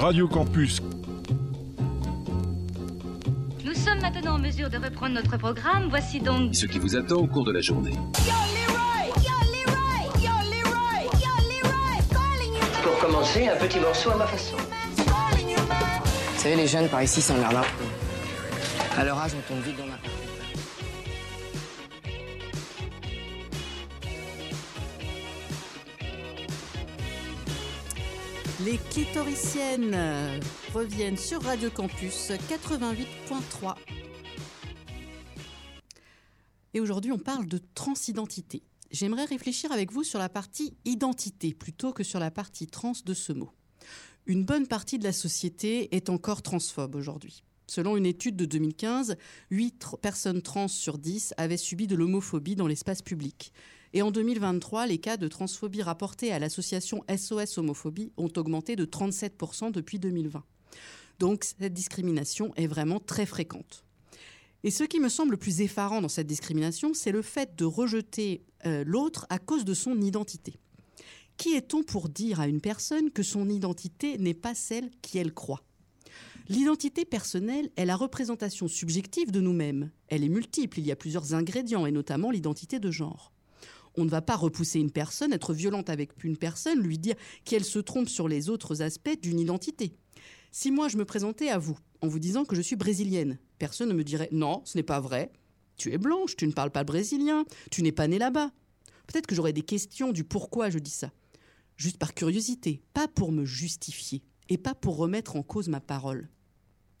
Radio 0.00 0.26
Campus. 0.26 0.80
Nous 3.62 3.74
sommes 3.74 4.00
maintenant 4.00 4.36
en 4.36 4.38
mesure 4.38 4.70
de 4.70 4.78
reprendre 4.78 5.14
notre 5.14 5.36
programme. 5.36 5.88
Voici 5.90 6.20
donc 6.20 6.54
ce 6.54 6.64
qui 6.64 6.78
vous 6.78 6.96
attend 6.96 7.16
au 7.16 7.26
cours 7.26 7.44
de 7.44 7.52
la 7.52 7.60
journée. 7.60 7.92
Pour 12.82 12.98
commencer, 12.98 13.48
un 13.48 13.56
petit 13.56 13.78
morceau 13.78 14.12
à 14.12 14.16
ma 14.16 14.26
façon. 14.26 14.56
Vous 14.96 16.40
savez, 16.40 16.56
les 16.56 16.66
jeunes 16.66 16.88
par 16.88 17.02
ici 17.02 17.20
s'emmerdent 17.20 17.56
un 17.56 17.60
peu. 17.60 18.98
À 18.98 19.04
leur 19.04 19.18
âge, 19.18 19.32
on 19.36 19.52
tombe 19.52 19.62
vite 19.62 19.76
dans 19.76 19.84
la... 19.84 19.98
Les 28.70 28.78
clitoriciennes 28.78 30.40
reviennent 30.72 31.16
sur 31.16 31.42
Radio 31.42 31.70
Campus 31.70 32.30
88.3. 32.30 33.74
Et 36.74 36.78
aujourd'hui, 36.78 37.10
on 37.10 37.18
parle 37.18 37.46
de 37.46 37.58
transidentité. 37.74 38.62
J'aimerais 38.92 39.24
réfléchir 39.24 39.72
avec 39.72 39.90
vous 39.90 40.04
sur 40.04 40.20
la 40.20 40.28
partie 40.28 40.76
identité 40.84 41.52
plutôt 41.52 41.92
que 41.92 42.04
sur 42.04 42.20
la 42.20 42.30
partie 42.30 42.68
trans 42.68 42.92
de 43.04 43.12
ce 43.12 43.32
mot. 43.32 43.50
Une 44.26 44.44
bonne 44.44 44.68
partie 44.68 45.00
de 45.00 45.04
la 45.04 45.12
société 45.12 45.92
est 45.96 46.08
encore 46.08 46.40
transphobe 46.40 46.94
aujourd'hui. 46.94 47.42
Selon 47.66 47.96
une 47.96 48.06
étude 48.06 48.36
de 48.36 48.44
2015, 48.44 49.16
8 49.50 49.84
personnes 50.00 50.42
trans 50.42 50.68
sur 50.68 50.96
10 50.96 51.34
avaient 51.38 51.56
subi 51.56 51.88
de 51.88 51.96
l'homophobie 51.96 52.54
dans 52.54 52.68
l'espace 52.68 53.02
public. 53.02 53.52
Et 53.92 54.02
en 54.02 54.10
2023, 54.10 54.86
les 54.86 54.98
cas 54.98 55.16
de 55.16 55.26
transphobie 55.26 55.82
rapportés 55.82 56.32
à 56.32 56.38
l'association 56.38 57.04
SOS 57.14 57.58
Homophobie 57.58 58.12
ont 58.16 58.30
augmenté 58.36 58.76
de 58.76 58.84
37% 58.84 59.72
depuis 59.72 59.98
2020. 59.98 60.44
Donc 61.18 61.44
cette 61.44 61.74
discrimination 61.74 62.52
est 62.56 62.68
vraiment 62.68 63.00
très 63.00 63.26
fréquente. 63.26 63.84
Et 64.62 64.70
ce 64.70 64.84
qui 64.84 65.00
me 65.00 65.08
semble 65.08 65.32
le 65.32 65.36
plus 65.38 65.60
effarant 65.60 66.00
dans 66.00 66.08
cette 66.08 66.26
discrimination, 66.26 66.94
c'est 66.94 67.12
le 67.12 67.22
fait 67.22 67.56
de 67.56 67.64
rejeter 67.64 68.44
euh, 68.66 68.84
l'autre 68.86 69.26
à 69.28 69.38
cause 69.38 69.64
de 69.64 69.74
son 69.74 70.00
identité. 70.00 70.54
Qui 71.36 71.54
est-on 71.54 71.82
pour 71.82 72.10
dire 72.10 72.40
à 72.40 72.46
une 72.46 72.60
personne 72.60 73.10
que 73.10 73.22
son 73.22 73.48
identité 73.48 74.18
n'est 74.18 74.34
pas 74.34 74.54
celle 74.54 74.90
qui 75.00 75.18
elle 75.18 75.32
croit? 75.32 75.64
L'identité 76.48 77.04
personnelle 77.04 77.70
est 77.76 77.86
la 77.86 77.96
représentation 77.96 78.68
subjective 78.68 79.30
de 79.30 79.40
nous-mêmes. 79.40 79.90
Elle 80.08 80.24
est 80.24 80.28
multiple, 80.28 80.80
il 80.80 80.86
y 80.86 80.92
a 80.92 80.96
plusieurs 80.96 81.32
ingrédients, 81.32 81.86
et 81.86 81.92
notamment 81.92 82.30
l'identité 82.30 82.78
de 82.78 82.90
genre. 82.90 83.32
On 83.96 84.04
ne 84.04 84.10
va 84.10 84.22
pas 84.22 84.36
repousser 84.36 84.78
une 84.78 84.90
personne, 84.90 85.32
être 85.32 85.52
violente 85.52 85.90
avec 85.90 86.12
une 86.22 86.36
personne, 86.36 86.80
lui 86.80 86.98
dire 86.98 87.16
qu'elle 87.44 87.64
se 87.64 87.78
trompe 87.78 88.08
sur 88.08 88.28
les 88.28 88.48
autres 88.48 88.82
aspects 88.82 89.20
d'une 89.20 89.40
identité. 89.40 89.94
Si 90.52 90.70
moi 90.70 90.88
je 90.88 90.96
me 90.96 91.04
présentais 91.04 91.48
à 91.48 91.58
vous 91.58 91.78
en 92.00 92.08
vous 92.08 92.18
disant 92.18 92.44
que 92.44 92.56
je 92.56 92.62
suis 92.62 92.76
brésilienne, 92.76 93.38
personne 93.58 93.88
ne 93.88 93.94
me 93.94 94.04
dirait 94.04 94.28
non, 94.32 94.62
ce 94.64 94.78
n'est 94.78 94.82
pas 94.82 95.00
vrai. 95.00 95.32
Tu 95.76 95.92
es 95.92 95.98
blanche, 95.98 96.36
tu 96.36 96.46
ne 96.46 96.52
parles 96.52 96.70
pas 96.70 96.84
brésilien, 96.84 97.44
tu 97.70 97.82
n'es 97.82 97.92
pas 97.92 98.08
née 98.08 98.18
là-bas. 98.18 98.50
Peut-être 99.06 99.26
que 99.26 99.34
j'aurais 99.34 99.52
des 99.52 99.62
questions 99.62 100.12
du 100.12 100.24
pourquoi 100.24 100.70
je 100.70 100.78
dis 100.78 100.90
ça. 100.90 101.12
Juste 101.76 101.98
par 101.98 102.14
curiosité, 102.14 102.82
pas 102.92 103.08
pour 103.08 103.32
me 103.32 103.44
justifier 103.44 104.22
et 104.48 104.58
pas 104.58 104.74
pour 104.74 104.96
remettre 104.96 105.36
en 105.36 105.42
cause 105.42 105.68
ma 105.68 105.80
parole. 105.80 106.28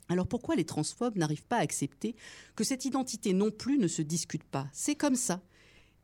Alors 0.08 0.26
pourquoi 0.26 0.56
les 0.56 0.64
transphobes 0.64 1.16
n'arrivent 1.16 1.46
pas 1.46 1.58
à 1.58 1.62
accepter 1.62 2.16
que 2.56 2.64
cette 2.64 2.84
identité 2.84 3.32
non 3.32 3.50
plus 3.50 3.78
ne 3.78 3.86
se 3.86 4.02
discute 4.02 4.42
pas? 4.42 4.68
C'est 4.72 4.96
comme 4.96 5.14
ça. 5.14 5.40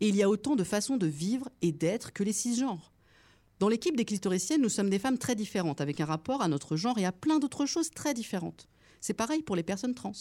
Et 0.00 0.08
il 0.08 0.16
y 0.16 0.22
a 0.22 0.28
autant 0.28 0.56
de 0.56 0.64
façons 0.64 0.96
de 0.96 1.06
vivre 1.06 1.48
et 1.62 1.72
d'être 1.72 2.12
que 2.12 2.22
les 2.22 2.32
cisgenres. 2.32 2.92
Dans 3.58 3.68
l'équipe 3.68 3.96
des 3.96 4.04
clitoriciennes, 4.04 4.60
nous 4.60 4.68
sommes 4.68 4.90
des 4.90 4.98
femmes 4.98 5.16
très 5.16 5.34
différentes, 5.34 5.80
avec 5.80 6.00
un 6.00 6.04
rapport 6.04 6.42
à 6.42 6.48
notre 6.48 6.76
genre 6.76 6.98
et 6.98 7.06
à 7.06 7.12
plein 7.12 7.38
d'autres 7.38 7.64
choses 7.64 7.90
très 7.90 8.12
différentes. 8.12 8.68
C'est 9.00 9.14
pareil 9.14 9.42
pour 9.42 9.56
les 9.56 9.62
personnes 9.62 9.94
trans. 9.94 10.12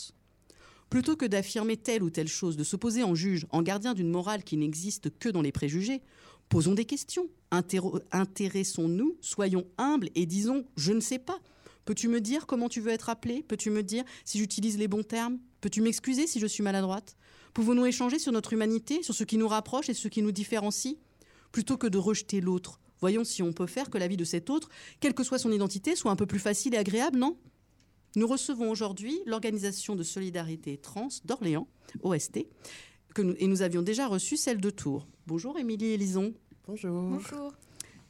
Plutôt 0.90 1.18
que 1.18 1.26
d'affirmer 1.26 1.76
telle 1.76 2.04
ou 2.04 2.10
telle 2.10 2.28
chose, 2.28 2.56
de 2.56 2.64
s'opposer 2.64 3.04
en 3.04 3.16
juge, 3.16 3.46
en 3.52 3.62
gardien 3.62 3.94
d'une 3.94 4.10
morale 4.10 4.44
qui 4.44 4.56
n'existe 4.56 5.10
que 5.18 5.28
dans 5.28 5.42
les 5.42 5.52
préjugés, 5.52 6.02
posons 6.48 6.76
des 6.76 6.86
questions, 6.86 7.28
intéressons-nous, 8.12 9.18
soyons 9.20 9.66
humbles 9.78 10.10
et 10.16 10.26
disons⁇ 10.26 10.60
je 10.78 10.94
ne 10.94 11.00
sais 11.00 11.20
pas⁇ 11.20 11.34
Peux-tu 11.86 12.08
me 12.08 12.22
dire 12.22 12.48
comment 12.48 12.70
tu 12.70 12.82
veux 12.82 12.92
être 12.92 13.10
appelé 13.10 13.44
Peux-tu 13.44 13.70
me 13.70 13.84
dire 13.84 14.04
si 14.24 14.38
j'utilise 14.38 14.78
les 14.78 14.88
bons 14.88 15.04
termes? 15.04 15.40
Peux-tu 15.62 15.82
m'excuser 15.82 16.28
si 16.28 16.40
je 16.40 16.48
suis 16.48 16.64
maladroite? 16.64 17.16
Pouvons-nous 17.56 17.86
échanger 17.86 18.20
sur 18.20 18.34
notre 18.34 18.52
humanité, 18.52 19.02
sur 19.02 19.16
ce 19.16 19.24
qui 19.24 19.38
nous 19.38 19.48
rapproche 19.48 19.88
et 19.88 19.94
ce 19.94 20.10
qui 20.10 20.22
nous 20.22 20.34
différencie? 20.34 20.98
Plutôt 21.54 21.78
que 21.78 21.88
de 21.88 21.98
rejeter 21.98 22.42
l'autre, 22.42 22.82
voyons 23.00 23.24
si 23.24 23.42
on 23.42 23.54
peut 23.54 23.66
faire 23.66 23.90
que 23.90 23.98
la 23.98 24.10
vie 24.10 24.18
de 24.18 24.26
cet 24.26 24.50
autre, 24.50 24.68
quelle 25.00 25.14
que 25.14 25.24
soit 25.24 25.40
son 25.40 25.54
identité, 25.54 25.96
soit 25.96 26.12
un 26.12 26.18
peu 26.18 26.26
plus 26.26 26.40
facile 26.40 26.76
et 26.76 26.78
agréable, 26.78 27.18
non? 27.18 27.38
Nous 28.18 28.28
recevons 28.28 28.70
aujourd'hui 28.70 29.18
l'Organisation 29.26 29.96
de 29.96 30.04
solidarité 30.04 30.78
trans 30.78 31.08
d'Orléans, 31.24 31.70
OST, 32.04 32.46
que 33.14 33.36
et 33.40 33.48
nous 33.48 33.62
avions 33.62 33.82
déjà 33.82 34.08
reçu 34.08 34.36
celle 34.36 34.60
de 34.60 34.70
Tours. 34.70 35.08
Bonjour 35.26 35.58
Émilie 35.58 35.94
Elison. 35.94 36.34
Bonjour. 36.68 37.10
Bonjour. 37.10 37.54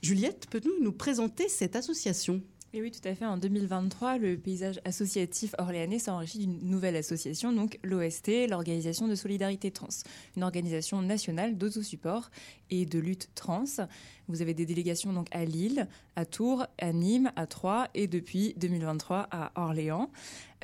Juliette, 0.02 0.48
peux-tu 0.50 0.70
nous 0.82 0.92
présenter 0.92 1.50
cette 1.50 1.76
association? 1.76 2.42
Et 2.76 2.82
oui, 2.82 2.92
tout 2.92 3.08
à 3.08 3.16
fait. 3.16 3.26
En 3.26 3.38
2023, 3.38 4.18
le 4.18 4.38
paysage 4.38 4.82
associatif 4.84 5.56
orléanais 5.58 5.98
s'enrichit 5.98 6.40
d'une 6.40 6.60
nouvelle 6.70 6.98
association, 6.98 7.54
donc 7.54 7.80
l'OST, 7.84 8.50
l'Organisation 8.50 9.08
de 9.08 9.16
solidarité 9.16 9.72
trans, 9.72 9.88
une 10.36 10.44
organisation 10.44 11.02
nationale 11.02 11.58
d'autosupport 11.58 12.30
et 12.70 12.86
de 12.86 13.00
lutte 13.00 13.30
trans. 13.34 13.64
Vous 14.28 14.42
avez 14.42 14.54
des 14.54 14.66
délégations 14.66 15.14
donc 15.14 15.28
à 15.32 15.46
Lille, 15.46 15.88
à 16.18 16.26
Tours, 16.26 16.66
à 16.78 16.92
Nîmes, 16.92 17.32
à 17.38 17.48
Troyes 17.48 17.88
et 17.94 18.08
depuis 18.08 18.54
2023 18.58 19.30
à 19.32 19.52
Orléans. 19.56 20.12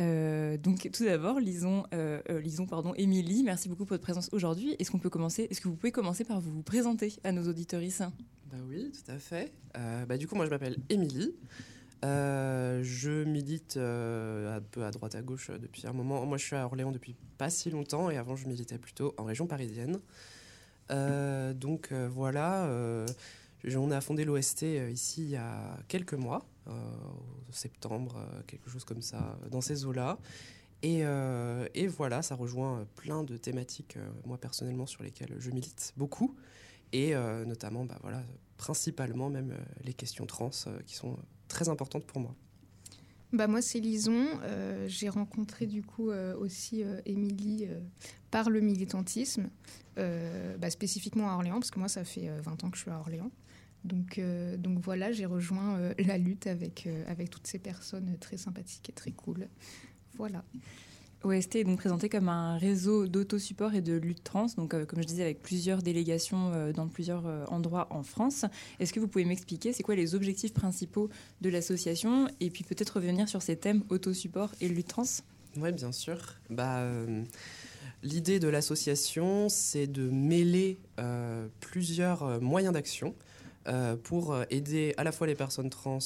Euh, 0.01 0.57
donc 0.57 0.89
tout 0.91 1.05
d'abord, 1.05 1.39
lisons, 1.39 1.83
euh, 1.93 2.19
euh, 2.29 2.41
lisons 2.41 2.65
pardon, 2.65 2.93
Émilie, 2.95 3.43
merci 3.43 3.69
beaucoup 3.69 3.85
pour 3.85 3.95
votre 3.95 4.03
présence 4.03 4.29
aujourd'hui. 4.33 4.75
Est-ce 4.79 4.91
qu'on 4.91 4.99
peut 4.99 5.09
commencer 5.09 5.47
Est-ce 5.49 5.61
que 5.61 5.69
vous 5.69 5.75
pouvez 5.75 5.93
commencer 5.93 6.25
par 6.25 6.41
vous 6.41 6.61
présenter 6.61 7.13
à 7.23 7.31
nos 7.31 7.47
auditoristes? 7.47 8.03
Bah 8.51 8.57
oui, 8.67 8.91
tout 8.91 9.11
à 9.11 9.17
fait. 9.17 9.53
bah, 10.07 10.17
du 10.17 10.27
coup, 10.27 10.35
moi 10.35 10.45
je 10.45 10.49
m'appelle 10.49 10.75
Émilie. 10.89 11.33
Euh, 12.03 12.81
je 12.83 13.23
milite 13.23 13.77
euh, 13.77 14.57
un 14.57 14.61
peu 14.61 14.83
à 14.85 14.91
droite 14.91 15.13
à 15.13 15.21
gauche 15.21 15.51
euh, 15.51 15.59
depuis 15.59 15.85
un 15.85 15.93
moment. 15.93 16.25
Moi, 16.25 16.37
je 16.37 16.45
suis 16.45 16.55
à 16.55 16.65
Orléans 16.65 16.91
depuis 16.91 17.15
pas 17.37 17.51
si 17.51 17.69
longtemps 17.69 18.09
et 18.09 18.17
avant, 18.17 18.35
je 18.35 18.47
militais 18.47 18.79
plutôt 18.79 19.13
en 19.17 19.23
région 19.23 19.45
parisienne. 19.45 19.99
donc 20.89 21.93
voilà, 21.93 22.69
on 23.75 23.91
a 23.91 24.01
fondé 24.01 24.25
l'OST 24.25 24.63
ici 24.91 25.23
il 25.23 25.29
y 25.29 25.35
a 25.35 25.77
quelques 25.87 26.13
mois, 26.13 26.45
septembre, 27.51 28.23
quelque 28.45 28.69
chose 28.69 28.83
comme 28.83 29.01
ça, 29.01 29.37
dans 29.49 29.61
ces 29.61 29.85
eaux-là. 29.85 30.19
Et, 30.83 31.03
voilà, 31.87 32.21
ça 32.21 32.35
rejoint 32.35 32.85
plein 32.95 33.23
de 33.23 33.37
thématiques, 33.37 33.97
moi 34.25 34.37
personnellement, 34.37 34.85
sur 34.85 35.01
lesquelles 35.01 35.35
je 35.39 35.49
milite 35.49 35.93
beaucoup. 35.97 36.35
Et 36.93 37.15
notamment, 37.45 37.85
bah, 37.85 37.99
principalement 38.57 39.29
même 39.29 39.55
les 39.83 39.93
questions 39.93 40.27
trans 40.27 40.51
qui 40.85 40.95
sont 40.95 41.17
très 41.51 41.69
importante 41.69 42.05
pour 42.05 42.19
moi. 42.19 42.35
Bah 43.33 43.47
moi 43.47 43.61
c'est 43.61 43.79
Lison. 43.79 44.27
Euh, 44.43 44.87
j'ai 44.87 45.07
rencontré 45.07 45.65
du 45.65 45.83
coup 45.83 46.09
euh, 46.09 46.35
aussi 46.35 46.83
euh, 46.83 46.99
Émilie 47.05 47.67
par 48.29 48.49
le 48.49 48.59
militantisme, 48.59 49.49
bah, 49.97 50.69
spécifiquement 50.69 51.29
à 51.29 51.35
Orléans 51.35 51.59
parce 51.59 51.71
que 51.71 51.79
moi 51.79 51.89
ça 51.89 52.03
fait 52.03 52.29
20 52.41 52.63
ans 52.63 52.69
que 52.69 52.77
je 52.77 52.83
suis 52.83 52.91
à 52.91 52.99
Orléans. 52.99 53.31
Donc, 53.83 54.21
donc 54.59 54.79
voilà, 54.79 55.11
j'ai 55.11 55.25
rejoint 55.25 55.91
la 55.97 56.17
lutte 56.17 56.47
avec, 56.47 56.87
avec 57.07 57.29
toutes 57.29 57.47
ces 57.47 57.59
personnes 57.59 58.15
très 58.19 58.37
sympathiques 58.37 58.89
et 58.89 58.93
très 58.93 59.11
cool. 59.11 59.47
Voilà. 60.15 60.45
OST 61.23 61.57
est 61.57 61.63
donc 61.63 61.77
présenté 61.77 62.09
comme 62.09 62.29
un 62.29 62.57
réseau 62.57 63.07
d'autosupport 63.07 63.75
et 63.75 63.81
de 63.81 63.93
lutte 63.93 64.23
trans, 64.23 64.47
donc 64.57 64.73
euh, 64.73 64.85
comme 64.85 65.01
je 65.01 65.07
disais 65.07 65.21
avec 65.21 65.41
plusieurs 65.41 65.83
délégations 65.83 66.51
euh, 66.53 66.73
dans 66.73 66.87
plusieurs 66.87 67.27
euh, 67.27 67.45
endroits 67.47 67.87
en 67.91 68.01
France. 68.01 68.45
Est-ce 68.79 68.91
que 68.91 68.99
vous 68.99 69.07
pouvez 69.07 69.25
m'expliquer 69.25 69.71
c'est 69.71 69.83
quoi 69.83 69.95
les 69.95 70.15
objectifs 70.15 70.53
principaux 70.53 71.09
de 71.41 71.49
l'association 71.49 72.27
et 72.39 72.49
puis 72.49 72.63
peut-être 72.63 72.95
revenir 72.95 73.29
sur 73.29 73.41
ces 73.41 73.55
thèmes 73.55 73.83
autosupport 73.89 74.51
et 74.61 74.67
lutte 74.67 74.87
trans? 74.87 75.03
Oui, 75.57 75.71
bien 75.71 75.91
sûr. 75.91 76.17
Bah, 76.49 76.87
L'idée 78.03 78.39
de 78.39 78.47
l'association, 78.47 79.49
c'est 79.49 79.85
de 79.85 80.09
mêler 80.09 80.79
plusieurs 81.59 82.41
moyens 82.41 82.73
d'action. 82.73 83.13
pour 84.03 84.35
aider 84.49 84.93
à 84.97 85.03
la 85.03 85.11
fois 85.11 85.27
les 85.27 85.35
personnes 85.35 85.69
trans 85.69 85.99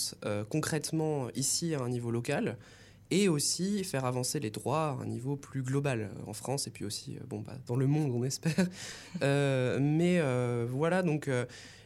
concrètement 0.50 1.30
ici 1.36 1.76
à 1.76 1.82
un 1.82 1.90
niveau 1.90 2.10
local, 2.10 2.58
et 3.12 3.30
aussi 3.30 3.84
faire 3.84 4.06
avancer 4.06 4.40
les 4.40 4.50
droits 4.50 4.98
à 5.00 5.04
un 5.04 5.06
niveau 5.06 5.36
plus 5.36 5.62
global 5.62 6.02
euh, 6.02 6.30
en 6.30 6.34
France 6.34 6.68
et 6.68 6.72
puis 6.72 6.86
aussi 6.86 7.18
euh, 7.18 7.22
bon, 7.28 7.40
bah, 7.40 7.54
dans 7.68 7.76
le 7.76 7.88
monde, 7.88 8.12
on 8.14 8.24
espère. 8.24 8.54
Euh, 9.22 9.80
mais 9.82 10.20
voilà, 10.68 11.02
donc 11.02 11.30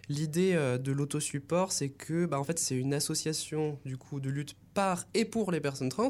l'idée 0.09 0.53
de 0.53 0.91
l'autosupport, 0.91 1.71
c'est 1.71 1.89
que 1.89 2.25
bah, 2.25 2.39
en 2.39 2.43
fait, 2.43 2.57
c'est 2.57 2.75
une 2.75 2.93
association 2.93 3.77
du 3.85 3.97
coup 3.97 4.19
de 4.19 4.29
lutte 4.29 4.55
par 4.73 5.05
et 5.13 5.25
pour 5.25 5.51
les 5.51 5.59
personnes 5.59 5.89
trans. 5.89 6.07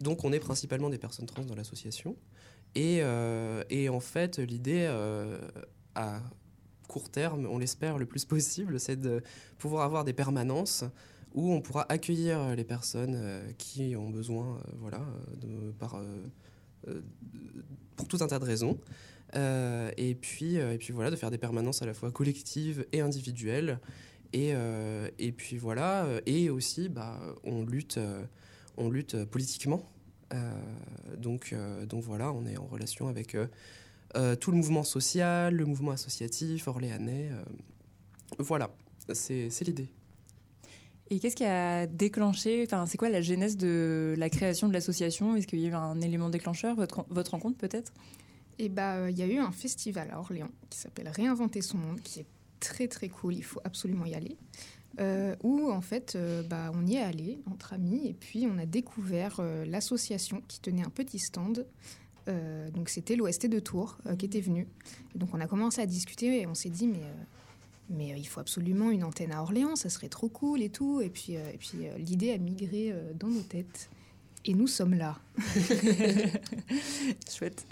Donc 0.00 0.24
on 0.24 0.32
est 0.32 0.40
principalement 0.40 0.88
des 0.88 0.98
personnes 0.98 1.26
trans 1.26 1.44
dans 1.44 1.54
l'association. 1.54 2.16
Et, 2.74 3.02
et, 3.70 3.88
en 3.88 4.00
fait, 4.00 4.38
l'idée 4.38 4.86
à 5.94 6.22
court 6.88 7.10
terme, 7.10 7.46
on 7.46 7.58
l'espère 7.58 7.98
le 7.98 8.06
plus 8.06 8.24
possible, 8.24 8.80
c'est 8.80 8.98
de 8.98 9.22
pouvoir 9.58 9.84
avoir 9.84 10.04
des 10.04 10.14
permanences 10.14 10.84
où 11.34 11.52
on 11.52 11.60
pourra 11.60 11.86
accueillir 11.88 12.54
les 12.56 12.64
personnes 12.64 13.42
qui 13.58 13.94
ont 13.96 14.10
besoin, 14.10 14.60
voilà, 14.78 15.00
de, 15.40 15.70
par, 15.72 16.00
pour 17.96 18.08
tout 18.08 18.18
un 18.20 18.26
tas 18.26 18.38
de 18.38 18.44
raisons. 18.44 18.78
et, 19.34 20.16
puis, 20.20 20.56
et 20.56 20.78
puis 20.78 20.92
voilà, 20.92 21.10
de 21.10 21.16
faire 21.16 21.30
des 21.30 21.38
permanences 21.38 21.82
à 21.82 21.86
la 21.86 21.94
fois 21.94 22.10
collectives 22.10 22.86
et 22.92 23.00
individuelles. 23.00 23.78
Et, 24.32 24.52
et 25.18 25.32
puis 25.32 25.56
voilà, 25.56 26.06
et 26.26 26.50
aussi, 26.50 26.88
bah, 26.88 27.20
on 27.44 27.64
lutte, 27.64 27.98
on 28.76 28.90
lutte 28.90 29.24
politiquement. 29.24 29.82
donc, 31.16 31.54
donc 31.88 32.02
voilà, 32.02 32.32
on 32.32 32.46
est 32.46 32.56
en 32.56 32.66
relation 32.66 33.08
avec 33.08 33.36
tout 34.40 34.50
le 34.50 34.56
mouvement 34.56 34.84
social, 34.84 35.54
le 35.54 35.66
mouvement 35.66 35.92
associatif, 35.92 36.68
orléanais. 36.68 37.30
voilà, 38.38 38.70
c'est 39.12 39.64
l'idée. 39.66 39.88
Et 41.10 41.20
qu'est-ce 41.20 41.36
qui 41.36 41.44
a 41.44 41.86
déclenché, 41.86 42.62
enfin, 42.66 42.84
c'est 42.86 42.98
quoi 42.98 43.08
la 43.08 43.22
genèse 43.22 43.56
de 43.56 44.14
la 44.18 44.28
création 44.28 44.68
de 44.68 44.74
l'association? 44.74 45.36
Est-ce 45.36 45.46
qu'il 45.46 45.60
y 45.60 45.66
a 45.66 45.70
eu 45.70 45.74
un 45.74 46.00
élément 46.00 46.28
déclencheur, 46.28 46.76
votre, 46.76 47.30
rencontre 47.30 47.56
peut-être? 47.56 47.92
Eh 48.58 48.68
bah, 48.68 49.08
il 49.10 49.18
y 49.18 49.22
a 49.22 49.26
eu 49.26 49.38
un 49.38 49.52
festival 49.52 50.10
à 50.10 50.18
Orléans 50.18 50.50
qui 50.68 50.78
s'appelle 50.78 51.08
Réinventer 51.08 51.62
son 51.62 51.78
monde, 51.78 52.00
qui 52.02 52.20
est 52.20 52.26
très 52.60 52.88
très 52.88 53.08
cool, 53.08 53.34
il 53.34 53.44
faut 53.44 53.60
absolument 53.64 54.04
y 54.04 54.14
aller. 54.14 54.36
Euh, 55.00 55.36
où 55.44 55.70
en 55.70 55.80
fait, 55.80 56.14
euh, 56.16 56.42
bah, 56.42 56.72
on 56.74 56.84
y 56.84 56.96
est 56.96 57.02
allé 57.02 57.38
entre 57.50 57.72
amis 57.72 58.08
et 58.08 58.14
puis 58.14 58.48
on 58.52 58.58
a 58.58 58.66
découvert 58.66 59.36
euh, 59.38 59.64
l'association 59.64 60.42
qui 60.48 60.60
tenait 60.60 60.84
un 60.84 60.90
petit 60.90 61.18
stand. 61.18 61.66
donc 62.74 62.90
c'était 62.90 63.16
l'OST 63.16 63.46
de 63.46 63.58
Tours 63.58 63.96
qui 64.18 64.26
était 64.26 64.42
venu. 64.42 64.66
donc 65.14 65.30
on 65.32 65.40
a 65.40 65.46
commencé 65.46 65.80
à 65.80 65.86
discuter 65.86 66.42
et 66.42 66.46
on 66.46 66.52
s'est 66.52 66.68
dit 66.68 66.86
mais 66.86 67.00
mais 67.90 68.12
euh, 68.12 68.16
il 68.16 68.26
faut 68.26 68.40
absolument 68.40 68.90
une 68.90 69.04
antenne 69.04 69.32
à 69.32 69.42
Orléans, 69.42 69.76
ça 69.76 69.88
serait 69.88 70.08
trop 70.08 70.28
cool 70.28 70.62
et 70.62 70.70
tout. 70.70 71.00
Et 71.00 71.08
puis, 71.08 71.36
euh, 71.36 71.50
et 71.52 71.58
puis 71.58 71.86
euh, 71.86 71.96
l'idée 71.98 72.32
a 72.32 72.38
migré 72.38 72.94
dans 73.18 73.28
nos 73.28 73.42
têtes. 73.42 73.90
Et 74.44 74.54
nous 74.54 74.66
sommes 74.66 74.94
là. 74.94 75.18
Chouette. 77.28 77.66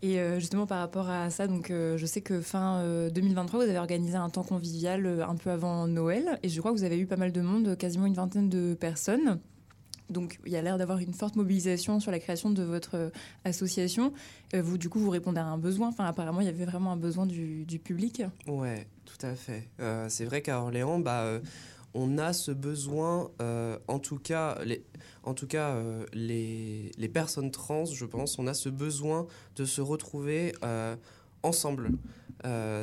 Et 0.00 0.18
justement 0.38 0.66
par 0.66 0.80
rapport 0.80 1.08
à 1.08 1.30
ça, 1.30 1.46
donc 1.46 1.68
je 1.70 2.06
sais 2.06 2.20
que 2.20 2.42
fin 2.42 3.08
2023, 3.08 3.64
vous 3.64 3.70
avez 3.70 3.78
organisé 3.78 4.16
un 4.16 4.28
temps 4.28 4.42
convivial 4.42 5.06
un 5.26 5.34
peu 5.34 5.50
avant 5.50 5.86
Noël, 5.86 6.38
et 6.42 6.50
je 6.50 6.60
crois 6.60 6.72
que 6.72 6.76
vous 6.76 6.84
avez 6.84 6.98
eu 6.98 7.06
pas 7.06 7.16
mal 7.16 7.32
de 7.32 7.40
monde, 7.40 7.76
quasiment 7.78 8.04
une 8.04 8.14
vingtaine 8.14 8.50
de 8.50 8.74
personnes. 8.74 9.40
Donc 10.10 10.38
il 10.44 10.52
y 10.52 10.56
a 10.56 10.62
l'air 10.62 10.78
d'avoir 10.78 10.98
une 10.98 11.14
forte 11.14 11.36
mobilisation 11.36 12.00
sur 12.00 12.10
la 12.10 12.18
création 12.18 12.50
de 12.50 12.62
votre 12.62 13.10
association. 13.44 14.12
Euh, 14.54 14.62
vous, 14.62 14.78
du 14.78 14.88
coup, 14.88 14.98
vous 14.98 15.10
répondez 15.10 15.40
à 15.40 15.46
un 15.46 15.58
besoin. 15.58 15.88
Enfin, 15.88 16.04
apparemment, 16.04 16.40
il 16.40 16.46
y 16.46 16.50
avait 16.50 16.64
vraiment 16.64 16.92
un 16.92 16.96
besoin 16.96 17.26
du, 17.26 17.64
public. 17.82 18.22
Ouais, 18.46 18.86
tout 19.16 19.26
à 19.26 19.34
fait. 19.34 19.68
Euh, 19.80 20.08
c'est 20.08 20.24
vrai 20.24 20.42
qu'à 20.42 20.60
Orléans, 20.60 20.98
bah, 20.98 21.40
on 21.94 22.18
a 22.18 22.32
ce 22.32 22.50
besoin, 22.50 23.30
en 23.86 23.98
tout 23.98 24.18
cas, 24.18 24.58
les, 24.64 24.84
en 25.22 25.34
tout 25.34 25.46
cas 25.46 25.76
les, 26.12 26.90
les, 26.98 27.08
personnes 27.08 27.50
trans, 27.50 27.84
je 27.84 28.04
pense, 28.04 28.38
on 28.38 28.46
a 28.46 28.54
ce 28.54 28.68
besoin 28.68 29.26
de 29.56 29.64
se 29.64 29.80
retrouver 29.80 30.54
ensemble. 31.44 31.90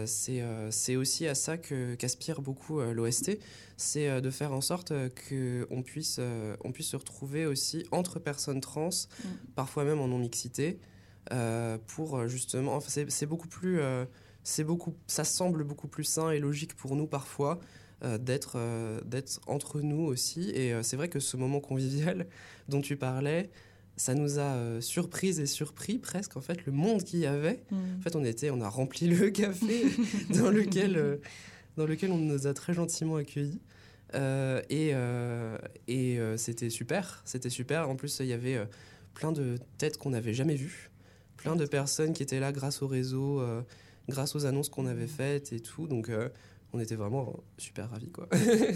c'est 0.06 0.96
aussi 0.96 1.28
à 1.28 1.36
ça 1.36 1.58
qu'aspire 1.58 2.42
beaucoup 2.42 2.80
l'OST 2.80 3.38
c'est 3.82 4.08
euh, 4.08 4.22
de 4.22 4.30
faire 4.30 4.54
en 4.54 4.62
sorte 4.62 4.92
euh, 4.92 5.10
qu'on 5.10 5.82
puisse, 5.82 6.18
euh, 6.20 6.56
on 6.64 6.72
puisse 6.72 6.90
se 6.90 6.96
retrouver 6.96 7.46
aussi 7.46 7.84
entre 7.92 8.20
personnes 8.20 8.62
trans, 8.62 8.90
mm. 8.90 9.28
parfois 9.56 9.84
même 9.84 10.00
en 10.00 10.08
non-mixité, 10.08 10.80
pour 11.88 12.28
justement... 12.28 12.76
Enfin, 12.76 13.04
c'est 13.08 13.26
beaucoup 13.26 13.48
plus... 13.48 13.80
c'est 14.44 14.64
beaucoup, 14.64 14.96
ça 15.08 15.24
semble 15.24 15.64
beaucoup 15.64 15.88
plus 15.88 16.04
sain 16.04 16.32
et 16.32 16.40
logique 16.40 16.76
pour 16.76 16.96
nous 16.96 17.08
parfois 17.08 17.60
d'être 18.20 18.58
d'être 19.06 19.40
entre 19.46 19.80
nous 19.80 20.02
aussi. 20.02 20.50
Et 20.50 20.74
c'est 20.82 20.96
vrai 20.96 21.08
que 21.08 21.20
ce 21.20 21.38
moment 21.38 21.60
convivial 21.60 22.26
dont 22.68 22.82
tu 22.82 22.98
parlais, 22.98 23.52
ça 23.96 24.16
nous 24.16 24.40
a 24.40 24.82
surpris 24.82 25.40
et 25.40 25.46
surpris 25.46 26.00
presque 26.00 26.36
en 26.36 26.42
fait 26.42 26.66
le 26.66 26.72
monde 26.72 27.04
qu'il 27.04 27.20
y 27.20 27.28
avait. 27.28 27.64
Mm. 27.70 27.78
En 28.00 28.02
fait, 28.02 28.16
on 28.16 28.24
était, 28.24 28.50
on 28.50 28.60
a 28.62 28.70
rempli 28.70 29.08
le 29.08 29.30
café 29.32 29.86
dans 30.32 30.50
lequel 30.50 31.20
dans 31.78 31.86
lequel 31.86 32.12
on 32.12 32.18
nous 32.18 32.48
a 32.48 32.54
très 32.54 32.74
gentiment 32.74 33.18
accueillis. 33.18 33.62
Euh, 34.14 34.62
et, 34.70 34.92
euh, 34.94 35.58
et 35.88 36.20
euh, 36.20 36.38
c'était 36.38 36.70
super, 36.70 37.22
c'était 37.26 37.50
super. 37.50 37.90
En 37.90 37.96
plus, 37.96 38.20
il 38.20 38.28
y 38.28 38.34
avait 38.34 38.60
plein 39.14 39.32
de 39.32 39.58
têtes 39.78 39.98
qu'on 39.98 40.12
n'avait 40.12 40.34
jamais 40.34 40.56
vues, 40.56 40.92
plein 41.38 41.56
de 41.56 41.66
personnes 41.66 42.14
qui 42.14 42.24
étaient 42.24 42.40
là 42.40 42.52
grâce 42.52 42.82
au 42.82 42.88
réseau, 42.88 43.42
grâce 44.12 44.36
aux 44.36 44.46
annonces 44.46 44.70
qu'on 44.70 44.86
avait 44.86 45.08
faites 45.08 45.54
et 45.54 45.60
tout. 45.60 45.88
Donc, 45.88 46.12
on 46.74 46.80
était 46.80 46.96
vraiment 46.96 47.40
super 47.58 47.90
ravis, 47.90 48.12
quoi. 48.12 48.28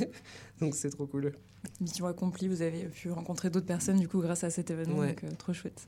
donc, 0.60 0.76
c'est 0.76 0.90
trop 0.90 1.06
cool. 1.06 1.34
Mission 1.82 2.06
accomplie, 2.08 2.48
vous 2.48 2.62
avez 2.62 2.86
pu 2.86 3.12
rencontrer 3.12 3.50
d'autres 3.50 3.66
personnes, 3.66 4.00
du 4.00 4.08
coup, 4.08 4.22
grâce 4.22 4.44
à 4.44 4.50
cet 4.50 4.72
événement. 4.72 5.06
Donc, 5.06 5.24
trop 5.38 5.54
chouette. 5.54 5.88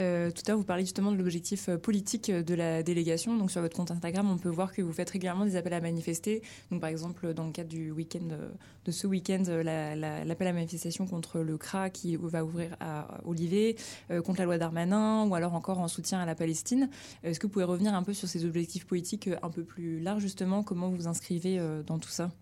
Euh, 0.00 0.30
tout 0.30 0.42
à 0.46 0.50
l'heure, 0.50 0.58
vous 0.58 0.64
parliez 0.64 0.84
justement 0.84 1.12
de 1.12 1.16
l'objectif 1.16 1.68
euh, 1.68 1.76
politique 1.76 2.30
de 2.30 2.54
la 2.54 2.82
délégation. 2.82 3.36
Donc, 3.36 3.50
sur 3.50 3.60
votre 3.60 3.76
compte 3.76 3.90
Instagram, 3.90 4.30
on 4.30 4.38
peut 4.38 4.48
voir 4.48 4.72
que 4.72 4.80
vous 4.80 4.92
faites 4.92 5.10
régulièrement 5.10 5.44
des 5.44 5.56
appels 5.56 5.74
à 5.74 5.80
manifester. 5.80 6.42
Donc, 6.70 6.80
par 6.80 6.88
exemple, 6.88 7.34
dans 7.34 7.44
le 7.44 7.52
cadre 7.52 7.68
du 7.68 7.90
week-end, 7.90 8.28
euh, 8.32 8.48
de 8.84 8.90
ce 8.90 9.06
week-end, 9.06 9.42
l'appel 9.46 10.46
à 10.48 10.52
manifestation 10.52 11.06
contre 11.06 11.40
le 11.40 11.58
CRA 11.58 11.90
qui 11.90 12.16
va 12.16 12.44
ouvrir 12.44 12.76
à 12.80 13.20
Olivier, 13.24 13.76
contre 14.24 14.40
la 14.40 14.44
loi 14.46 14.58
Darmanin, 14.58 15.26
ou 15.26 15.34
alors 15.34 15.54
encore 15.54 15.78
en 15.78 15.88
soutien 15.88 16.18
à 16.18 16.26
la 16.26 16.34
Palestine. 16.34 16.88
Est-ce 17.22 17.38
que 17.38 17.46
vous 17.46 17.52
pouvez 17.52 17.64
revenir 17.64 17.94
un 17.94 18.02
peu 18.02 18.12
sur 18.12 18.28
ces 18.28 18.44
objectifs 18.44 18.86
politiques 18.86 19.30
un 19.42 19.50
peu 19.50 19.62
plus 19.62 20.00
larges, 20.00 20.22
justement? 20.22 20.64
Comment 20.64 20.88
vous 20.88 20.96
vous 20.96 21.06
inscrivez 21.06 21.60
dans 21.86 22.00
tout 22.00 22.08
ça? 22.08 22.32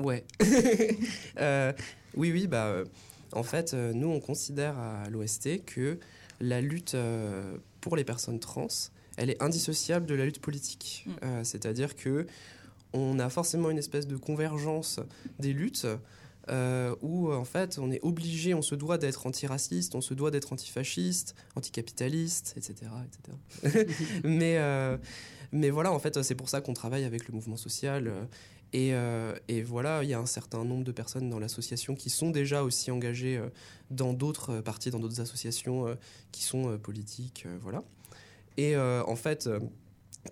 Ouais. 0.00 0.24
oui, 2.16 2.32
oui, 2.32 2.46
bah. 2.46 2.84
En 3.32 3.42
fait, 3.42 3.74
nous, 3.74 4.08
on 4.08 4.20
considère 4.20 4.78
à 4.78 5.08
l'OST 5.10 5.64
que 5.64 5.98
la 6.40 6.60
lutte 6.60 6.94
euh, 6.94 7.56
pour 7.80 7.96
les 7.96 8.04
personnes 8.04 8.40
trans, 8.40 8.68
elle 9.16 9.30
est 9.30 9.42
indissociable 9.42 10.06
de 10.06 10.14
la 10.14 10.24
lutte 10.24 10.40
politique. 10.40 11.04
Mm. 11.06 11.12
Euh, 11.22 11.44
c'est-à-dire 11.44 11.96
que 11.96 12.26
on 12.92 13.18
a 13.18 13.28
forcément 13.28 13.70
une 13.70 13.78
espèce 13.78 14.06
de 14.06 14.16
convergence 14.16 15.00
des 15.40 15.52
luttes 15.52 15.86
euh, 16.48 16.94
où 17.02 17.32
en 17.32 17.44
fait 17.44 17.78
on 17.80 17.90
est 17.90 18.00
obligé, 18.02 18.54
on 18.54 18.62
se 18.62 18.76
doit 18.76 18.98
d'être 18.98 19.26
antiraciste, 19.26 19.96
on 19.96 20.00
se 20.00 20.14
doit 20.14 20.30
d'être 20.30 20.52
antifasciste, 20.52 21.34
anticapitaliste, 21.56 22.54
etc. 22.56 22.92
etc. 23.64 23.86
mais, 24.24 24.60
mais 25.50 25.70
voilà, 25.70 25.90
en 25.90 25.98
fait 25.98 26.22
c'est 26.22 26.36
pour 26.36 26.48
ça 26.48 26.60
qu'on 26.60 26.74
travaille 26.74 27.04
avec 27.04 27.26
le 27.26 27.34
mouvement 27.34 27.56
social 27.56 28.12
euh, 28.74 29.34
et, 29.48 29.62
voilà, 29.62 30.02
il 30.02 30.10
y 30.10 30.14
a 30.14 30.18
un 30.18 30.26
certain 30.26 30.64
nombre 30.64 30.84
de 30.84 30.92
personnes 30.92 31.30
dans 31.30 31.38
l'association 31.38 31.94
qui 31.94 32.10
sont 32.10 32.30
déjà 32.30 32.62
aussi 32.62 32.90
engagées 32.90 33.36
euh, 33.36 33.48
dans 33.90 34.12
d'autres 34.12 34.60
parties, 34.60 34.90
dans 34.90 34.98
d'autres 34.98 35.20
associations 35.20 35.86
euh, 35.86 35.94
qui 36.32 36.42
sont 36.42 36.78
politiques, 36.78 37.46
voilà. 37.62 37.82
Et 38.56 38.76
en 38.76 39.16
fait, 39.16 39.50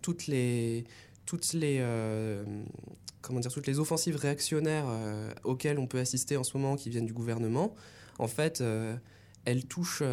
toutes 0.00 0.28
les, 0.28 0.84
toutes 1.26 1.54
les, 1.54 1.84
comment 3.20 3.40
dire, 3.40 3.52
toutes 3.52 3.66
les 3.66 3.80
offensives 3.80 4.14
réactionnaires 4.14 4.87
auxquelles 5.42 5.80
on 5.80 5.88
peut 5.88 5.99
assister 5.99 6.37
en 6.37 6.44
ce 6.44 6.56
moment, 6.56 6.76
qui 6.76 6.88
viennent 6.88 7.06
du 7.06 7.12
gouvernement, 7.12 7.75
en 8.20 8.28
fait, 8.28 8.62
elles 9.44 9.64
touchent, 9.64 10.04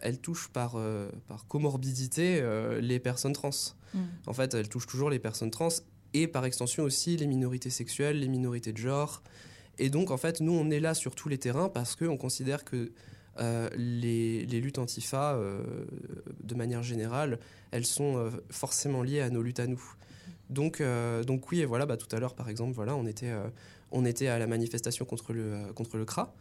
elles 0.00 0.18
touchent 0.18 0.48
par, 0.48 0.78
par 1.26 1.46
comorbidité 1.46 2.42
les 2.80 2.98
personnes 3.00 3.34
trans. 3.34 3.50
Mmh. 3.92 4.00
En 4.26 4.32
fait, 4.32 4.54
elles 4.54 4.70
touchent 4.70 4.86
toujours 4.86 5.10
les 5.10 5.18
personnes 5.18 5.50
trans 5.50 5.68
et 6.14 6.26
par 6.26 6.44
extension 6.44 6.84
aussi 6.84 7.16
les 7.16 7.26
minorités 7.26 7.70
sexuelles, 7.70 8.20
les 8.20 8.28
minorités 8.28 8.72
de 8.72 8.78
genre. 8.78 9.22
Et 9.78 9.90
donc, 9.90 10.10
en 10.10 10.16
fait, 10.16 10.40
nous, 10.40 10.52
on 10.52 10.70
est 10.70 10.80
là 10.80 10.94
sur 10.94 11.14
tous 11.14 11.28
les 11.28 11.38
terrains 11.38 11.68
parce 11.68 11.94
qu'on 11.94 12.16
considère 12.16 12.64
que 12.64 12.90
euh, 13.40 13.68
les, 13.76 14.44
luttes 14.46 14.78
antifa, 14.78 15.34
euh, 15.34 15.62
de 16.42 16.54
manière 16.54 16.82
générale, 16.82 17.38
elles 17.70 17.86
sont 17.86 18.16
euh, 18.16 18.30
forcément 18.50 19.02
liées 19.02 19.20
à 19.20 19.30
nos 19.30 19.42
luttes 19.42 19.60
à 19.60 19.66
nous. 19.66 19.82
Donc, 20.50 20.82
donc 21.26 21.50
oui, 21.50 21.60
et 21.60 21.66
voilà, 21.66 21.84
bah, 21.84 21.98
tout 21.98 22.08
à 22.16 22.18
l'heure, 22.18 22.34
par 22.34 22.48
exemple, 22.48 22.72
voilà, 22.72 22.96
on 22.96 23.04
était, 23.06 23.34
on 23.90 24.06
était 24.06 24.28
à 24.28 24.38
la 24.38 24.46
manifestation 24.46 25.04
contre 25.04 25.34
le, 25.34 25.74
contre 25.74 25.98
le 25.98 26.06
CRA, 26.06 26.32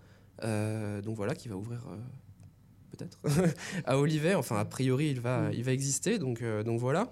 donc 1.04 1.18
voilà, 1.18 1.36
qui 1.36 1.50
va 1.50 1.58
ouvrir 1.58 1.86
peut-être 2.92 3.20
à 3.86 4.00
Olivet. 4.00 4.34
Enfin, 4.34 4.56
a 4.56 4.64
priori, 4.64 5.10
il 5.10 5.20
va, 5.20 5.50
il 5.52 5.66
va 5.66 5.74
exister, 5.74 6.20
donc, 6.20 6.42
donc 6.42 6.80
voilà. 6.80 7.12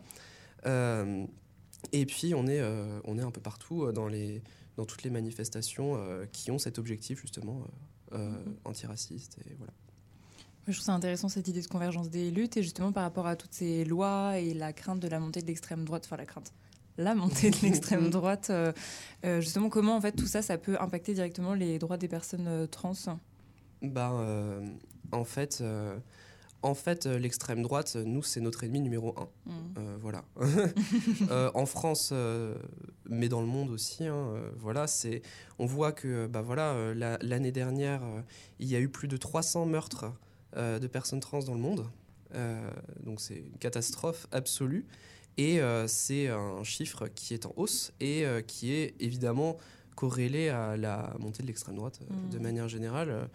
Et 1.92 2.06
puis, 2.06 2.34
on 2.34 2.48
est, 2.48 2.60
euh, 2.60 3.00
on 3.04 3.18
est 3.18 3.22
un 3.22 3.32
peu 3.32 3.42
partout 3.42 3.84
euh, 3.84 3.92
dans, 3.92 4.08
les, 4.08 4.42
dans 4.78 4.86
toutes 4.86 5.04
les 5.04 5.10
manifestations 5.10 5.96
euh, 5.96 6.26
qui 6.32 6.52
ont 6.52 6.58
cet 6.58 6.80
objectif, 6.80 7.22
justement, 7.22 7.62
mhm. 8.12 8.56
antiraciste. 8.64 9.38
Et 9.46 9.56
voilà. 9.58 9.74
Je 10.68 10.74
trouve 10.74 10.86
ça 10.86 10.94
intéressant 10.94 11.30
cette 11.30 11.48
idée 11.48 11.62
de 11.62 11.68
convergence 11.68 12.10
des 12.10 12.32
luttes 12.32 12.58
et 12.58 12.64
justement 12.64 12.92
par 12.92 13.04
rapport 13.04 13.28
à 13.28 13.36
toutes 13.36 13.54
ces 13.54 13.86
lois 13.86 14.40
et 14.40 14.54
la 14.56 14.74
crainte 14.74 15.00
de 15.00 15.08
la 15.08 15.20
montée 15.20 15.42
de 15.42 15.48
l'extrême 15.48 15.86
droite, 15.86 16.06
enfin 16.06 16.18
la 16.18 16.26
crainte, 16.26 16.54
la 16.98 17.14
montée 17.14 17.52
de 17.52 17.58
l'extrême 17.62 18.10
droite, 18.10 18.52
justement 19.24 19.70
comment 19.70 19.96
en 19.96 20.02
fait 20.02 20.14
tout 20.14 20.26
ça, 20.26 20.42
ça 20.42 20.58
peut 20.58 20.76
impacter 20.82 21.14
directement 21.14 21.54
les 21.54 21.78
droits 21.78 21.98
des 21.98 22.08
personnes 22.08 22.68
trans? 22.70 22.94
Ben, 23.84 24.76
en 25.12 25.24
fait, 25.24 25.64
en 26.62 26.74
fait, 26.74 27.06
euh, 27.06 27.20
l'extrême 27.20 27.62
droite, 27.62 27.96
nous, 27.96 28.24
c'est 28.24 28.42
notre 28.42 28.64
ennemi 28.64 28.80
numéro 28.82 29.14
un. 29.20 29.30
Mm. 29.46 29.52
Euh, 29.78 29.98
voilà. 30.00 30.24
Euh, 31.32 31.50
en 31.54 31.66
France, 31.66 32.10
euh, 32.12 32.56
mais 33.10 33.30
dans 33.30 33.42
le 33.42 33.48
monde 33.48 33.70
aussi, 33.70 34.06
hein, 34.06 34.16
euh, 34.16 34.50
voilà, 34.58 34.88
c'est, 34.88 35.22
on 35.60 35.66
voit 35.66 35.92
que 35.92 36.28
bah, 36.28 36.42
voilà, 36.42 36.72
euh, 36.74 36.94
la- 36.94 37.18
l'année 37.22 37.52
dernière, 37.52 38.04
euh, 38.04 38.22
il 38.60 38.68
y 38.68 38.76
a 38.76 38.80
eu 38.80 38.90
plus 38.90 39.08
de 39.08 39.18
300 39.18 39.66
meurtres 39.66 40.06
euh, 40.56 40.80
de 40.80 40.88
personnes 40.88 41.20
trans 41.20 41.40
dans 41.40 41.54
le 41.54 41.60
monde. 41.60 41.86
Euh, 42.34 42.70
donc 43.04 43.22
c'est 43.22 43.38
une 43.38 43.58
catastrophe 43.60 44.28
absolue. 44.32 44.86
Et 45.38 45.62
euh, 45.62 45.88
c'est 45.88 46.28
un 46.30 46.64
chiffre 46.64 47.08
qui 47.08 47.34
est 47.34 47.46
en 47.46 47.54
hausse 47.58 47.92
et 48.00 48.26
euh, 48.26 48.42
qui 48.42 48.74
est 48.74 48.96
évidemment 49.00 49.58
corrélé 49.96 50.50
à 50.50 50.78
la 50.78 51.14
montée 51.20 51.42
de 51.44 51.48
l'extrême 51.48 51.76
droite 51.76 52.00
euh, 52.02 52.30
de 52.32 52.40
manière 52.40 52.68
générale. 52.68 53.30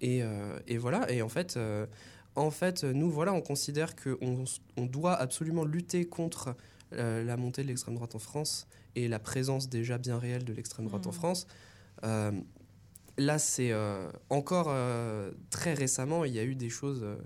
Et, 0.00 0.22
euh, 0.22 0.58
et 0.66 0.76
voilà. 0.78 1.10
Et 1.12 1.22
en 1.22 1.28
fait, 1.28 1.56
euh, 1.56 1.86
en 2.36 2.50
fait, 2.50 2.84
nous 2.84 3.10
voilà, 3.10 3.32
on 3.32 3.40
considère 3.42 3.96
qu'on 3.96 4.44
on 4.76 4.86
doit 4.86 5.14
absolument 5.14 5.64
lutter 5.64 6.06
contre 6.06 6.54
euh, 6.92 7.24
la 7.24 7.36
montée 7.36 7.62
de 7.62 7.68
l'extrême 7.68 7.94
droite 7.94 8.14
en 8.14 8.18
France 8.20 8.66
et 8.94 9.08
la 9.08 9.18
présence 9.18 9.68
déjà 9.68 9.98
bien 9.98 10.18
réelle 10.18 10.44
de 10.44 10.52
l'extrême 10.52 10.86
droite 10.86 11.06
en 11.06 11.10
Mhm. 11.10 11.14
France. 11.16 11.46
Euh, 12.04 12.32
là, 13.18 13.38
c'est 13.38 13.72
euh, 13.72 14.10
encore 14.30 14.66
euh, 14.68 15.32
très 15.50 15.74
récemment, 15.74 16.24
il 16.24 16.32
y 16.34 16.38
a 16.38 16.44
eu 16.44 16.54
des 16.54 16.68
choses. 16.70 17.00
euh, 17.02 17.16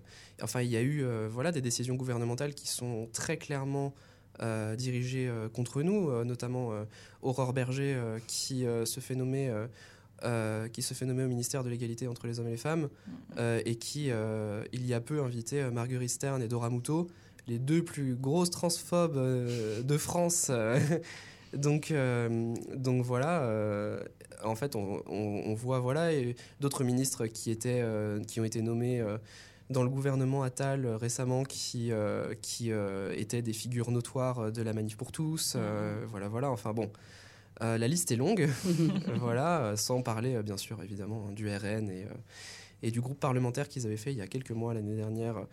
enfin, 0.43 0.63
il 0.63 0.71
y 0.71 0.77
a 0.77 0.81
eu 0.83 1.03
euh, 1.05 1.29
voilà 1.31 1.53
des 1.53 1.61
décisions 1.61 1.97
gouvernementales 1.97 2.55
qui 2.55 2.69
sont 2.69 3.09
très 3.13 3.37
clairement 3.37 3.93
euh, 4.41 4.77
dirigées 4.77 5.29
euh, 5.29 5.49
contre 5.49 5.83
nous, 5.83 6.09
euh, 6.09 6.25
notamment 6.25 6.73
euh, 6.73 6.85
Aurore 7.23 7.53
Berger 7.53 7.95
euh, 7.95 8.19
qui 8.27 8.65
euh, 8.67 8.85
se 8.87 9.01
fait 9.01 9.15
nommer. 9.17 9.53
Euh, 10.25 10.69
qui 10.69 10.83
se 10.83 10.95
fait 10.95 11.07
nommer 11.07 11.25
au 11.25 11.29
ministère 11.29 11.65
de 11.65 11.69
l'égalité 11.69 12.07
entre 12.09 12.27
les 12.27 12.39
hommes 12.41 12.49
et 12.49 12.53
les 12.53 12.57
femmes 12.57 12.89
euh, 13.39 13.61
et 13.65 13.77
qui, 13.77 14.11
euh, 14.11 14.63
il 14.73 14.87
y 14.87 14.95
a 14.95 15.01
peu, 15.01 15.23
invitait 15.23 15.71
Marguerite 15.71 16.11
Stern 16.11 16.43
et 16.43 16.49
Dora 16.49 16.71
Muto, 16.71 17.09
les 17.47 17.59
deux 17.59 17.83
plus 17.85 18.15
grosses 18.15 18.51
transphobes 18.51 19.17
de 19.83 19.97
France. 19.99 20.51
donc, 21.55 21.93
donc 22.75 23.05
voilà, 23.05 23.49
en 24.45 24.55
fait, 24.55 24.77
on, 24.77 25.03
on- 25.07 25.43
on 25.47 25.55
voit 25.55 25.81
voilà, 25.81 26.11
d'autres 26.61 26.85
ministres 26.85 27.27
qui, 27.27 27.51
étaient, 27.51 27.85
qui 28.27 28.41
ont 28.41 28.45
été 28.45 28.63
nommés 28.63 29.03
dans 29.71 29.83
le 29.85 29.89
gouvernement 29.89 30.43
Attal 30.43 30.85
euh, 30.85 30.97
récemment 30.97 31.45
qui, 31.45 31.93
euh, 31.93 32.35
qui 32.43 32.73
euh, 32.73 33.15
étaient 33.17 33.41
des 33.41 33.53
figures 33.53 33.93
notoires 33.93 34.51
de 34.51 34.63
la 34.63 34.73
manif 34.73 34.97
pour 34.97 35.13
tous. 35.13 35.55
euh, 35.57 36.05
voilà, 36.09 36.27
voilà, 36.27 36.51
enfin 36.51 36.73
bon. 36.73 36.91
Euh, 37.63 37.77
la 37.77 37.89
liste 37.89 38.11
est 38.11 38.17
longue, 38.17 38.49
voilà, 39.21 39.61
euh, 39.61 39.77
sans 39.77 40.01
parler 40.03 40.35
euh, 40.35 40.43
bien 40.43 40.57
sûr 40.57 40.83
évidemment 40.83 41.27
hein, 41.29 41.33
du 41.33 41.47
RN 41.47 41.91
et, 41.91 42.05
euh, 42.05 42.15
et 42.83 42.91
du 42.91 43.03
groupe 43.03 43.21
parlementaire 43.21 43.69
qu'ils 43.69 43.87
avaient 43.87 43.99
fait 43.99 44.13
il 44.13 44.19
y 44.19 44.23
a 44.23 44.27
quelques 44.27 44.53
mois 44.53 44.73
l'année 44.73 44.97
dernière, 44.97 45.45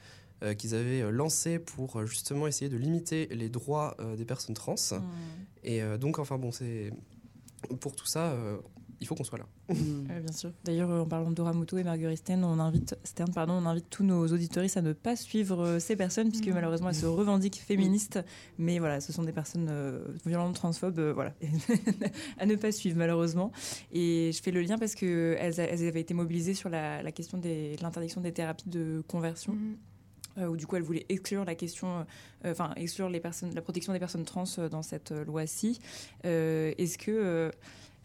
euh, 0.44 0.54
qu'ils 0.54 0.74
avaient 0.74 1.02
euh, 1.02 1.10
lancé 1.10 1.60
pour 1.60 2.00
euh, 2.00 2.06
justement 2.06 2.48
essayer 2.48 2.70
de 2.70 2.78
limiter 2.78 3.28
les 3.32 3.50
droits 3.50 3.96
euh, 4.00 4.16
des 4.16 4.24
personnes 4.24 4.56
trans. 4.56 4.76
Mm. 4.92 5.02
Et 5.64 5.82
euh, 5.82 5.98
donc 5.98 6.20
enfin 6.20 6.38
bon, 6.38 6.52
c'est 6.52 6.92
pour 7.80 7.96
tout 7.96 8.06
ça, 8.06 8.32
euh, 8.32 8.58
il 9.00 9.08
faut 9.08 9.16
qu'on 9.16 9.24
soit 9.24 9.38
là. 9.38 9.46
Mm. 9.70 9.76
Euh, 10.10 10.20
bien 10.22 10.32
sûr. 10.32 10.52
D'ailleurs, 10.64 10.90
en 10.90 11.06
parlant 11.06 11.30
de 11.30 11.36
Dora 11.36 11.54
Muto 11.54 11.78
et 11.78 11.84
Marguerite 11.84 12.18
Stern, 12.20 12.44
on 12.44 12.60
invite, 12.60 12.98
Stern, 13.04 13.32
pardon, 13.34 13.54
on 13.54 13.66
invite 13.66 13.90
tous 13.90 14.04
nos 14.04 14.26
auditoristes 14.28 14.78
à 14.78 14.82
ne 14.82 14.94
pas 14.94 15.16
suivre 15.16 15.60
euh, 15.64 15.80
ces 15.80 15.96
personnes, 15.96 16.30
puisque 16.30 16.48
Mm. 16.48 16.54
malheureusement, 16.54 16.90
elles 16.90 16.96
se 16.96 17.06
revendiquent 17.06 17.62
féministes. 17.66 18.20
Mais 18.58 18.80
voilà, 18.80 19.00
ce 19.02 19.14
sont 19.14 19.24
des 19.24 19.32
personnes 19.32 19.68
euh, 19.70 20.00
violentes, 20.26 20.56
transphobes, 20.56 21.00
euh, 21.00 21.14
voilà, 21.14 21.34
à 22.40 22.46
ne 22.46 22.56
pas 22.56 22.72
suivre, 22.72 22.98
malheureusement. 22.98 23.52
Et 23.92 24.32
je 24.34 24.42
fais 24.42 24.52
le 24.52 24.62
lien 24.62 24.78
parce 24.78 24.96
qu'elles 24.96 25.38
elles 25.60 25.88
avaient 25.88 26.02
été 26.02 26.14
mobilisées 26.14 26.54
sur 26.54 26.70
la, 26.70 27.04
la 27.04 27.12
question 27.12 27.38
des- 27.38 27.76
de 27.76 27.84
l'interdiction 27.84 28.22
des 28.22 28.32
thérapies 28.32 28.70
de 28.70 29.04
conversion. 29.08 29.56
Euh, 30.38 30.46
où 30.50 30.56
du 30.56 30.68
coup 30.68 30.76
elle 30.76 30.84
voulait 30.84 31.08
exclure 31.10 31.46
la 31.46 31.56
question, 31.56 32.06
euh, 32.46 32.52
enfin 32.52 32.72
exclure 32.76 33.10
les 33.10 33.20
personnes, 33.20 33.56
la 33.56 33.62
protection 33.64 33.92
des 33.92 33.98
personnes 33.98 34.24
trans 34.24 34.44
euh, 34.60 34.70
dans 34.70 34.84
cette 34.84 35.12
euh, 35.12 35.26
loi-ci. 35.26 35.80
Euh, 36.26 36.74
Est-ce 36.78 37.00
que, 37.00 37.10
euh, 37.10 37.50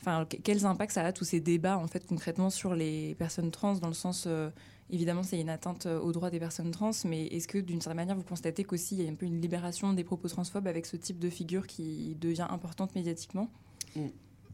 enfin, 0.02 0.26
que- 0.26 0.36
quels 0.36 0.66
impacts 0.66 0.92
ça 0.92 1.04
a 1.06 1.12
tous 1.12 1.24
ces 1.24 1.40
débats 1.40 1.78
en 1.78 1.86
fait 1.86 2.06
concrètement 2.06 2.50
sur 2.50 2.74
les 2.74 3.14
personnes 3.14 3.50
trans 3.50 3.74
dans 3.74 3.88
le 3.88 3.94
sens, 3.94 4.24
euh, 4.26 4.50
évidemment, 4.90 5.22
c'est 5.22 5.40
une 5.40 5.48
atteinte 5.48 5.86
euh, 5.86 5.98
aux 5.98 6.12
droits 6.12 6.30
des 6.30 6.38
personnes 6.40 6.70
trans, 6.70 6.90
mais 7.06 7.26
est-ce 7.28 7.48
que 7.48 7.58
d'une 7.58 7.80
certaine 7.80 7.96
manière 7.96 8.16
vous 8.16 8.22
constatez 8.24 8.64
qu'aussi 8.64 8.96
il 8.96 9.02
y 9.04 9.08
a 9.08 9.10
un 9.10 9.14
peu 9.14 9.26
une 9.26 9.40
libération 9.40 9.92
des 9.94 10.04
propos 10.04 10.28
transphobes 10.28 10.66
avec 10.66 10.84
ce 10.86 10.96
type 10.96 11.18
de 11.18 11.30
figure 11.30 11.66
qui 11.66 12.16
devient 12.20 12.46
importante 12.50 12.94
médiatiquement? 12.94 13.48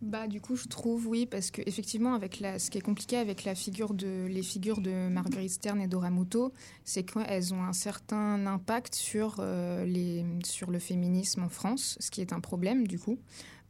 Bah 0.00 0.28
du 0.28 0.40
coup 0.40 0.54
je 0.54 0.68
trouve 0.68 1.08
oui 1.08 1.26
parce 1.26 1.50
que 1.50 1.60
effectivement 1.66 2.14
avec 2.14 2.38
la 2.38 2.60
ce 2.60 2.70
qui 2.70 2.78
est 2.78 2.82
compliqué 2.82 3.16
avec 3.16 3.42
la 3.42 3.56
figure 3.56 3.94
de 3.94 4.26
les 4.26 4.44
figures 4.44 4.80
de 4.80 5.08
Marguerite 5.08 5.50
Stern 5.50 5.80
et 5.80 5.88
Dora 5.88 6.08
Muto 6.10 6.52
c'est 6.84 7.02
qu'elles 7.02 7.52
ont 7.52 7.64
un 7.64 7.72
certain 7.72 8.46
impact 8.46 8.94
sur 8.94 9.38
euh, 9.40 9.84
les 9.84 10.24
sur 10.44 10.70
le 10.70 10.78
féminisme 10.78 11.42
en 11.42 11.48
France 11.48 11.96
ce 11.98 12.12
qui 12.12 12.20
est 12.20 12.32
un 12.32 12.38
problème 12.38 12.86
du 12.86 13.00
coup 13.00 13.18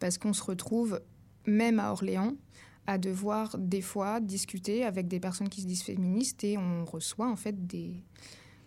parce 0.00 0.18
qu'on 0.18 0.34
se 0.34 0.42
retrouve 0.42 1.00
même 1.48 1.80
à 1.80 1.90
Orléans 1.92 2.32
à 2.86 2.96
devoir 2.96 3.58
des 3.58 3.82
fois 3.82 4.18
discuter 4.20 4.84
avec 4.84 5.08
des 5.08 5.20
personnes 5.20 5.48
qui 5.50 5.60
se 5.60 5.66
disent 5.66 5.82
féministes 5.82 6.42
et 6.44 6.56
on 6.56 6.84
reçoit 6.86 7.28
en 7.28 7.36
fait 7.36 7.66
des 7.66 8.02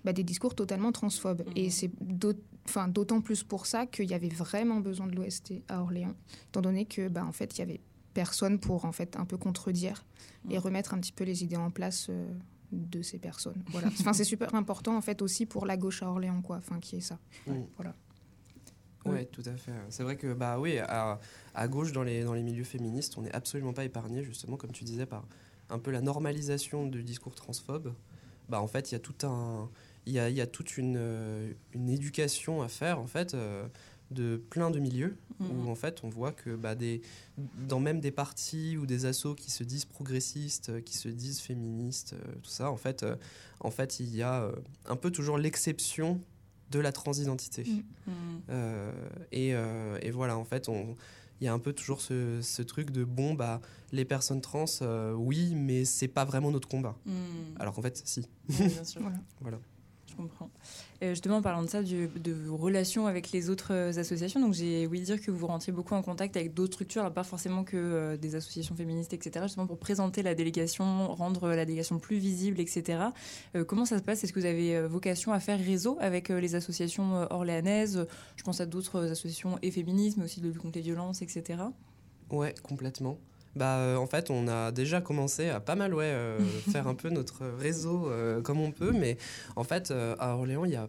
bah, 0.04 0.14
des 0.14 0.24
discours 0.24 0.54
totalement 0.56 0.92
transphobes. 0.92 1.44
Et 1.56 1.70
c'est 1.70 1.92
d'aut- 2.02 2.34
enfin, 2.68 2.88
d'autant 2.88 3.22
plus 3.22 3.44
pour 3.44 3.66
ça 3.68 3.86
qu'il 3.86 4.10
y 4.10 4.14
avait 4.16 4.30
vraiment 4.30 4.80
besoin 4.80 5.08
de 5.08 5.16
l'OST 5.16 5.64
à 5.68 5.82
Orléans 5.82 6.14
étant 6.50 6.62
donné 6.62 6.86
que 6.86 7.08
bah, 7.08 7.26
en 7.26 7.32
fait 7.32 7.56
il 7.58 7.60
y 7.60 7.62
avait 7.64 7.82
personne 8.14 8.60
pour 8.60 8.86
en 8.86 8.92
fait 8.92 9.16
un 9.16 9.26
peu 9.26 9.38
contredire 9.38 10.04
et 10.50 10.58
Mm. 10.58 10.62
remettre 10.62 10.94
un 10.94 11.00
petit 11.00 11.14
peu 11.14 11.24
les 11.24 11.44
idées 11.44 11.56
en 11.56 11.72
place 11.72 12.08
euh, 12.10 12.28
de 12.72 13.02
ces 13.02 13.18
personnes. 13.20 13.64
Voilà. 13.72 13.88
Enfin 13.88 14.14
c'est 14.14 14.24
super 14.24 14.54
important 14.56 14.96
en 14.98 15.02
fait 15.02 15.22
aussi 15.22 15.46
pour 15.46 15.66
la 15.66 15.78
gauche 15.78 16.04
à 16.04 16.10
Orléans 16.10 16.42
quoi 16.42 16.58
enfin 16.58 16.80
qui 16.80 16.98
est 16.98 17.02
ça. 17.02 17.18
Mm. 17.48 17.54
voilà 17.78 17.96
Oui, 19.06 19.26
tout 19.32 19.44
à 19.46 19.56
fait. 19.58 19.72
C'est 19.90 20.04
vrai 20.04 20.16
que 20.16 20.34
bah 20.34 20.60
oui, 20.60 20.78
à, 20.80 21.20
à 21.56 21.68
gauche 21.68 21.92
dans 21.92 22.04
les 22.04 22.24
dans 22.24 22.34
les 22.34 22.44
milieux 22.44 22.64
féministes, 22.64 23.18
on 23.18 23.22
n'est 23.24 23.34
absolument 23.34 23.74
pas 23.74 23.84
épargné 23.86 24.24
justement, 24.24 24.58
comme 24.58 24.72
tu 24.72 24.84
disais, 24.84 25.06
par 25.06 25.26
un 25.70 25.80
peu 25.80 25.92
la 25.92 26.02
normalisation 26.02 26.86
du 26.88 27.04
discours 27.04 27.34
transphobe. 27.36 27.94
Bah 28.50 28.62
en 28.62 28.68
fait, 28.68 28.92
il 28.92 28.96
y 28.96 28.98
a 28.98 29.00
tout 29.00 29.26
un, 29.26 29.70
il 30.06 30.14
y 30.14 30.20
a, 30.20 30.30
y 30.30 30.42
a 30.42 30.48
toute 30.48 30.78
une 30.78 30.96
euh, 30.98 31.52
une 31.74 31.90
éducation 31.90 32.62
à 32.62 32.68
faire 32.68 33.00
en 33.00 33.08
fait. 33.08 33.34
euh, 33.34 33.68
de 34.12 34.36
plein 34.50 34.72
de 34.72 34.80
milieux 34.80 35.16
Mhm. 35.40 35.68
où 35.68 35.70
en 35.72 35.76
fait 35.76 36.04
on 36.04 36.10
voit 36.10 36.34
que 36.34 36.54
bah, 36.58 36.76
des, 36.76 37.02
dans 37.70 37.80
même 37.80 38.02
des 38.02 38.12
partis 38.12 38.76
ou 38.76 38.86
des 38.86 39.06
assos 39.06 39.36
qui 39.36 39.50
se 39.52 39.64
disent 39.64 39.86
progressistes, 39.86 40.68
euh, 40.68 40.82
qui 40.82 40.98
se 40.98 41.08
disent 41.08 41.40
féministes, 41.40 42.14
tout 42.44 42.50
ça, 42.50 42.70
en 42.72 42.76
fait, 42.76 43.04
euh, 43.04 43.16
en 43.62 43.72
fait 43.72 44.02
il 44.02 44.14
y 44.14 44.22
a 44.22 44.52
un 44.86 44.98
peu 44.98 45.12
toujours 45.12 45.38
l'exception 45.38 46.20
de 46.72 46.80
la 46.80 46.92
transidentité. 46.92 47.64
Mm. 47.66 48.12
Euh, 48.50 48.92
et, 49.32 49.54
euh, 49.54 49.98
et 50.02 50.10
voilà, 50.12 50.38
en 50.38 50.46
fait, 50.46 50.70
on- 50.70 50.96
il 51.40 51.46
y 51.46 51.48
a 51.48 51.54
un 51.54 51.60
peu 51.60 51.74
toujours 51.74 52.02
ce, 52.02 52.40
ce 52.42 52.62
truc 52.62 52.92
de 52.92 53.04
bon, 53.04 53.34
bah, 53.34 53.62
les 53.92 54.06
personnes 54.06 54.42
trans, 54.42 54.66
euh, 54.84 55.12
oui, 55.14 55.56
mais 55.56 55.86
c'est 55.86 56.08
pas 56.08 56.24
vraiment 56.24 56.52
notre 56.52 56.68
combat. 56.68 56.96
Mm. 57.06 57.12
Alors 57.60 57.74
qu'en 57.74 57.82
fait, 57.82 58.02
si. 58.06 58.22
Ouais, 58.50 58.68
bien 58.68 58.84
sûr. 58.84 59.02
voilà 59.02 59.18
Voilà. 59.42 59.60
Je 60.12 60.16
comprends. 60.18 60.50
Euh, 61.04 61.12
justement, 61.12 61.38
en 61.38 61.42
parlant 61.42 61.64
de 61.64 61.70
ça, 61.70 61.82
de 61.82 62.32
vos 62.32 62.58
relations 62.58 63.08
avec 63.08 63.32
les 63.32 63.50
autres 63.50 63.74
euh, 63.74 63.98
associations, 63.98 64.40
donc 64.40 64.54
j'ai 64.54 64.86
ouï 64.88 65.00
dire 65.02 65.22
que 65.22 65.32
vous 65.32 65.48
rentriez 65.48 65.72
beaucoup 65.72 65.96
en 65.96 66.02
contact 66.02 66.36
avec 66.36 66.54
d'autres 66.54 66.74
structures, 66.74 67.12
pas 67.14 67.24
forcément 67.24 67.64
que 67.64 67.78
euh, 67.78 68.18
des 68.18 68.36
associations 68.36 68.76
féministes, 68.76 69.14
etc., 69.14 69.46
justement 69.46 69.68
pour 69.68 69.80
présenter 69.80 70.22
la 70.22 70.36
délégation, 70.36 71.08
rendre 71.14 71.50
la 71.50 71.66
délégation 71.66 71.98
plus 71.98 72.18
visible, 72.18 72.60
etc. 72.60 73.00
Euh, 73.56 73.64
comment 73.64 73.86
ça 73.86 73.98
se 73.98 74.04
passe? 74.04 74.24
Est-ce 74.24 74.34
que 74.34 74.40
vous 74.40 74.46
avez 74.46 74.76
euh, 74.76 74.88
vocation 74.88 75.32
à 75.32 75.40
faire 75.40 75.60
réseau 75.60 75.98
avec 76.02 76.30
euh, 76.30 76.40
les 76.40 76.56
associations 76.56 77.16
euh, 77.16 77.26
orléanaises? 77.30 78.06
Je 78.36 78.44
pense 78.44 78.60
à 78.60 78.66
d'autres 78.66 79.12
associations 79.12 79.58
et 79.62 79.72
féministes, 79.72 80.18
mais 80.18 80.26
aussi 80.26 80.42
de 80.42 80.48
lutte 80.48 80.58
contre 80.58 80.78
les 80.78 80.84
violences, 80.84 81.22
etc. 81.22 81.64
Ouais, 82.30 82.54
complètement. 82.64 83.18
Bah, 83.56 83.78
euh, 83.78 83.96
en 83.98 84.08
fait, 84.08 84.30
on 84.30 84.48
a 84.48 84.72
déjà 84.72 85.02
commencé 85.02 85.50
à 85.50 85.60
pas 85.60 85.76
mal 85.76 85.94
ouais, 85.94 86.06
euh, 86.06 86.40
faire 86.72 86.88
un 86.88 86.96
peu 86.96 87.10
notre 87.10 87.46
réseau 87.46 88.10
euh, 88.10 88.42
comme 88.42 88.60
on 88.60 88.72
peut, 88.72 88.92
mais 88.92 89.18
en 89.56 89.64
fait, 89.64 89.92
à 89.92 90.36
Orléans, 90.36 90.66
il 90.66 90.72
y 90.72 90.76
a 90.76 90.88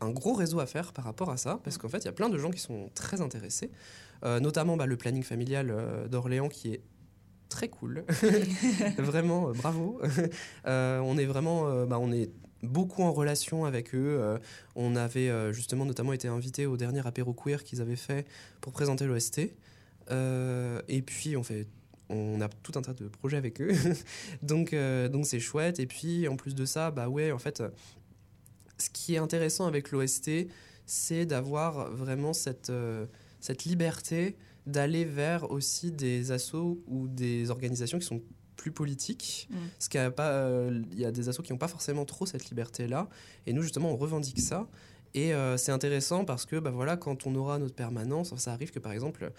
un 0.00 0.10
gros 0.10 0.34
réseau 0.34 0.60
à 0.60 0.66
faire 0.66 0.92
par 0.92 1.04
rapport 1.04 1.30
à 1.30 1.36
ça, 1.36 1.60
parce 1.64 1.78
qu'en 1.78 1.88
fait, 1.88 1.98
il 1.98 2.04
y 2.06 2.08
a 2.08 2.12
plein 2.12 2.28
de 2.28 2.38
gens 2.38 2.50
qui 2.50 2.60
sont 2.60 2.90
très 2.94 3.20
intéressés, 3.20 3.70
notamment 4.22 4.76
bah, 4.76 4.86
le 4.86 4.96
planning 4.96 5.22
familial 5.22 5.74
d'Orléans 6.10 6.48
qui 6.48 6.72
est 6.72 6.82
très 7.48 7.68
cool. 7.68 8.04
vraiment, 8.98 9.50
bravo. 9.52 10.00
On 10.64 11.18
est 11.18 11.26
vraiment, 11.26 11.86
bah, 11.86 11.98
on 11.98 12.12
est 12.12 12.30
beaucoup 12.64 13.02
en 13.02 13.12
relation 13.12 13.64
avec 13.64 13.94
eux. 13.94 14.18
Euh, 14.20 14.38
on 14.74 14.96
avait 14.96 15.28
euh, 15.28 15.52
justement 15.52 15.84
notamment 15.84 16.12
été 16.12 16.28
invité 16.28 16.66
au 16.66 16.76
dernier 16.76 17.06
apéro 17.06 17.32
queer 17.32 17.62
qu'ils 17.62 17.80
avaient 17.80 17.96
fait 17.96 18.26
pour 18.60 18.72
présenter 18.72 19.06
l'OST. 19.06 19.52
Euh, 20.10 20.82
et 20.88 21.02
puis 21.02 21.36
on 21.36 21.42
fait, 21.42 21.66
on 22.08 22.40
a 22.40 22.48
tout 22.48 22.72
un 22.76 22.82
tas 22.82 22.94
de 22.94 23.08
projets 23.08 23.36
avec 23.36 23.60
eux. 23.60 23.72
donc 24.42 24.72
euh, 24.72 25.08
donc 25.08 25.26
c'est 25.26 25.40
chouette. 25.40 25.80
Et 25.80 25.86
puis 25.86 26.28
en 26.28 26.36
plus 26.36 26.54
de 26.54 26.64
ça, 26.64 26.90
bah 26.90 27.08
ouais, 27.08 27.32
en 27.32 27.38
fait, 27.38 27.62
ce 28.78 28.90
qui 28.90 29.14
est 29.14 29.18
intéressant 29.18 29.66
avec 29.66 29.90
l'OST, 29.90 30.48
c'est 30.86 31.26
d'avoir 31.26 31.90
vraiment 31.90 32.32
cette 32.32 32.70
euh, 32.70 33.06
cette 33.40 33.64
liberté 33.64 34.36
d'aller 34.66 35.04
vers 35.04 35.50
aussi 35.50 35.92
des 35.92 36.32
assos 36.32 36.82
ou 36.86 37.06
des 37.06 37.50
organisations 37.50 37.98
qui 37.98 38.06
sont 38.06 38.22
plus 38.56 38.72
politique. 38.72 39.48
Mm. 39.50 39.56
Ce 39.78 39.88
qui 39.88 39.98
a 39.98 40.10
pas, 40.10 40.30
euh, 40.30 40.82
il 40.92 40.98
y 40.98 41.04
a 41.04 41.12
des 41.12 41.28
assos 41.28 41.42
qui 41.42 41.52
n'ont 41.52 41.58
pas 41.58 41.68
forcément 41.68 42.04
trop 42.04 42.24
cette 42.24 42.48
liberté-là. 42.48 43.08
Et 43.46 43.52
nous, 43.52 43.62
justement, 43.62 43.92
on 43.92 43.96
revendique 43.96 44.40
ça. 44.40 44.68
Et 45.12 45.34
euh, 45.34 45.56
c'est 45.56 45.72
intéressant 45.72 46.24
parce 46.24 46.46
que, 46.46 46.56
bah 46.56 46.70
voilà, 46.70 46.96
quand 46.96 47.26
on 47.26 47.34
aura 47.34 47.58
notre 47.58 47.74
permanence, 47.74 48.34
ça 48.36 48.52
arrive 48.52 48.70
que, 48.70 48.78
par 48.78 48.92
exemple, 48.92 49.32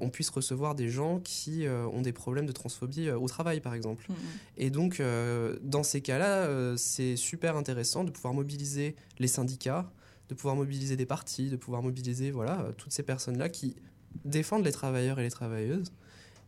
on 0.00 0.10
puisse 0.10 0.30
recevoir 0.30 0.74
des 0.74 0.88
gens 0.88 1.20
qui 1.20 1.66
euh, 1.66 1.86
ont 1.88 2.02
des 2.02 2.12
problèmes 2.12 2.46
de 2.46 2.52
transphobie 2.52 3.08
euh, 3.08 3.18
au 3.18 3.28
travail, 3.28 3.60
par 3.60 3.74
exemple. 3.74 4.06
Mm, 4.08 4.14
Et 4.56 4.70
donc, 4.70 5.00
euh, 5.00 5.58
dans 5.62 5.82
ces 5.82 6.00
cas-là, 6.00 6.46
euh, 6.46 6.76
c'est 6.76 7.16
super 7.16 7.56
intéressant 7.56 8.04
de 8.04 8.10
pouvoir 8.10 8.34
mobiliser 8.34 8.96
les 9.18 9.28
syndicats, 9.28 9.90
de 10.28 10.34
pouvoir 10.34 10.56
mobiliser 10.56 10.96
des 10.96 11.06
partis, 11.06 11.50
de 11.50 11.56
pouvoir 11.56 11.82
mobiliser 11.82 12.30
voilà, 12.30 12.60
euh, 12.60 12.72
toutes 12.76 12.92
ces 12.92 13.02
personnes-là 13.02 13.48
qui 13.48 13.76
défendent 14.24 14.64
les 14.64 14.72
travailleurs 14.72 15.18
et 15.20 15.22
les 15.22 15.30
travailleuses. 15.30 15.92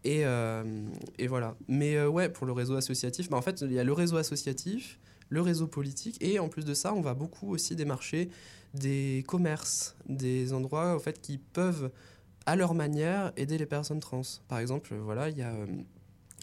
Et, 0.04 0.24
euh, 0.24 0.64
et 1.18 1.26
voilà. 1.26 1.56
Mais 1.68 1.96
euh, 1.96 2.08
ouais, 2.08 2.28
pour 2.30 2.46
le 2.46 2.52
réseau 2.52 2.74
associatif, 2.76 3.28
bah, 3.28 3.36
en 3.36 3.42
fait, 3.42 3.60
il 3.60 3.72
y 3.72 3.78
a 3.78 3.84
le 3.84 3.92
réseau 3.92 4.16
associatif, 4.16 4.98
le 5.28 5.42
réseau 5.42 5.66
politique, 5.66 6.16
et 6.22 6.38
en 6.38 6.48
plus 6.48 6.64
de 6.64 6.74
ça, 6.74 6.94
on 6.94 7.00
va 7.02 7.14
beaucoup 7.14 7.50
aussi 7.50 7.76
démarcher 7.76 8.30
des 8.74 9.24
commerces, 9.26 9.96
des 10.08 10.52
endroits 10.52 10.94
en 10.94 10.98
fait, 10.98 11.20
qui 11.20 11.38
peuvent, 11.38 11.90
à 12.46 12.56
leur 12.56 12.74
manière, 12.74 13.32
aider 13.36 13.58
les 13.58 13.66
personnes 13.66 14.00
trans. 14.00 14.22
Par 14.48 14.58
exemple, 14.58 14.94
voilà, 14.94 15.28
il 15.28 15.36
y 15.36 15.42
a 15.42 15.52
euh, 15.52 15.66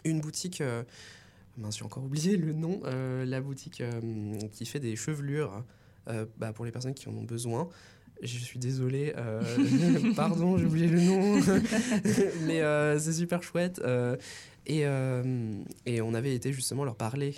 une 0.06 0.22
boutique... 0.22 0.64
Mince, 1.58 1.78
j'ai 1.78 1.86
encore 1.86 2.04
oublié 2.04 2.38
le 2.38 2.54
nom. 2.54 2.82
euh, 2.86 3.26
la 3.26 3.42
boutique 3.42 3.82
qui 4.52 4.66
fait 4.66 4.80
des 4.80 4.96
chevelures 4.96 5.64
bah, 6.38 6.54
pour 6.54 6.66
les 6.66 6.72
personnes 6.72 6.94
qui 6.94 7.10
en 7.10 7.14
ont 7.18 7.24
besoin. 7.24 7.68
Je 8.22 8.38
suis 8.40 8.60
désolé, 8.60 9.14
euh, 9.18 9.42
pardon, 10.16 10.58
j'ai 10.58 10.66
oublié 10.66 10.88
le 10.88 11.02
nom, 11.02 11.40
mais 12.48 12.62
euh, 12.62 12.98
c'est 13.00 13.14
super 13.14 13.44
chouette. 13.44 13.80
euh, 13.84 14.16
et, 14.70 14.84
et 15.86 16.02
on 16.02 16.14
avait 16.14 16.36
été 16.36 16.52
justement 16.52 16.84
leur 16.84 16.96
parler 16.98 17.36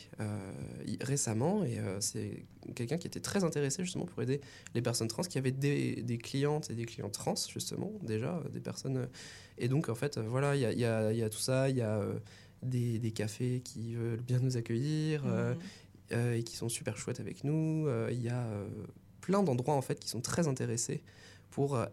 récemment, 1.02 1.64
et 1.64 1.78
c'est 2.00 2.44
quelqu'un 2.74 2.98
qui 2.98 3.06
était 3.06 3.20
très 3.20 3.44
intéressé 3.44 3.84
justement 3.84 4.06
pour 4.06 4.22
aider 4.24 4.42
les 4.74 4.82
personnes 4.82 5.08
trans, 5.08 5.22
qui 5.22 5.38
avaient 5.38 5.52
des, 5.52 6.02
des 6.02 6.18
clientes 6.18 6.72
et 6.72 6.74
des 6.74 6.86
clients 6.86 7.10
trans 7.12 7.36
justement 7.54 7.92
déjà, 8.02 8.42
des 8.52 8.60
personnes. 8.60 9.08
et 9.60 9.68
donc 9.68 9.90
en 9.90 9.96
fait, 9.96 10.18
voilà, 10.18 10.56
il 10.56 10.62
y 10.62 10.66
a, 10.66 10.74
y 10.74 10.86
a- 10.86 11.14
y 11.14 11.22
a 11.22 11.30
tout 11.30 11.38
ça, 11.38 11.70
il 11.70 11.78
y 11.78 11.82
a 11.82 12.02
des, 12.64 12.98
des 12.98 13.12
cafés 13.12 13.62
qui 13.64 13.94
veulent 13.94 14.22
bien 14.22 14.40
nous 14.40 14.58
accueillir. 14.58 15.24
euh, 15.28 15.54
mm. 15.54 15.58
euh, 16.14 16.36
et 16.38 16.44
qui 16.44 16.56
sont 16.56 16.68
super 16.70 16.98
chouettes 16.98 17.20
avec 17.20 17.44
nous. 17.44 17.86
Euh, 17.88 18.10
Il 18.12 18.24
y 18.24 18.30
a 18.30 18.42
euh, 18.42 18.68
plein 19.30 19.44
d'endroits 19.44 19.76
en 19.76 19.82
fait 19.84 20.00
qui 20.00 20.10
sont 20.10 20.22
très 20.22 20.48
intéressés 20.48 21.04
pour 21.52 21.76
euh, 21.76 21.86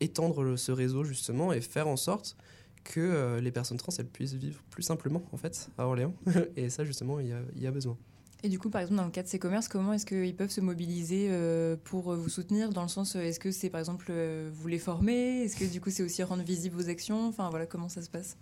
étendre 0.00 0.42
le- 0.42 0.56
ce 0.56 0.72
réseau 0.72 1.04
justement 1.04 1.52
et 1.52 1.60
faire 1.60 1.86
en 1.86 1.96
sorte 1.98 2.34
que 2.82 2.98
euh, 3.00 3.40
les 3.42 3.50
personnes 3.50 3.76
trans 3.76 3.92
elles 3.98 4.06
puissent 4.08 4.32
vivre 4.32 4.62
plus 4.70 4.82
simplement 4.82 5.22
en 5.32 5.36
fait 5.36 5.68
à 5.76 5.86
Orléans. 5.86 6.14
et 6.56 6.70
ça 6.70 6.82
justement 6.86 7.20
il 7.20 7.26
y 7.28 7.32
a, 7.32 7.40
il 7.54 7.62
y 7.62 7.66
a 7.66 7.70
besoin. 7.70 7.98
Et 8.42 8.48
du 8.48 8.58
coup, 8.58 8.70
par 8.70 8.80
exemple, 8.82 8.98
dans 8.98 9.04
le 9.06 9.10
cas 9.10 9.22
de 9.22 9.28
ces 9.28 9.38
commerces, 9.38 9.66
comment 9.66 9.92
est-ce 9.94 10.06
qu'ils 10.06 10.36
peuvent 10.36 10.50
se 10.50 10.60
mobiliser 10.60 11.28
euh, 11.30 11.74
pour 11.84 12.14
vous 12.14 12.28
soutenir? 12.28 12.68
Dans 12.70 12.82
le 12.82 12.88
sens, 12.88 13.16
est-ce 13.16 13.40
que 13.40 13.50
c'est 13.50 13.70
par 13.70 13.80
exemple 13.80 14.06
euh, 14.10 14.50
vous 14.54 14.68
les 14.68 14.78
former 14.78 15.42
Est-ce 15.42 15.56
que 15.56 15.64
du 15.64 15.80
coup 15.80 15.90
c'est 15.90 16.02
aussi 16.02 16.22
rendre 16.22 16.42
visibles 16.44 16.76
vos 16.76 16.88
actions? 16.88 17.28
Enfin 17.28 17.50
voilà, 17.50 17.66
comment 17.66 17.88
ça 17.88 18.02
se 18.02 18.08
passe? 18.10 18.36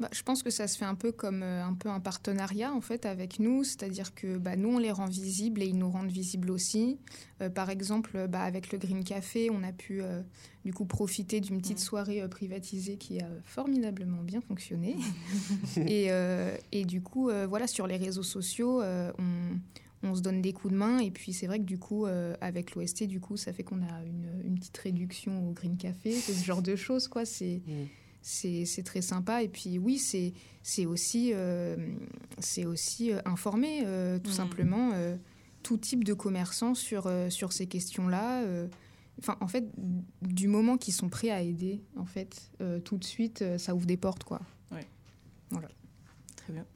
Bah, 0.00 0.08
je 0.12 0.22
pense 0.22 0.42
que 0.42 0.50
ça 0.50 0.66
se 0.66 0.76
fait 0.76 0.84
un 0.84 0.96
peu 0.96 1.12
comme 1.12 1.42
euh, 1.44 1.64
un 1.64 1.74
peu 1.74 1.88
un 1.88 2.00
partenariat 2.00 2.72
en 2.72 2.80
fait 2.80 3.06
avec 3.06 3.38
nous, 3.38 3.62
c'est-à-dire 3.62 4.12
que 4.14 4.38
bah, 4.38 4.56
nous 4.56 4.70
on 4.70 4.78
les 4.78 4.90
rend 4.90 5.06
visibles 5.06 5.62
et 5.62 5.66
ils 5.66 5.78
nous 5.78 5.88
rendent 5.88 6.10
visibles 6.10 6.50
aussi. 6.50 6.98
Euh, 7.40 7.48
par 7.48 7.70
exemple, 7.70 8.26
bah, 8.28 8.42
avec 8.42 8.72
le 8.72 8.78
Green 8.78 9.04
Café, 9.04 9.50
on 9.50 9.62
a 9.62 9.72
pu 9.72 10.02
euh, 10.02 10.20
du 10.64 10.72
coup 10.72 10.84
profiter 10.84 11.40
d'une 11.40 11.58
petite 11.58 11.78
Mm. 11.78 11.80
soirée 11.80 12.28
privatisée 12.28 12.96
qui 12.96 13.20
a 13.20 13.28
formidablement 13.44 14.22
bien 14.22 14.40
fonctionné. 14.40 14.96
et, 15.76 16.08
et 16.72 16.84
du 16.84 17.00
coup, 17.02 17.30
voilà, 17.48 17.66
sur 17.66 17.86
les 17.86 17.96
réseaux 17.96 18.22
sociaux, 18.22 18.82
on, 18.82 19.58
on 20.04 20.14
se 20.14 20.20
donne 20.20 20.42
des 20.42 20.52
coups 20.52 20.72
de 20.72 20.78
main 20.78 20.98
et 20.98 21.10
puis 21.10 21.32
c'est 21.32 21.46
vrai 21.46 21.58
que 21.58 21.64
du 21.64 21.78
coup, 21.78 22.06
euh, 22.06 22.34
avec 22.40 22.74
l'OST, 22.74 23.04
du 23.04 23.20
coup, 23.20 23.36
ça 23.36 23.52
fait 23.52 23.62
qu'on 23.62 23.82
a 23.82 24.04
une, 24.04 24.42
une 24.44 24.58
petite 24.58 24.76
réduction 24.78 25.48
au 25.48 25.52
Green 25.52 25.76
Café, 25.76 26.12
c'est 26.12 26.32
ce 26.32 26.44
genre 26.44 26.62
de 26.62 26.76
choses 26.76 27.08
quoi. 27.08 27.24
C'est 27.24 27.62
c'est 27.66 27.88
c'est 28.26 28.82
très 28.84 29.02
sympa. 29.02 29.42
Et 29.42 29.48
puis 29.48 29.78
oui, 29.78 29.98
c'est 29.98 30.86
aussi, 30.86 31.30
euh, 31.34 31.76
aussi 32.66 33.12
euh, 33.12 33.20
informer 33.26 33.82
euh, 33.84 34.18
tout 34.18 34.30
Mhm. 34.30 34.36
simplement 34.36 34.90
euh, 34.94 35.16
tout 35.62 35.76
type 35.76 36.04
de 36.04 36.14
commerçants 36.14 36.74
sur, 36.74 37.10
sur 37.30 37.52
ces 37.52 37.66
questions-là. 37.66 38.44
Enfin, 39.18 39.36
en 39.40 39.46
fait, 39.48 39.64
du 40.22 40.48
moment 40.48 40.76
qu'ils 40.76 40.92
sont 40.94 41.08
prêts 41.08 41.30
à 41.30 41.40
aider, 41.40 41.80
en 41.96 42.04
fait, 42.04 42.50
tout 42.84 42.98
de 42.98 43.04
suite, 43.04 43.42
ça 43.58 43.74
ouvre 43.74 43.86
des 43.86 43.96
portes, 43.96 44.24
quoi. 44.24 44.40
Très 46.36 46.52
bien. 46.52 46.66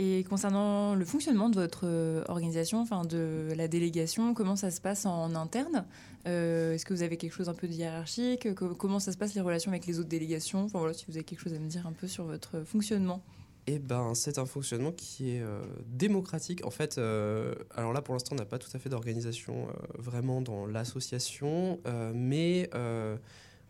Et 0.00 0.22
concernant 0.28 0.94
le 0.94 1.04
fonctionnement 1.04 1.48
de 1.50 1.56
votre 1.56 1.80
euh, 1.84 2.22
organisation, 2.28 2.80
enfin 2.80 3.04
de 3.04 3.48
la 3.56 3.66
délégation, 3.66 4.32
comment 4.32 4.54
ça 4.54 4.70
se 4.70 4.80
passe 4.80 5.06
en 5.06 5.34
interne? 5.34 5.86
Euh, 6.28 6.74
Est-ce 6.74 6.84
que 6.86 6.94
vous 6.94 7.02
avez 7.02 7.16
quelque 7.16 7.32
chose 7.32 7.48
un 7.48 7.54
peu 7.54 7.66
de 7.66 7.72
hiérarchique? 7.72 8.54
Co- 8.54 8.76
Comment 8.76 9.00
ça 9.00 9.10
se 9.10 9.18
passe 9.18 9.34
les 9.34 9.40
relations 9.40 9.72
avec 9.72 9.86
les 9.86 9.98
autres 9.98 10.08
délégations? 10.08 10.62
Enfin 10.64 10.78
voilà, 10.78 10.94
si 10.94 11.04
vous 11.08 11.16
avez 11.16 11.24
quelque 11.24 11.40
chose 11.40 11.52
à 11.52 11.58
me 11.58 11.68
dire 11.68 11.84
un 11.84 11.92
peu 11.92 12.06
sur 12.06 12.24
votre 12.24 12.60
fonctionnement. 12.64 13.24
Eh 13.66 13.80
ben, 13.80 14.14
c'est 14.14 14.38
un 14.38 14.46
fonctionnement 14.46 14.92
qui 14.92 15.30
est 15.36 15.40
euh, 15.42 15.60
démocratique. 15.88 16.64
En 16.64 16.70
fait, 16.70 16.96
euh, 16.96 17.54
alors 17.74 17.92
là, 17.92 18.00
pour 18.00 18.14
l'instant, 18.14 18.36
on 18.36 18.38
n'a 18.38 18.46
pas 18.46 18.58
tout 18.58 18.70
à 18.74 18.78
fait 18.78 18.88
d'organisation 18.88 19.66
euh, 19.66 19.72
vraiment 19.98 20.40
dans 20.40 20.64
l'association, 20.64 21.80
euh, 21.86 22.12
mais 22.14 22.70
euh, 22.74 23.16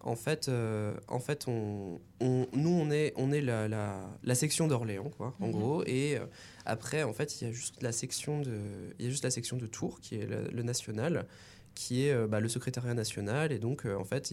en 0.01 0.15
fait, 0.17 0.49
euh, 0.49 0.95
en 1.09 1.19
fait 1.21 1.47
on, 1.49 2.01
on- 2.21 2.47
nous, 2.53 2.71
on 2.71 2.91
est, 2.91 3.13
on 3.17 3.33
est 3.33 3.41
la, 3.41 3.69
la, 3.69 4.09
la 4.23 4.35
section 4.35 4.67
d'Orléans, 4.69 5.11
quoi, 5.17 5.35
en 5.41 5.47
Mhm. 5.49 5.53
gros. 5.53 5.83
Et 5.87 6.17
euh, 6.17 6.27
après, 6.67 7.03
en 7.03 7.13
fait, 7.13 7.41
il 7.41 7.47
y 7.47 7.51
a 7.51 7.53
juste 7.53 7.83
la 7.83 7.93
section 7.93 8.41
de, 8.41 8.59
il 8.99 9.05
y 9.05 9.09
a 9.09 9.11
juste 9.11 9.25
la 9.25 9.31
section 9.31 9.57
de 9.57 9.67
Tours, 9.67 10.01
qui 10.01 10.17
est 10.17 10.27
le, 10.27 10.49
le 10.53 10.63
national, 10.63 11.27
qui 11.75 12.07
est 12.07 12.13
euh, 12.13 12.27
bah, 12.27 12.41
le 12.41 12.49
secrétariat 12.49 12.95
national. 12.95 13.53
Et 13.53 13.59
donc, 13.59 13.87
euh, 13.87 13.97
en 13.97 14.05
fait, 14.05 14.33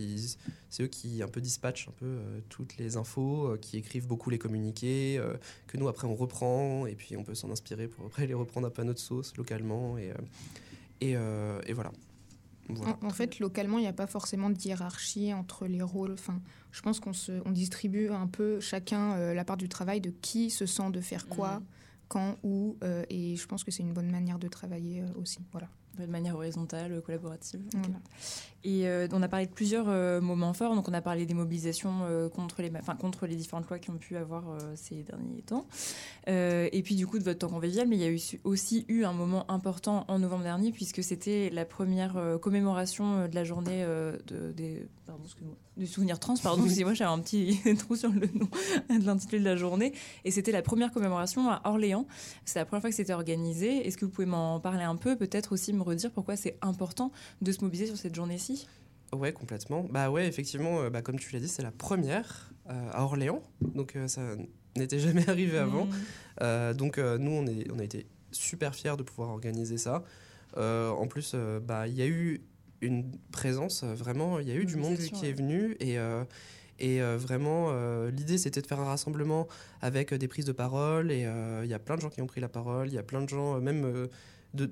c'est 0.69 0.83
eux 0.83 0.87
qui 0.87 1.21
un 1.23 1.27
peu 1.27 1.41
dispatchent 1.41 1.87
un 1.89 1.93
peu 1.99 2.17
toutes 2.49 2.77
les 2.77 2.97
infos, 2.97 3.55
qui 3.61 3.77
écrivent 3.77 4.07
beaucoup 4.07 4.29
les 4.29 4.39
communiqués, 4.39 5.19
que 5.67 5.77
nous, 5.77 5.87
après, 5.87 6.07
on 6.07 6.15
reprend. 6.15 6.85
Et 6.85 6.95
puis, 6.95 7.17
on 7.17 7.23
peut 7.23 7.35
s'en 7.35 7.51
inspirer 7.51 7.87
pour 7.87 8.05
après 8.05 8.25
les 8.27 8.33
reprendre 8.33 8.67
un 8.67 8.71
peu 8.71 8.81
à 8.81 8.85
notre 8.85 8.99
sauce, 9.01 9.35
localement. 9.37 9.97
Et, 9.97 10.11
et, 11.01 11.11
et 11.11 11.73
voilà. 11.73 11.91
Voilà. 12.69 12.97
En, 13.01 13.07
en 13.07 13.09
fait, 13.11 13.39
localement, 13.39 13.77
il 13.77 13.81
n'y 13.81 13.87
a 13.87 13.93
pas 13.93 14.07
forcément 14.07 14.49
de 14.49 14.57
hiérarchie 14.59 15.33
entre 15.33 15.67
les 15.67 15.81
rôles. 15.83 16.13
Enfin, 16.13 16.41
je 16.71 16.81
pense 16.81 16.99
qu'on 16.99 17.13
se, 17.13 17.33
on 17.45 17.51
distribue 17.51 18.09
un 18.09 18.27
peu 18.27 18.59
chacun 18.59 19.13
euh, 19.13 19.33
la 19.33 19.45
part 19.45 19.57
du 19.57 19.69
travail 19.69 20.01
de 20.01 20.09
qui 20.09 20.49
se 20.49 20.65
sent 20.65 20.89
de 20.91 20.99
faire 21.01 21.27
quoi, 21.27 21.59
Mhm. 21.59 21.65
quand, 22.07 22.35
où. 22.43 22.77
euh, 22.83 23.03
et 23.09 23.35
je 23.35 23.45
pense 23.47 23.63
que 23.63 23.71
c'est 23.71 23.83
une 23.83 23.93
bonne 23.93 24.09
manière 24.11 24.39
de 24.39 24.47
travailler 24.47 25.01
euh, 25.01 25.21
aussi. 25.21 25.39
Voilà. 25.51 25.69
De 25.97 26.05
manière 26.05 26.35
horizontale, 26.35 27.01
collaborative. 27.01 27.61
Ok. 27.73 27.81
Voilà. 27.81 27.99
Et 28.65 28.87
euh, 28.87 29.07
on 29.11 29.21
a 29.21 29.27
parlé 29.27 29.45
de 29.45 29.51
plusieurs 29.51 29.85
euh, 29.89 30.19
moments 30.19 30.53
forts. 30.53 30.73
Donc, 30.73 30.89
on 30.89 30.93
a 30.93 31.01
parlé 31.01 31.27
des 31.27 31.35
mobilisations 31.35 31.99
euh, 32.01 32.29
contre, 32.29 32.63
les, 32.63 32.71
enfin, 32.75 32.95
contre 32.95 33.27
les 33.27 33.35
différentes 33.35 33.69
lois 33.69 33.77
qui 33.77 33.91
ont 33.91 33.97
pu 33.97 34.17
avoir 34.17 34.49
euh, 34.49 34.57
ces 34.75 35.03
derniers 35.03 35.43
temps. 35.43 35.67
Euh, 36.27 36.67
et 36.71 36.81
puis, 36.81 36.95
du 36.95 37.05
coup, 37.05 37.19
de 37.19 37.23
votre 37.23 37.37
temps 37.37 37.49
convivial. 37.49 37.87
Mais 37.87 37.95
il 37.95 38.01
y 38.01 38.05
a 38.05 38.09
eu, 38.09 38.19
aussi 38.43 38.85
eu 38.87 39.03
un 39.03 39.13
moment 39.13 39.49
important 39.51 40.03
en 40.07 40.17
novembre 40.17 40.43
dernier, 40.43 40.71
puisque 40.71 41.03
c'était 41.03 41.51
la 41.51 41.63
première 41.63 42.17
euh, 42.17 42.39
commémoration 42.39 43.17
euh, 43.17 43.27
de 43.27 43.35
la 43.35 43.43
journée 43.43 43.83
euh, 43.83 44.17
de, 44.25 44.51
des, 44.51 44.87
pardon, 45.05 45.23
du 45.77 45.85
souvenir 45.85 46.19
trans. 46.19 46.35
Pardon, 46.41 46.63
excusez-moi, 46.65 46.95
j'avais 46.95 47.11
un 47.11 47.19
petit 47.19 47.59
trou 47.77 47.95
sur 47.95 48.09
le 48.09 48.27
nom 48.33 48.49
de 48.99 49.05
l'intitulé 49.05 49.39
de 49.39 49.45
la 49.45 49.55
journée. 49.55 49.93
Et 50.23 50.31
c'était 50.31 50.51
la 50.51 50.63
première 50.63 50.91
commémoration 50.91 51.51
à 51.51 51.61
Orléans. 51.65 52.07
C'est 52.45 52.57
la 52.57 52.65
première 52.65 52.81
fois 52.81 52.89
que 52.89 52.95
c'était 52.95 53.13
organisé. 53.13 53.85
Est-ce 53.85 53.97
que 53.97 54.05
vous 54.05 54.11
pouvez 54.11 54.25
m'en 54.25 54.59
parler 54.59 54.83
un 54.83 54.95
peu 54.95 55.15
Peut-être 55.15 55.51
aussi 55.51 55.71
me 55.71 55.83
redire 55.85 56.11
pourquoi 56.11 56.35
c'est 56.35 56.57
important 56.61 57.11
de 57.41 57.51
se 57.51 57.61
mobiliser 57.61 57.87
sur 57.87 57.97
cette 57.97 58.15
journée-ci? 58.15 58.67
Ouais, 59.13 59.31
complètement. 59.31 59.85
Bah 59.89 60.09
ouais, 60.09 60.27
effectivement, 60.27 60.81
euh, 60.81 60.89
bah, 60.89 61.01
comme 61.01 61.19
tu 61.19 61.31
l'as 61.33 61.39
dit, 61.39 61.47
c'est 61.47 61.61
la 61.61 61.71
première 61.71 62.51
euh, 62.69 62.89
à 62.91 63.03
Orléans. 63.03 63.41
Donc, 63.61 63.95
euh, 63.95 64.07
ça 64.07 64.21
n'était 64.75 64.99
jamais 64.99 65.27
arrivé 65.29 65.57
avant. 65.57 65.85
Mmh. 65.85 65.93
Euh, 66.41 66.73
donc 66.73 66.97
nous, 66.97 67.31
on, 67.31 67.45
est, 67.47 67.69
on 67.71 67.79
a 67.79 67.83
été 67.83 68.07
super 68.31 68.75
fiers 68.75 68.97
de 68.97 69.03
pouvoir 69.03 69.29
organiser 69.29 69.77
ça. 69.77 70.03
En 70.57 71.07
plus, 71.07 71.35
bah, 71.63 71.87
il 71.87 71.95
y 71.95 72.01
a 72.01 72.07
eu 72.07 72.41
une 72.81 73.11
présence, 73.31 73.83
vraiment, 73.83 74.39
il 74.39 74.47
y 74.47 74.51
a 74.51 74.55
eu 74.55 74.65
du 74.65 74.77
monde 74.77 74.97
qui 74.97 75.25
est 75.25 75.33
venu. 75.33 75.75
Et, 75.79 75.97
et 76.79 77.01
euh, 77.01 77.17
vraiment, 77.17 77.67
euh, 77.69 78.11
l'idée, 78.11 78.37
c'était 78.37 78.61
de 78.61 78.67
faire 78.67 78.79
un 78.79 78.85
rassemblement 78.85 79.47
avec 79.81 80.11
euh, 80.11 80.17
des 80.17 80.27
prises 80.27 80.45
de 80.45 80.51
parole. 80.51 81.11
Et 81.11 81.27
il 81.63 81.69
y 81.69 81.73
a 81.73 81.79
plein 81.79 81.95
de 81.95 82.01
gens 82.01 82.09
qui 82.09 82.21
ont 82.21 82.27
pris 82.27 82.41
la 82.41 82.49
parole. 82.49 82.87
Il 82.87 82.93
y 82.93 82.97
a 82.97 83.03
plein 83.03 83.21
de 83.21 83.29
gens, 83.29 83.59
même... 83.59 84.07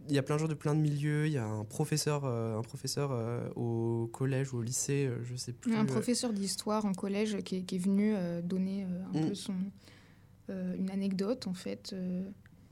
il 0.10 0.15
y 0.15 0.17
a 0.17 0.24
plein 0.24 0.36
de 0.36 0.41
gens 0.41 0.48
de 0.48 0.54
plein 0.54 0.76
de 0.76 0.80
milieux. 0.80 1.28
Il 1.28 1.34
y 1.34 1.38
a 1.38 1.46
un 1.46 1.63
professeur, 1.65 2.24
euh, 2.26 2.58
un 2.58 2.62
professeur 2.62 3.12
euh, 3.12 3.50
au 3.56 4.08
collège 4.13 4.54
ou 4.54 4.58
au 4.58 4.62
lycée, 4.62 5.08
euh, 5.08 5.24
je 5.24 5.36
sais 5.36 5.54
plus. 5.54 5.76
Un 5.76 5.86
professeur 5.86 6.34
d'histoire 6.34 6.86
en 6.86 6.93
collège 6.93 7.38
qui 7.43 7.58
est, 7.58 7.62
qui 7.63 7.76
est 7.76 7.80
venu 7.80 8.13
donner 8.43 8.84
un 8.84 9.19
Mm. 9.19 9.28
peu 9.30 9.36
son, 9.36 9.56
une 10.50 10.89
anecdote 10.91 11.48
en 11.48 11.54
fait 11.54 11.96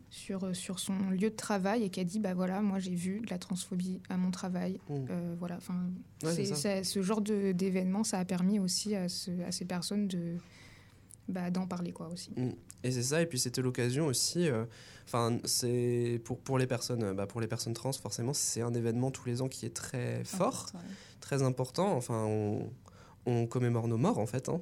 sur, 0.10 0.54
sur 0.56 0.80
son 0.80 0.98
lieu 1.12 1.30
de 1.30 1.36
travail 1.36 1.84
et 1.84 1.90
qui 1.90 2.00
a 2.02 2.04
dit 2.04 2.20
bah 2.20 2.34
voilà 2.34 2.62
moi 2.62 2.80
j'ai 2.80 2.96
vu 2.96 3.22
de 3.22 3.30
la 3.30 3.38
transphobie 3.38 4.02
à 4.10 4.18
mon 4.18 4.30
travail 4.30 4.78
mm. 4.90 4.94
Euh, 5.10 5.36
voilà 5.40 5.56
enfin 5.58 5.90
Ouais, 6.24 6.84
ce 6.84 7.02
genre 7.02 7.22
d'événement 7.22 8.04
ça 8.04 8.20
a 8.20 8.26
permis 8.26 8.60
aussi 8.60 8.94
à, 8.96 9.08
ce- 9.08 9.42
à 9.48 9.52
ces 9.52 9.64
personnes 9.66 10.08
de 10.08 10.36
bah, 11.32 11.50
d'en 11.52 11.66
parler 11.68 11.92
quoi 11.92 12.08
aussi. 12.10 12.32
Mm. 12.38 12.50
Et 12.84 12.92
c'est 12.92 13.04
ça, 13.04 13.22
et 13.22 13.26
puis 13.26 13.40
c'était 13.40 13.62
l'occasion 13.62 14.08
aussi, 14.08 14.48
euh, 14.50 14.66
enfin 15.06 15.38
c'est 15.46 16.20
pour, 16.26 16.40
pour 16.40 16.58
les 16.58 16.68
personnes 16.68 17.14
bah, 17.14 17.28
pour 17.28 17.42
les 17.42 17.48
personnes 17.48 17.74
trans 17.74 17.92
forcément 17.94 18.34
c'est 18.34 18.62
un 18.62 18.74
événement 18.74 19.12
tous 19.12 19.26
les 19.28 19.42
ans 19.42 19.48
qui 19.50 19.66
est 19.66 19.76
très 19.76 20.24
fort, 20.24 20.66
Important, 20.70 20.78
ouais. 20.80 20.96
très 21.20 21.44
important, 21.44 21.96
enfin 21.96 22.24
on, 22.26 22.72
on 23.26 23.46
commémore 23.48 23.88
nos 23.88 23.98
morts 23.98 24.18
en 24.20 24.26
fait. 24.26 24.50
hein. 24.50 24.62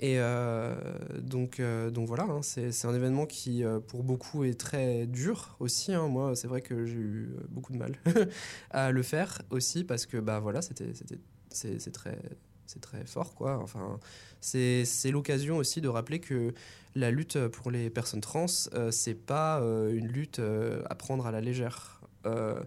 Et 0.00 0.20
euh, 0.20 0.76
donc, 1.20 1.58
euh, 1.58 1.90
donc 1.90 2.06
voilà, 2.06 2.22
hein, 2.22 2.40
c'est 2.42 2.84
un 2.86 2.94
événement 2.94 3.26
qui 3.26 3.64
euh, 3.64 3.80
pour 3.80 4.04
beaucoup 4.04 4.44
est 4.44 4.54
très 4.58 5.06
dur 5.08 5.56
aussi. 5.58 5.92
hein. 5.92 6.06
Moi 6.06 6.36
c'est 6.36 6.46
vrai 6.46 6.62
que 6.62 6.86
j'ai 6.86 6.94
eu 6.98 7.34
beaucoup 7.50 7.72
de 7.72 7.78
mal 7.78 7.96
à 8.70 8.92
le 8.92 9.02
faire 9.02 9.42
aussi 9.50 9.82
parce 9.82 10.06
que 10.06 10.16
bah 10.18 10.38
voilà 10.38 10.62
c'était 10.62 10.92
c'est 11.50 11.90
très 11.90 12.16
c'est 12.68 12.80
très 12.80 13.04
fort 13.04 13.34
quoi. 13.34 13.58
Enfin 13.58 13.98
c'est 14.40 15.10
l'occasion 15.10 15.56
aussi 15.56 15.80
de 15.80 15.88
rappeler 15.88 16.20
que 16.20 16.54
la 16.94 17.10
lutte 17.10 17.38
pour 17.48 17.70
les 17.72 17.90
personnes 17.90 18.20
trans, 18.20 18.46
euh, 18.74 18.90
c'est 18.92 19.14
pas 19.14 19.60
euh, 19.60 19.92
une 19.92 20.06
lutte 20.08 20.38
euh, 20.38 20.82
à 20.88 20.94
prendre 20.94 21.26
à 21.26 21.32
la 21.32 21.40
légère. 21.40 22.00
Euh, 22.26 22.60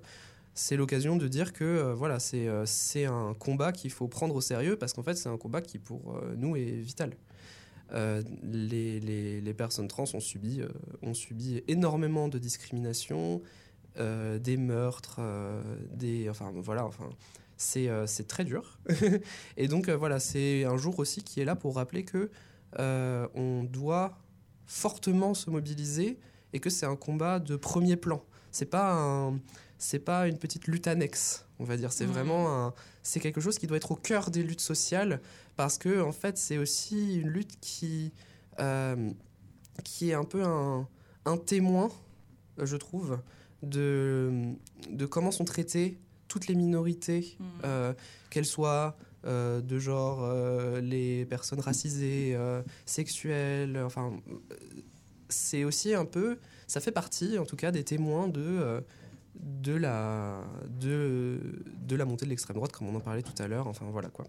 c'est 0.54 0.76
l'occasion 0.76 1.16
de 1.16 1.28
dire 1.30 1.54
que 1.54 1.94
voilà, 1.94 2.20
c'est 2.20 3.06
un 3.06 3.34
combat 3.40 3.72
qu'il 3.72 3.90
faut 3.92 4.10
prendre 4.10 4.36
au 4.36 4.42
sérieux 4.42 4.76
parce 4.76 4.92
qu'en 4.92 5.04
fait, 5.04 5.16
c'est 5.16 5.30
un 5.30 5.38
combat 5.38 5.62
qui 5.62 5.80
pour 5.80 6.22
nous 6.36 6.58
est 6.58 6.72
vital. 6.82 7.16
Les, 7.94 9.00
les- 9.00 9.42
les 9.42 9.54
personnes 9.54 9.88
trans 9.88 10.06
ont 10.14 10.20
subi, 10.20 10.62
ont 11.02 11.14
subi 11.14 11.62
énormément 11.68 12.28
de 12.28 12.38
discrimination, 12.38 13.42
euh, 13.98 14.40
des 14.40 14.58
meurtres, 14.58 15.20
des, 15.94 16.30
enfin 16.30 16.52
voilà, 16.56 16.86
enfin 16.86 17.10
c'est 17.62 17.88
euh, 17.89 18.08
c'est 18.08 18.28
très 18.28 18.43
dur. 18.43 18.80
Et 19.58 19.67
donc 19.67 19.88
euh, 19.88 19.95
voilà, 19.95 20.19
c'est 20.19 20.65
un 20.65 20.78
jour 20.78 21.00
aussi 21.00 21.24
qui 21.24 21.39
est 21.39 21.45
là 21.45 21.56
pour 21.56 21.76
rappeler 21.76 22.04
que 22.04 22.30
euh, 22.80 23.28
on 23.36 23.63
doit 23.63 24.17
fortement 24.65 25.34
se 25.34 25.50
mobiliser 25.50 26.17
et 26.54 26.60
que 26.60 26.69
c'est 26.69 26.86
un 26.86 26.95
combat 26.95 27.39
de 27.39 27.56
premier 27.56 27.95
plan. 27.97 28.24
C'est 28.52 28.65
pas 28.69 28.93
un, 28.93 29.39
c'est 29.78 30.00
pas 30.00 30.28
une 30.28 30.38
petite 30.38 30.67
lutte 30.67 30.88
annexe, 30.88 31.45
on 31.60 31.63
va 31.63 31.78
dire. 31.78 31.91
C'est 31.93 32.06
Mhm. 32.06 32.12
vraiment 32.13 32.74
c'est 33.04 33.19
quelque 33.19 33.41
chose 33.41 33.58
qui 33.58 33.67
doit 33.67 33.78
être 33.78 33.91
au 33.91 33.95
cœur 33.95 34.30
des 34.32 34.43
luttes 34.43 34.62
sociales 34.62 35.21
parce 35.56 35.78
que 35.78 36.02
en 36.02 36.12
fait 36.12 36.38
c'est 36.38 36.58
aussi 36.58 37.19
une 37.19 37.30
lutte 37.30 37.60
qui, 37.62 38.12
qui 39.84 40.10
est 40.10 40.13
un 40.13 40.24
peu 40.26 40.43
un, 40.43 40.88
un 41.26 41.38
témoin, 41.38 41.89
je 42.62 42.76
trouve, 42.78 43.19
de, 43.63 44.54
de 44.89 45.06
comment 45.06 45.32
sont 45.32 45.45
traitées 45.45 45.97
toutes 46.32 46.48
les 46.48 46.56
minorités, 46.56 47.36
Mhm. 47.39 47.46
euh, 47.65 47.94
qu'elles 48.30 48.46
soient 48.58 48.96
euh, 49.26 49.62
de 49.62 49.78
genre 49.80 50.20
euh, 50.24 50.80
les 50.82 51.26
personnes 51.26 51.60
racisées, 51.60 52.36
sexuelles, 52.86 53.78
enfin 53.86 54.13
c'est 55.30 55.63
aussi 55.63 55.94
un 55.94 56.06
peu, 56.06 56.38
ça 56.67 56.80
fait 56.80 56.91
partie 56.91 57.38
en 57.38 57.46
tout 57.46 57.56
cas 57.56 57.72
des 57.72 57.84
témoins 57.84 58.28
de, 58.28 58.82
de, 59.39 59.74
la, 59.76 60.41
de, 60.80 61.39
de 61.88 61.96
la 61.96 62.06
montée 62.06 62.26
de 62.26 62.30
l'extrême 62.32 62.56
droite 62.56 62.72
comme 62.72 62.88
on 62.88 62.96
en 62.96 63.00
parlait 63.00 63.22
tout 63.22 63.39
à 63.44 63.48
l'heure, 63.48 63.67
enfin 63.67 63.86
voilà 63.91 64.10
quoi. 64.10 64.26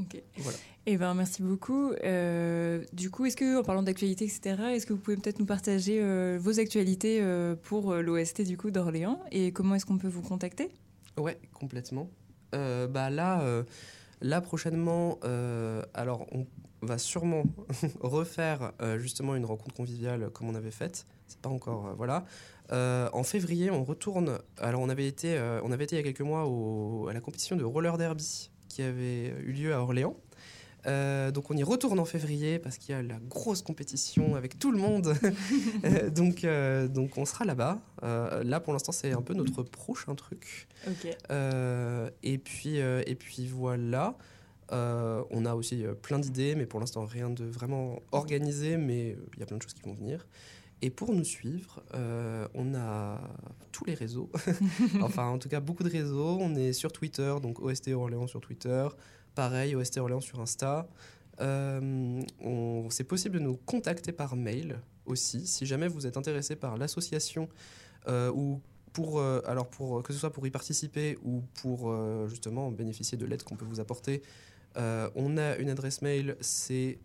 Ok. 0.00 0.20
Voilà. 0.38 0.58
Eh 0.86 0.96
ben, 0.96 1.14
merci 1.14 1.40
beaucoup. 1.40 1.92
Euh, 2.02 2.82
du 2.92 3.10
coup, 3.12 3.26
est-ce 3.26 3.36
que, 3.36 3.60
en 3.60 3.62
parlant 3.62 3.84
d'actualité, 3.84 4.24
etc., 4.24 4.56
est-ce 4.74 4.86
que 4.86 4.92
vous 4.92 4.98
pouvez 4.98 5.16
peut-être 5.16 5.38
nous 5.38 5.46
partager 5.46 6.00
euh, 6.02 6.36
vos 6.40 6.58
actualités 6.58 7.20
euh, 7.22 7.54
pour 7.54 7.94
l'OST 7.94 8.42
du 8.42 8.56
coup 8.56 8.72
d'Orléans? 8.72 9.20
Et 9.30 9.52
comment 9.52 9.76
est-ce 9.76 9.86
qu'on 9.86 9.96
peut 9.98 10.08
vous 10.08 10.20
contacter? 10.20 10.68
Ouais, 11.18 11.38
complètement. 11.52 12.10
Euh, 12.54 12.86
bah 12.86 13.10
là, 13.10 13.40
euh, 13.42 13.64
là 14.20 14.40
prochainement, 14.40 15.18
euh, 15.24 15.82
alors 15.94 16.26
on 16.32 16.46
va 16.82 16.98
sûrement 16.98 17.44
refaire 18.00 18.72
justement 18.98 19.34
une 19.36 19.44
rencontre 19.44 19.74
conviviale 19.74 20.30
comme 20.30 20.48
on 20.48 20.54
avait 20.54 20.70
faite. 20.70 21.06
C'est 21.26 21.40
pas 21.40 21.48
encore, 21.48 21.94
voilà. 21.96 22.24
En 22.70 23.22
février, 23.22 23.70
on 23.70 23.84
retourne. 23.84 24.38
Alors 24.58 24.82
on 24.82 24.88
avait 24.88 25.06
été, 25.06 25.38
on 25.62 25.72
avait 25.72 25.84
été 25.84 25.96
il 25.96 25.98
y 25.98 26.00
a 26.00 26.04
quelques 26.04 26.20
mois 26.20 26.42
à 27.08 27.12
la 27.12 27.20
compétition 27.20 27.56
de 27.56 27.64
roller 27.64 27.96
derby 27.96 28.50
qui 28.68 28.82
avait 28.82 29.28
eu 29.28 29.52
lieu 29.52 29.74
à 29.74 29.80
Orléans. 29.80 30.16
Euh, 30.86 31.30
donc 31.30 31.50
on 31.50 31.56
y 31.56 31.62
retourne 31.62 31.98
en 31.98 32.04
février 32.04 32.58
parce 32.58 32.78
qu'il 32.78 32.94
y 32.94 32.98
a 32.98 33.02
la 33.02 33.18
grosse 33.28 33.62
compétition 33.62 34.36
avec 34.36 34.58
tout 34.58 34.70
le 34.70 34.78
monde. 34.78 35.14
Euh, 35.84 36.08
donc, 36.08 36.44
euh, 36.44 36.88
donc 36.88 37.18
on 37.18 37.24
sera 37.24 37.44
là-bas. 37.44 37.80
Euh, 38.02 38.42
là 38.42 38.60
pour 38.60 38.72
l'instant 38.72 38.92
c'est 38.92 39.12
un 39.12 39.20
peu 39.22 39.34
notre 39.34 39.62
prochain 39.62 40.14
truc. 40.14 40.68
Et, 42.22 42.38
puis, 42.38 42.76
et 42.76 43.14
puis 43.14 43.46
voilà. 43.46 44.16
On 44.70 45.44
a 45.44 45.54
aussi 45.54 45.84
plein 46.02 46.18
d'idées, 46.18 46.54
mais 46.54 46.66
pour 46.66 46.80
l'instant 46.80 47.04
rien 47.04 47.28
de 47.28 47.44
vraiment 47.44 48.00
organisé, 48.12 48.76
mais 48.76 49.16
il 49.34 49.40
y 49.40 49.42
a 49.42 49.46
plein 49.46 49.56
de 49.56 49.62
choses 49.62 49.74
qui 49.74 49.82
vont 49.82 49.94
venir. 49.94 50.26
Et 50.84 50.90
pour 50.90 51.14
nous 51.14 51.24
suivre, 51.24 51.82
euh, 51.94 52.46
on 52.52 52.74
a 52.74 53.18
tous 53.72 53.86
les 53.86 53.94
réseaux. 53.94 54.30
enfin, 55.00 55.28
en 55.28 55.38
tout 55.38 55.48
cas, 55.48 55.60
beaucoup 55.60 55.82
de 55.82 55.88
réseaux. 55.88 56.36
On 56.38 56.54
est 56.56 56.74
sur 56.74 56.92
Twitter, 56.92 57.34
donc 57.42 57.58
OST 57.60 57.88
Orléans 57.94 58.26
sur 58.26 58.42
Twitter. 58.42 58.86
Pareil, 59.34 59.74
OST 59.74 59.98
Orléans 59.98 60.20
sur 60.20 60.40
Insta. 60.40 60.86
Euh, 61.40 62.20
c'est 62.90 63.04
possible 63.04 63.38
de 63.38 63.40
nous 63.40 63.56
contacter 63.56 64.12
par 64.12 64.36
mail 64.36 64.78
aussi, 65.06 65.46
si 65.46 65.64
jamais 65.66 65.88
vous 65.88 66.06
êtes 66.06 66.16
intéressé 66.16 66.54
par 66.56 66.78
l'association 66.78 67.50
euh, 68.08 68.32
ou 68.32 68.60
pour, 68.92 69.18
euh, 69.18 69.40
alors 69.46 69.68
pour, 69.68 70.04
que 70.04 70.12
ce 70.12 70.18
soit 70.18 70.32
pour 70.32 70.46
y 70.46 70.50
participer 70.50 71.18
ou 71.24 71.42
pour 71.60 71.92
justement 72.28 72.70
bénéficier 72.70 73.18
de 73.18 73.26
l'aide 73.26 73.42
qu'on 73.42 73.56
peut 73.56 73.64
vous 73.64 73.80
apporter. 73.80 74.22
on 74.76 75.36
a 75.36 75.56
une 75.56 75.70
adresse 75.70 76.00
mail, 76.02 76.36
c'est 76.40 77.00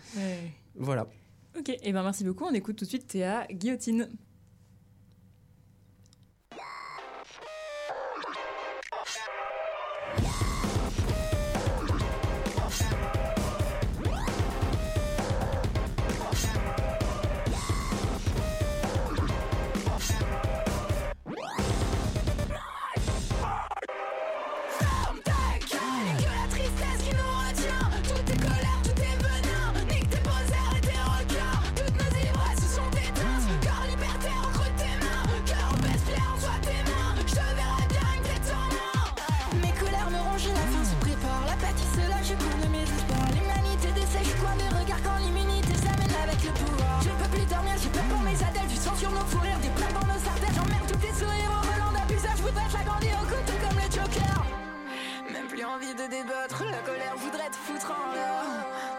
voilà. 0.76 1.08
Ok, 1.58 1.70
eh 1.82 1.92
ben 1.92 2.04
merci 2.04 2.24
beaucoup. 2.24 2.46
On 2.46 2.54
écoute 2.54 2.76
tout 2.78 2.86
de 2.86 2.90
suite 2.90 3.08
Théa 3.08 3.46
Guillotine. 3.52 4.10
envie 55.76 55.94
de 55.94 56.08
débattre, 56.08 56.64
la 56.70 56.80
colère 56.80 57.16
voudrait 57.18 57.50
te 57.50 57.56
foutre 57.56 57.92
en 57.92 58.14
l'air. 58.14 58.44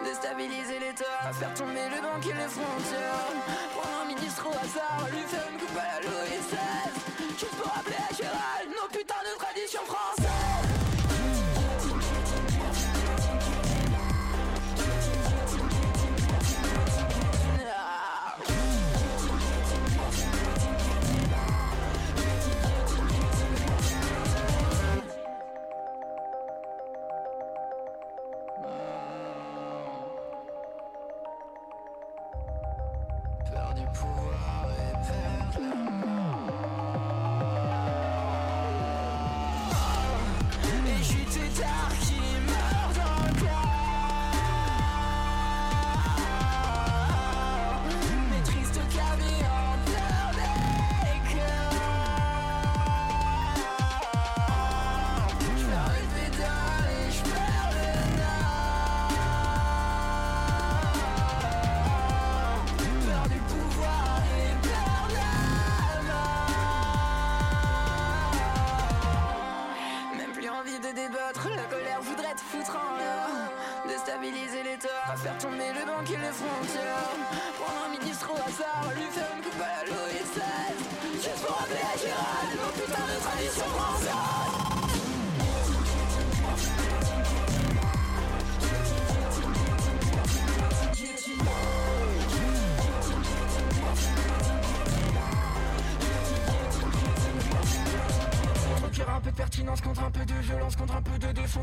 Déstabiliser 0.04 0.78
l'État, 0.78 1.32
faire 1.32 1.54
tomber 1.54 1.88
le 1.94 2.00
banquier 2.00 2.32
les 2.32 2.48
frontières. 2.48 3.28
Prendre 3.74 4.02
un 4.02 4.06
ministre 4.06 4.46
au 4.46 4.52
hasard, 4.52 5.06
lui 5.12 5.22
faire 5.22 5.46
une 5.52 5.58
coupe 5.58 5.78
à 5.78 6.00
la 6.00 6.08
Louis 6.08 6.71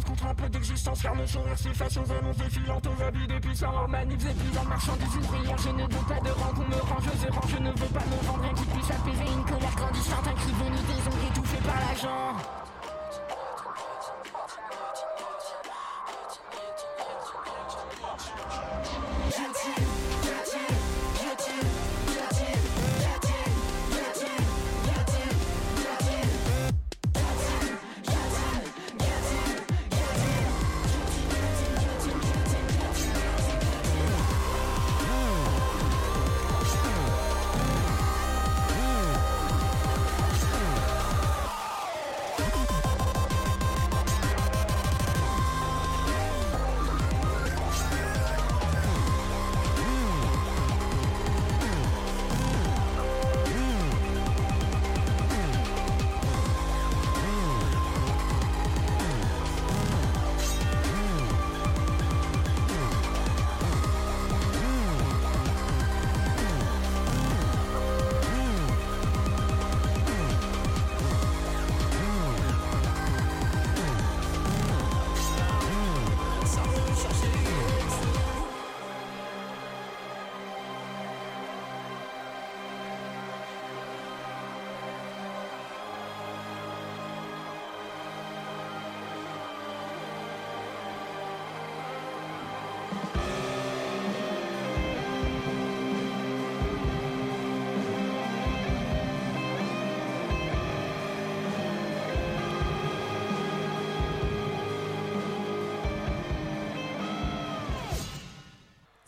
contre 0.03 0.25
un 0.25 0.35
peu 0.35 0.49
d'existence. 0.49 1.01
Car 1.01 1.15
nos 1.15 1.27
sourires 1.27 1.57
s'effacent 1.57 1.97
aux 1.97 2.11
annonces 2.11 2.37
défilantes, 2.37 2.87
aux 2.87 3.03
habits 3.03 3.27
des 3.27 3.39
puissants, 3.39 3.85
aux 3.85 3.87
manifs 3.87 4.25
épuisants, 4.25 4.65
marchandises 4.65 5.17
ouvrières. 5.17 5.57
Je 5.57 5.69
ne 5.69 5.83
veux 5.83 6.05
pas 6.07 6.19
de 6.19 6.31
rang 6.31 6.53
qu'on 6.55 6.67
me 6.67 6.81
range 6.81 7.07
aux 7.07 7.27
errants, 7.27 7.47
je 7.47 7.57
ne 7.57 7.69
veux 7.69 7.93
pas 7.93 8.05
me 8.05 8.27
vendre 8.27 8.41
rien 8.41 8.53
qui 8.53 8.65
puisse 8.65 8.91
apaiser 8.91 9.31
une 9.31 9.45
colère 9.45 9.75
grandissante, 9.75 10.27
un 10.27 10.33
cri 10.33 10.51
venu 10.51 10.77
des 10.77 11.07
ongles 11.07 11.31
étouffés 11.31 11.63
par 11.65 11.79
l'argent. 11.79 12.58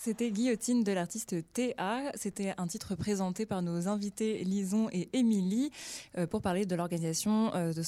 C'était 0.04 0.32
Guillotine 0.32 0.84
de 0.84 0.92
l'artiste 0.94 1.36
TA. 1.54 2.12
C'était 2.16 2.56
un 2.58 2.66
titre 2.66 2.96
présenté 2.96 3.46
par 3.46 3.62
nos 3.62 3.88
invités 3.88 4.44
Lison 4.44 4.90
et 4.92 5.10
Émilie 5.14 5.70
euh, 6.18 6.26
pour 6.26 6.42
parler 6.42 6.66
de 6.66 6.74
l'organisation 6.74 7.54
euh, 7.54 7.72
de, 7.72 7.84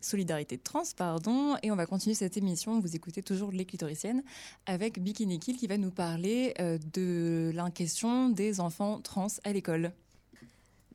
solidarité 0.00 0.58
trans. 0.58 0.82
Pardon. 0.96 1.54
Et 1.62 1.70
on 1.70 1.76
va 1.76 1.86
continuer 1.86 2.16
cette 2.16 2.36
émission. 2.36 2.80
Vous 2.80 2.96
écoutez 2.96 3.22
toujours 3.22 3.52
Les 3.52 3.64
Clitoriciennes 3.64 4.24
avec 4.66 4.98
Bikini 4.98 5.38
Kill 5.38 5.56
qui 5.56 5.68
va 5.68 5.78
nous 5.78 5.92
parler 5.92 6.52
euh, 6.58 6.78
de 6.92 7.52
la 7.54 7.70
question 7.70 8.28
des 8.28 8.58
enfants 8.58 9.00
trans 9.00 9.28
à 9.44 9.52
l'école. 9.52 9.92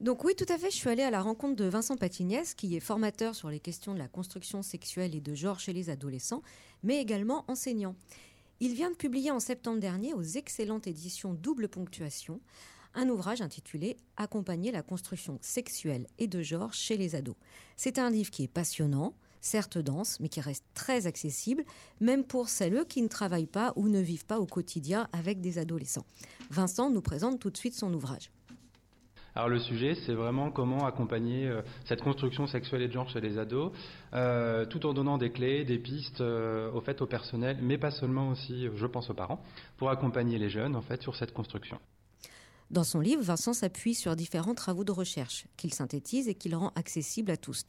Donc 0.01 0.25
oui, 0.25 0.33
tout 0.35 0.51
à 0.51 0.57
fait, 0.57 0.69
je 0.69 0.75
suis 0.75 0.89
allée 0.89 1.03
à 1.03 1.11
la 1.11 1.21
rencontre 1.21 1.55
de 1.55 1.65
Vincent 1.65 1.95
Patignès, 1.95 2.55
qui 2.55 2.75
est 2.75 2.81
formateur 2.81 3.35
sur 3.35 3.49
les 3.49 3.61
questions 3.61 3.93
de 3.93 3.99
la 3.99 4.09
construction 4.09 4.63
sexuelle 4.63 5.15
et 5.15 5.21
de 5.21 5.33
genre 5.33 5.61
chez 5.61 5.71
les 5.71 5.89
adolescents, 5.89 6.41
mais 6.83 6.99
également 6.99 7.45
enseignant. 7.47 7.95
Il 8.63 8.75
vient 8.75 8.91
de 8.91 8.95
publier 8.95 9.31
en 9.31 9.39
septembre 9.39 9.79
dernier 9.79 10.13
aux 10.13 10.21
excellentes 10.21 10.85
éditions 10.85 11.33
Double 11.33 11.67
Ponctuation 11.67 12.39
un 12.93 13.09
ouvrage 13.09 13.41
intitulé 13.41 13.97
Accompagner 14.17 14.71
la 14.71 14.83
construction 14.83 15.39
sexuelle 15.41 16.05
et 16.19 16.27
de 16.27 16.43
genre 16.43 16.71
chez 16.71 16.95
les 16.95 17.15
ados. 17.15 17.33
C'est 17.75 17.97
un 17.97 18.11
livre 18.11 18.29
qui 18.29 18.43
est 18.43 18.47
passionnant, 18.47 19.15
certes 19.41 19.79
dense, 19.79 20.19
mais 20.19 20.29
qui 20.29 20.41
reste 20.41 20.63
très 20.75 21.07
accessible, 21.07 21.65
même 22.01 22.23
pour 22.23 22.49
celles 22.49 22.85
qui 22.85 23.01
ne 23.01 23.07
travaillent 23.07 23.47
pas 23.47 23.73
ou 23.77 23.87
ne 23.87 23.99
vivent 23.99 24.27
pas 24.27 24.39
au 24.39 24.45
quotidien 24.45 25.07
avec 25.11 25.41
des 25.41 25.57
adolescents. 25.57 26.05
Vincent 26.51 26.91
nous 26.91 27.01
présente 27.01 27.39
tout 27.39 27.49
de 27.49 27.57
suite 27.57 27.73
son 27.73 27.91
ouvrage. 27.91 28.29
Alors 29.35 29.47
le 29.47 29.59
sujet, 29.59 29.95
c'est 30.05 30.13
vraiment 30.13 30.51
comment 30.51 30.85
accompagner 30.85 31.47
euh, 31.47 31.61
cette 31.85 32.01
construction 32.01 32.47
sexuelle 32.47 32.81
et 32.81 32.87
de 32.87 32.93
genre 32.93 33.09
chez 33.09 33.21
les 33.21 33.37
ados, 33.37 33.71
euh, 34.13 34.65
tout 34.65 34.85
en 34.85 34.93
donnant 34.93 35.17
des 35.17 35.31
clés, 35.31 35.63
des 35.63 35.79
pistes 35.79 36.19
euh, 36.19 36.69
au 36.71 36.81
fait 36.81 37.01
au 37.01 37.05
personnel, 37.05 37.57
mais 37.61 37.77
pas 37.77 37.91
seulement 37.91 38.29
aussi, 38.29 38.67
je 38.75 38.85
pense 38.85 39.09
aux 39.09 39.13
parents, 39.13 39.41
pour 39.77 39.89
accompagner 39.89 40.37
les 40.37 40.49
jeunes 40.49 40.75
en 40.75 40.81
fait 40.81 41.01
sur 41.01 41.15
cette 41.15 41.33
construction. 41.33 41.79
Dans 42.71 42.83
son 42.83 42.99
livre, 42.99 43.21
Vincent 43.21 43.53
s'appuie 43.53 43.95
sur 43.95 44.15
différents 44.15 44.55
travaux 44.55 44.83
de 44.83 44.91
recherche 44.91 45.45
qu'il 45.55 45.73
synthétise 45.73 46.27
et 46.27 46.35
qu'il 46.35 46.55
rend 46.55 46.71
accessible 46.75 47.31
à 47.31 47.37
tous. 47.37 47.65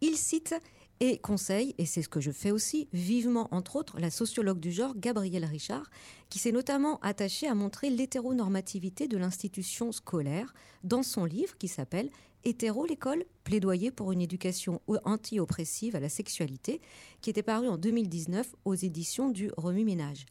Il 0.00 0.16
cite 0.16 0.54
et 1.00 1.18
conseille, 1.18 1.74
et 1.78 1.86
c'est 1.86 2.02
ce 2.02 2.08
que 2.08 2.20
je 2.20 2.30
fais 2.30 2.50
aussi, 2.50 2.88
vivement 2.92 3.48
entre 3.50 3.76
autres, 3.76 4.00
la 4.00 4.10
sociologue 4.10 4.60
du 4.60 4.72
genre 4.72 4.94
Gabrielle 4.96 5.44
Richard, 5.44 5.90
qui 6.30 6.38
s'est 6.38 6.52
notamment 6.52 6.98
attachée 7.00 7.46
à 7.46 7.54
montrer 7.54 7.90
l'hétéronormativité 7.90 9.08
de 9.08 9.18
l'institution 9.18 9.92
scolaire 9.92 10.54
dans 10.84 11.02
son 11.02 11.24
livre 11.24 11.56
qui 11.58 11.68
s'appelle 11.68 12.10
Hétéro 12.44 12.86
l'école, 12.86 13.24
plaidoyer 13.42 13.90
pour 13.90 14.12
une 14.12 14.20
éducation 14.20 14.80
anti-oppressive 15.04 15.96
à 15.96 16.00
la 16.00 16.08
sexualité, 16.08 16.80
qui 17.20 17.30
était 17.30 17.42
paru 17.42 17.68
en 17.68 17.76
2019 17.76 18.54
aux 18.64 18.74
éditions 18.74 19.30
du 19.30 19.50
Remue-Ménage. 19.56 20.26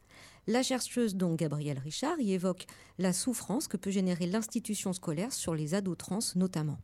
La 0.46 0.62
chercheuse, 0.62 1.14
donc 1.14 1.38
Gabrielle 1.38 1.78
Richard, 1.78 2.18
y 2.20 2.32
évoque 2.32 2.66
la 2.98 3.12
souffrance 3.12 3.68
que 3.68 3.76
peut 3.76 3.90
générer 3.90 4.26
l'institution 4.26 4.92
scolaire 4.92 5.32
sur 5.32 5.54
les 5.54 5.74
ados 5.74 5.98
trans 5.98 6.20
notamment. 6.36 6.78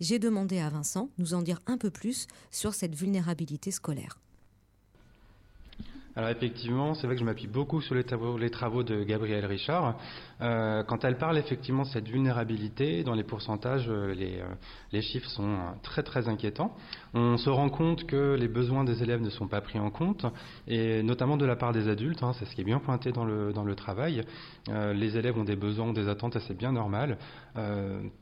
J'ai 0.00 0.18
demandé 0.18 0.58
à 0.58 0.68
Vincent 0.68 1.08
nous 1.18 1.34
en 1.34 1.42
dire 1.42 1.60
un 1.66 1.78
peu 1.78 1.90
plus 1.90 2.26
sur 2.50 2.74
cette 2.74 2.94
vulnérabilité 2.94 3.70
scolaire. 3.70 4.18
Alors 6.16 6.30
effectivement, 6.30 6.94
c'est 6.94 7.08
vrai 7.08 7.16
que 7.16 7.20
je 7.20 7.24
m'appuie 7.24 7.48
beaucoup 7.48 7.80
sur 7.80 7.94
les 7.96 8.04
travaux, 8.04 8.82
de 8.84 9.02
Gabrielle 9.02 9.46
Richard. 9.46 9.98
Euh, 10.40 10.84
quand 10.84 11.04
elle 11.04 11.18
parle 11.18 11.38
effectivement 11.38 11.82
de 11.82 11.88
cette 11.88 12.08
vulnérabilité, 12.08 13.02
dans 13.02 13.14
les 13.14 13.24
pourcentages, 13.24 13.88
euh, 13.88 14.14
euh, 14.16 14.44
les, 14.92 15.02
chiffres 15.02 15.28
sont 15.28 15.58
très 15.82 16.04
très 16.04 16.28
inquiétants. 16.28 16.76
On 17.14 17.36
se 17.36 17.48
rend 17.48 17.68
compte 17.68 18.06
que 18.06 18.34
les 18.34 18.48
besoins 18.48 18.84
des 18.84 19.02
élèves 19.02 19.22
ne 19.22 19.30
sont 19.30 19.46
pas 19.46 19.60
pris 19.60 19.78
en 19.78 19.90
compte, 19.90 20.26
et 20.66 21.02
notamment 21.02 21.36
de 21.36 21.46
la 21.46 21.56
part 21.56 21.72
des 21.72 21.88
adultes, 21.88 22.22
hein, 22.22 22.32
c'est 22.38 22.44
ce 22.44 22.54
qui 22.54 22.60
est 22.60 22.64
bien 22.64 22.80
pointé 22.80 23.12
dans 23.12 23.24
le, 23.24 23.74
travail. 23.74 24.22
les 24.68 25.16
élèves 25.16 25.36
ont 25.38 25.44
des 25.44 25.56
besoins, 25.56 25.92
des 25.92 26.08
attentes, 26.08 26.38
c'est 26.40 26.56
bien 26.56 26.72
normal. 26.72 27.18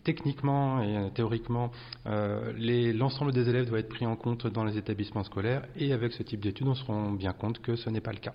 techniquement 0.05 0.83
et 0.83 1.11
théoriquement, 1.15 1.71
l'ensemble 2.05 3.33
des 3.33 3.49
élèves 3.49 3.69
doit 3.69 3.79
être 3.79 3.89
pris 3.89 4.07
en 4.07 4.17
compte 4.17 4.47
dans 4.47 4.65
les 4.65 4.77
établissements 4.77 5.25
scolaires, 5.25 5.63
et 5.77 5.93
avec 5.93 6.13
ce 6.13 6.23
type 6.23 6.41
d'études, 6.41 6.69
on 6.69 6.75
se 6.75 6.85
rend 6.85 7.11
bien 7.13 7.33
compte 7.33 7.61
que 7.61 7.77
ce 7.77 7.91
n'est 7.91 8.01
pas 8.01 8.13
le 8.13 8.19
cas. 8.19 8.33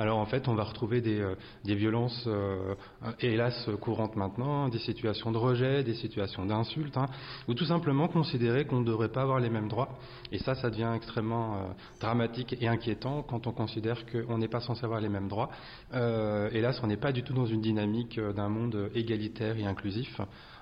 Alors 0.00 0.16
en 0.16 0.24
fait, 0.24 0.48
on 0.48 0.54
va 0.54 0.64
retrouver 0.64 1.02
des, 1.02 1.20
euh, 1.20 1.34
violences, 1.62 2.24
euh, 2.26 2.74
hélas, 3.20 3.68
courantes 3.82 4.16
maintenant, 4.16 4.70
des 4.70 4.78
situations 4.78 5.30
de 5.30 5.36
rejet, 5.36 5.84
des 5.84 5.92
situations 5.92 6.46
d'insultes, 6.46 6.96
hein, 6.96 7.04
ou 7.48 7.52
tout 7.52 7.66
simplement 7.66 8.08
considérer 8.08 8.64
qu'on 8.64 8.80
ne 8.80 8.86
devrait 8.86 9.10
pas 9.10 9.20
avoir 9.20 9.40
les 9.40 9.50
mêmes 9.50 9.68
droits. 9.68 9.90
Et 10.32 10.38
ça, 10.38 10.54
ça 10.54 10.70
devient 10.70 10.90
extrêmement 10.96 11.54
euh, 11.54 11.58
dramatique 12.00 12.56
et 12.62 12.66
inquiétant 12.66 13.22
quand 13.22 13.46
on 13.46 13.52
considère 13.52 14.06
qu'on 14.06 14.38
n'est 14.38 14.48
pas 14.48 14.60
censé 14.60 14.86
avoir 14.86 15.02
les 15.02 15.10
mêmes 15.10 15.28
droits. 15.28 15.50
hélas, 15.92 16.80
on 16.82 16.86
n'est 16.86 16.96
pas 16.96 17.12
du 17.12 17.22
tout 17.22 17.34
dans 17.34 17.44
une 17.44 17.60
dynamique 17.60 18.18
d'un 18.18 18.48
monde 18.48 18.90
égalitaire 18.94 19.58
et 19.58 19.66
inclusif. 19.66 20.18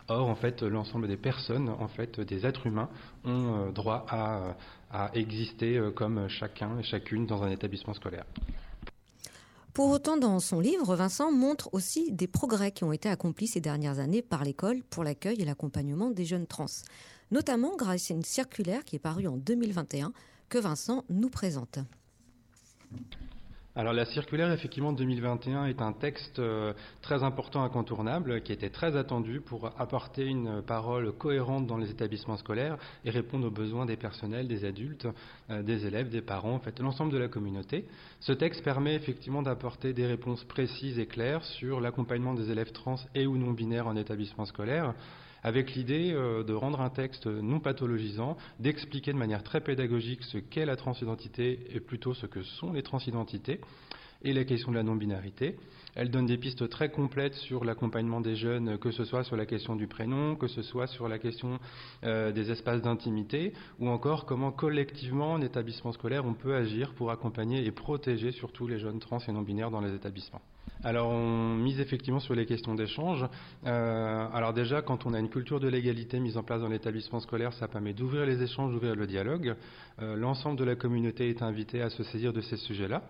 Or, 0.08 0.26
en 0.26 0.34
fait, 0.34 0.62
l'ensemble 0.62 1.06
des 1.06 1.16
personnes, 1.16 1.68
en 1.68 1.86
fait, 1.86 2.18
des 2.20 2.44
êtres 2.44 2.66
humains, 2.66 2.88
ont 3.24 3.70
droit 3.70 4.04
à 4.10 5.10
exister 5.14 5.80
comme 5.94 6.28
chacun 6.28 6.78
et 6.80 6.82
chacune 6.82 7.26
dans 7.26 7.42
un 7.44 7.50
établissement 7.50 7.94
scolaire. 7.94 8.24
Pour 9.78 9.90
autant, 9.90 10.16
dans 10.16 10.40
son 10.40 10.58
livre, 10.58 10.96
Vincent 10.96 11.30
montre 11.30 11.68
aussi 11.70 12.10
des 12.10 12.26
progrès 12.26 12.72
qui 12.72 12.82
ont 12.82 12.90
été 12.90 13.08
accomplis 13.08 13.46
ces 13.46 13.60
dernières 13.60 14.00
années 14.00 14.22
par 14.22 14.42
l'école 14.42 14.82
pour 14.90 15.04
l'accueil 15.04 15.40
et 15.40 15.44
l'accompagnement 15.44 16.10
des 16.10 16.24
jeunes 16.24 16.48
trans, 16.48 16.66
notamment 17.30 17.76
grâce 17.76 18.10
à 18.10 18.14
une 18.14 18.24
circulaire 18.24 18.84
qui 18.84 18.96
est 18.96 18.98
parue 18.98 19.28
en 19.28 19.36
2021 19.36 20.12
que 20.48 20.58
Vincent 20.58 21.04
nous 21.10 21.28
présente. 21.28 21.78
Alors 23.78 23.92
la 23.92 24.06
circulaire 24.06 24.50
effectivement 24.50 24.92
2021 24.92 25.66
est 25.66 25.80
un 25.80 25.92
texte 25.92 26.40
euh, 26.40 26.72
très 27.00 27.22
important, 27.22 27.62
incontournable, 27.62 28.42
qui 28.42 28.52
était 28.52 28.70
très 28.70 28.96
attendu 28.96 29.40
pour 29.40 29.66
apporter 29.78 30.24
une 30.24 30.62
parole 30.62 31.12
cohérente 31.12 31.68
dans 31.68 31.76
les 31.76 31.88
établissements 31.88 32.36
scolaires 32.38 32.76
et 33.04 33.10
répondre 33.10 33.46
aux 33.46 33.52
besoins 33.52 33.86
des 33.86 33.96
personnels, 33.96 34.48
des 34.48 34.64
adultes, 34.64 35.06
euh, 35.50 35.62
des 35.62 35.86
élèves, 35.86 36.08
des 36.08 36.22
parents, 36.22 36.54
en 36.54 36.58
fait 36.58 36.80
l'ensemble 36.80 37.12
de 37.12 37.18
la 37.18 37.28
communauté. 37.28 37.84
Ce 38.18 38.32
texte 38.32 38.64
permet 38.64 38.96
effectivement 38.96 39.42
d'apporter 39.42 39.92
des 39.92 40.06
réponses 40.06 40.42
précises 40.42 40.98
et 40.98 41.06
claires 41.06 41.44
sur 41.44 41.80
l'accompagnement 41.80 42.34
des 42.34 42.50
élèves 42.50 42.72
trans 42.72 42.96
et 43.14 43.28
ou 43.28 43.36
non 43.36 43.52
binaires 43.52 43.86
en 43.86 43.94
établissement 43.94 44.44
scolaire 44.44 44.92
avec 45.48 45.74
l'idée 45.74 46.12
euh, 46.12 46.44
de 46.44 46.52
rendre 46.52 46.82
un 46.82 46.90
texte 46.90 47.26
non 47.26 47.58
pathologisant, 47.58 48.36
d'expliquer 48.60 49.14
de 49.14 49.18
manière 49.18 49.42
très 49.42 49.62
pédagogique 49.62 50.22
ce 50.24 50.36
qu'est 50.36 50.66
la 50.66 50.76
transidentité 50.76 51.60
et 51.74 51.80
plutôt 51.80 52.12
ce 52.12 52.26
que 52.26 52.42
sont 52.42 52.74
les 52.74 52.82
transidentités 52.82 53.58
et 54.20 54.34
la 54.34 54.44
question 54.44 54.72
de 54.72 54.76
la 54.76 54.82
non-binarité. 54.82 55.56
Elle 55.94 56.10
donne 56.10 56.26
des 56.26 56.36
pistes 56.36 56.68
très 56.68 56.90
complètes 56.90 57.32
sur 57.32 57.64
l'accompagnement 57.64 58.20
des 58.20 58.36
jeunes, 58.36 58.76
que 58.76 58.90
ce 58.90 59.04
soit 59.04 59.24
sur 59.24 59.36
la 59.36 59.46
question 59.46 59.74
du 59.74 59.86
prénom, 59.86 60.36
que 60.36 60.48
ce 60.48 60.60
soit 60.60 60.86
sur 60.86 61.08
la 61.08 61.18
question 61.18 61.58
euh, 62.04 62.30
des 62.30 62.50
espaces 62.50 62.82
d'intimité, 62.82 63.54
ou 63.78 63.88
encore 63.88 64.26
comment 64.26 64.52
collectivement, 64.52 65.32
en 65.32 65.40
établissement 65.40 65.92
scolaire, 65.92 66.26
on 66.26 66.34
peut 66.34 66.54
agir 66.54 66.92
pour 66.92 67.10
accompagner 67.10 67.64
et 67.64 67.70
protéger 67.70 68.32
surtout 68.32 68.66
les 68.66 68.78
jeunes 68.78 69.00
trans 69.00 69.20
et 69.26 69.32
non-binaires 69.32 69.70
dans 69.70 69.80
les 69.80 69.94
établissements. 69.94 70.42
Alors 70.84 71.08
on 71.08 71.54
mise 71.54 71.80
effectivement 71.80 72.20
sur 72.20 72.34
les 72.34 72.46
questions 72.46 72.74
d'échange. 72.74 73.24
Euh, 73.66 74.26
alors 74.32 74.52
déjà, 74.52 74.80
quand 74.80 75.06
on 75.06 75.14
a 75.14 75.18
une 75.18 75.28
culture 75.28 75.58
de 75.58 75.68
l'égalité 75.68 76.20
mise 76.20 76.36
en 76.36 76.42
place 76.42 76.60
dans 76.60 76.68
l'établissement 76.68 77.20
scolaire, 77.20 77.52
ça 77.54 77.66
permet 77.66 77.92
d'ouvrir 77.94 78.24
les 78.26 78.42
échanges, 78.42 78.72
d'ouvrir 78.72 78.94
le 78.94 79.06
dialogue. 79.06 79.56
Euh, 80.00 80.14
l'ensemble 80.14 80.56
de 80.56 80.64
la 80.64 80.76
communauté 80.76 81.30
est 81.30 81.42
invité 81.42 81.82
à 81.82 81.90
se 81.90 82.04
saisir 82.04 82.32
de 82.32 82.40
ces 82.40 82.56
sujets-là. 82.56 83.02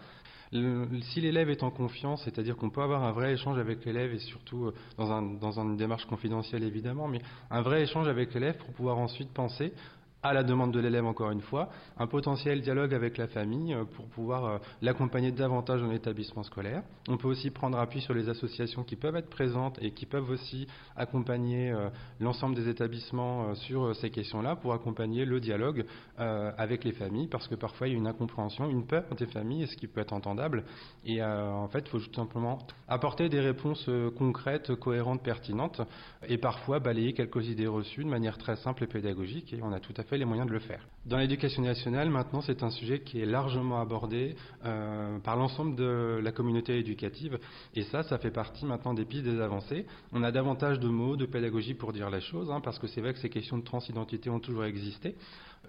si 0.52 1.20
l'élève 1.20 1.50
est 1.50 1.62
en 1.62 1.70
confiance, 1.70 2.22
c'est-à-dire 2.24 2.57
qu'on 2.57 2.70
peut 2.70 2.81
avoir 2.81 3.04
un 3.04 3.12
vrai 3.12 3.35
échange 3.35 3.59
avec 3.59 3.85
l'élève 3.85 4.14
et 4.14 4.18
surtout 4.18 4.66
euh, 4.66 4.74
dans, 4.96 5.20
dans 5.20 5.61
une 5.61 5.76
démarche 5.76 6.07
confidentielle 6.07 6.62
évidemment, 6.62 7.07
mais 7.07 7.20
un 7.50 7.61
vrai 7.61 7.83
échange 7.83 8.09
avec 8.09 8.33
l'élève 8.33 8.57
pour 8.57 8.72
pouvoir 8.72 8.96
ensuite 8.96 9.31
penser 9.35 9.74
à 10.22 10.33
la 10.33 10.42
demande 10.42 10.72
de 10.72 10.81
l'élève 10.81 11.07
encore 11.07 11.31
une 11.31 11.40
fois, 11.40 11.68
un 11.96 12.07
potentiel 12.07 12.61
dialogue 12.61 12.92
avec 12.92 13.18
la 13.18 13.28
famille 13.28 13.72
euh, 13.72 13.85
pour 13.85 14.07
pouvoir 14.07 14.44
euh, 14.44 14.59
l'accompagner 14.83 15.31
davantage 15.31 15.81
dans 15.81 15.90
l'établissement 15.90 16.42
scolaire. 16.42 16.83
On 17.09 17.16
peut 17.16 17.28
aussi 17.28 17.50
prendre 17.50 17.78
appui 17.78 18.00
sur 18.00 18.14
les 18.14 18.28
associations 18.28 18.83
qui 18.83 18.96
peuvent 18.96 19.16
être 19.16 19.31
présentes 19.31 19.78
et 19.81 19.92
qui 19.92 20.07
peuvent 20.07 20.28
aussi 20.31 20.66
accompagner 20.96 21.70
euh, 21.70 21.88
l'ensemble 22.18 22.57
des 22.57 22.68
établissements 22.68 23.54
sur 23.54 23.94
ces 23.96 24.11
questions-là 24.11 24.57
pour 24.57 24.72
accompagner 24.72 25.24
le 25.24 25.40
dialogue 25.40 25.85
avec 26.16 26.85
les 26.85 26.92
familles 26.92 27.28
parce 27.28 27.46
que 27.46 27.54
parfois 27.54 27.87
il 27.87 27.92
y 27.92 27.94
a 27.94 27.98
une 27.98 28.07
incompréhension, 28.07 28.68
une 28.68 28.87
peur 28.87 29.04
des 29.16 29.26
familles, 29.26 29.66
ce 29.68 29.76
qui 29.76 29.87
peut 29.87 30.00
être 30.00 30.12
entendable. 30.12 30.64
Et 31.04 31.22
en 31.22 31.68
fait, 31.68 31.81
il 31.81 31.88
faut 31.88 32.00
tout 32.00 32.14
simplement 32.14 32.59
apporter 32.88 33.28
des 33.28 33.40
réponses 33.40 33.88
concrètes, 34.16 34.74
cohérentes, 34.76 35.22
pertinentes 35.22 35.81
et 36.26 36.38
parfois 36.38 36.81
balayer 36.81 37.12
quelques 37.12 37.46
idées 37.48 37.66
reçues 37.66 38.04
de 38.04 38.11
manière 38.11 38.38
très 38.38 38.57
simple 38.57 38.85
et 38.85 38.87
pédagogique 38.87 39.52
et 39.52 39.61
on 39.62 39.72
a 39.72 39.81
tout 39.81 39.94
à 39.96 40.02
fait 40.02 40.07
les 40.16 40.24
moyens 40.24 40.48
de 40.48 40.52
le 40.52 40.60
faire. 40.60 40.86
Dans 41.04 41.18
l'éducation 41.18 41.62
nationale, 41.62 42.10
maintenant, 42.10 42.40
c'est 42.40 42.62
un 42.62 42.70
sujet 42.70 43.00
qui 43.00 43.20
est 43.20 43.26
largement 43.26 43.80
abordé 43.80 44.36
euh, 44.64 45.18
par 45.20 45.36
l'ensemble 45.36 45.74
de 45.76 46.20
la 46.22 46.32
communauté 46.32 46.78
éducative. 46.78 47.38
Et 47.74 47.82
ça, 47.84 48.02
ça 48.02 48.18
fait 48.18 48.30
partie 48.30 48.64
maintenant 48.64 48.94
des 48.94 49.04
pistes 49.04 49.24
des 49.24 49.40
avancées. 49.40 49.86
On 50.12 50.22
a 50.22 50.30
davantage 50.30 50.78
de 50.78 50.88
mots, 50.88 51.16
de 51.16 51.26
pédagogie 51.26 51.74
pour 51.74 51.92
dire 51.92 52.10
les 52.10 52.20
choses, 52.20 52.50
hein, 52.50 52.60
parce 52.62 52.78
que 52.78 52.86
c'est 52.86 53.00
vrai 53.00 53.12
que 53.12 53.18
ces 53.18 53.30
questions 53.30 53.58
de 53.58 53.64
transidentité 53.64 54.30
ont 54.30 54.40
toujours 54.40 54.64
existé. 54.64 55.16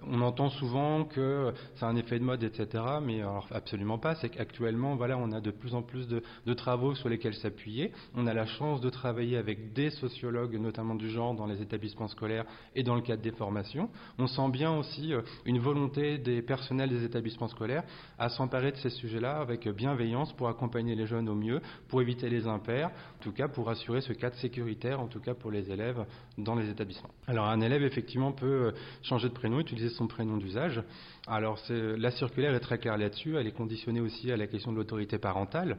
On 0.06 0.22
entend 0.22 0.48
souvent 0.48 1.04
que 1.04 1.52
c'est 1.74 1.84
un 1.84 1.96
effet 1.96 2.18
de 2.18 2.24
mode, 2.24 2.42
etc. 2.42 2.82
Mais 3.02 3.20
alors 3.20 3.46
absolument 3.50 3.98
pas. 3.98 4.14
C'est 4.16 4.30
qu'actuellement, 4.30 4.96
voilà, 4.96 5.18
on 5.18 5.32
a 5.32 5.40
de 5.40 5.50
plus 5.50 5.74
en 5.74 5.82
plus 5.82 6.08
de, 6.08 6.22
travaux 6.54 6.94
sur 6.94 7.08
lesquels 7.08 7.34
s'appuyer. 7.34 7.92
On 8.14 8.26
a 8.26 8.34
la 8.34 8.46
chance 8.46 8.80
de 8.80 8.90
travailler 8.90 9.36
avec 9.36 9.72
des 9.72 9.90
sociologues, 9.90 10.58
notamment 10.58 10.94
du 10.94 11.10
genre, 11.10 11.34
dans 11.34 11.46
les 11.46 11.62
établissements 11.62 12.08
scolaires 12.08 12.44
et 12.74 12.82
dans 12.82 12.94
le 12.94 13.02
cadre 13.02 13.22
des 13.22 13.30
formations. 13.30 13.90
On 14.18 14.26
sent 14.26 14.48
bien 14.50 14.76
aussi 14.76 15.12
euh, 15.12 15.22
une 15.44 15.58
volonté 15.58 16.18
des 16.18 16.42
personnels 16.42 16.90
des 16.90 17.04
établissements 17.04 17.48
scolaires 17.48 17.84
à 18.18 18.28
s'emparer 18.28 18.72
de 18.72 18.76
ces 18.76 18.90
sujets-là 18.90 19.38
avec 19.38 19.68
bienveillance 19.68 20.32
pour 20.32 20.48
accompagner 20.48 20.94
les 20.94 21.06
jeunes 21.06 21.28
au 21.28 21.34
mieux, 21.34 21.60
pour 21.88 22.02
éviter 22.02 22.28
les 22.28 22.46
impairs, 22.46 22.88
en 22.88 23.22
tout 23.22 23.32
cas 23.32 23.48
pour 23.48 23.70
assurer 23.70 24.00
ce 24.00 24.12
cadre 24.12 24.36
sécuritaire, 24.36 25.00
en 25.00 25.06
tout 25.06 25.20
cas 25.20 25.34
pour 25.34 25.50
les 25.50 25.70
élèves 25.70 26.04
dans 26.38 26.54
les 26.54 26.68
établissements. 26.68 27.10
Alors 27.26 27.46
un 27.46 27.60
élève 27.60 27.82
effectivement 27.82 28.32
peut 28.32 28.46
euh, 28.46 28.72
changer 29.02 29.28
de 29.28 29.34
prénom, 29.34 29.60
son 29.88 30.06
prénom 30.06 30.36
d'usage. 30.36 30.82
Alors 31.26 31.58
la 31.70 32.10
circulaire 32.10 32.54
est 32.54 32.60
très 32.60 32.78
claire 32.78 32.98
là-dessus, 32.98 33.36
elle 33.36 33.46
est 33.46 33.52
conditionnée 33.52 34.00
aussi 34.00 34.32
à 34.32 34.36
la 34.36 34.46
question 34.46 34.72
de 34.72 34.76
l'autorité 34.76 35.18
parentale. 35.18 35.78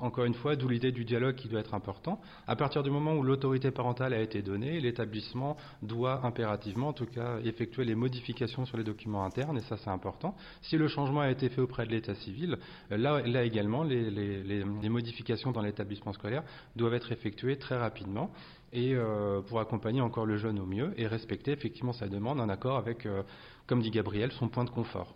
Encore 0.00 0.24
une 0.24 0.34
fois, 0.34 0.56
d'où 0.56 0.68
l'idée 0.68 0.92
du 0.92 1.04
dialogue 1.04 1.36
qui 1.36 1.48
doit 1.48 1.60
être 1.60 1.74
important. 1.74 2.20
À 2.46 2.56
partir 2.56 2.82
du 2.82 2.90
moment 2.90 3.14
où 3.14 3.22
l'autorité 3.22 3.70
parentale 3.70 4.12
a 4.12 4.20
été 4.20 4.42
donnée, 4.42 4.80
l'établissement 4.80 5.56
doit 5.82 6.24
impérativement, 6.24 6.88
en 6.88 6.92
tout 6.92 7.06
cas, 7.06 7.38
effectuer 7.44 7.84
les 7.84 7.94
modifications 7.94 8.66
sur 8.66 8.76
les 8.76 8.84
documents 8.84 9.24
internes, 9.24 9.58
et 9.58 9.62
ça 9.62 9.76
c'est 9.76 9.90
important. 9.90 10.34
Si 10.62 10.76
le 10.76 10.88
changement 10.88 11.20
a 11.20 11.30
été 11.30 11.48
fait 11.48 11.60
auprès 11.60 11.86
de 11.86 11.92
l'état 11.92 12.14
civil, 12.16 12.58
là, 12.90 13.44
également, 13.44 13.84
les 13.84 14.88
modifications 14.88 15.52
dans 15.52 15.62
l'établissement 15.62 16.12
scolaire 16.12 16.42
doivent 16.76 16.94
être 16.94 17.12
effectuées 17.12 17.56
très 17.56 17.76
rapidement 17.76 18.30
et 18.74 18.94
euh, 18.94 19.40
pour 19.40 19.60
accompagner 19.60 20.00
encore 20.00 20.26
le 20.26 20.36
jeune 20.36 20.58
au 20.58 20.66
mieux 20.66 20.92
et 20.96 21.06
respecter 21.06 21.52
effectivement 21.52 21.92
sa 21.92 22.08
demande 22.08 22.40
en 22.40 22.48
accord 22.48 22.76
avec, 22.76 23.06
euh, 23.06 23.22
comme 23.66 23.80
dit 23.80 23.90
Gabriel, 23.90 24.32
son 24.32 24.48
point 24.48 24.64
de 24.64 24.70
confort. 24.70 25.14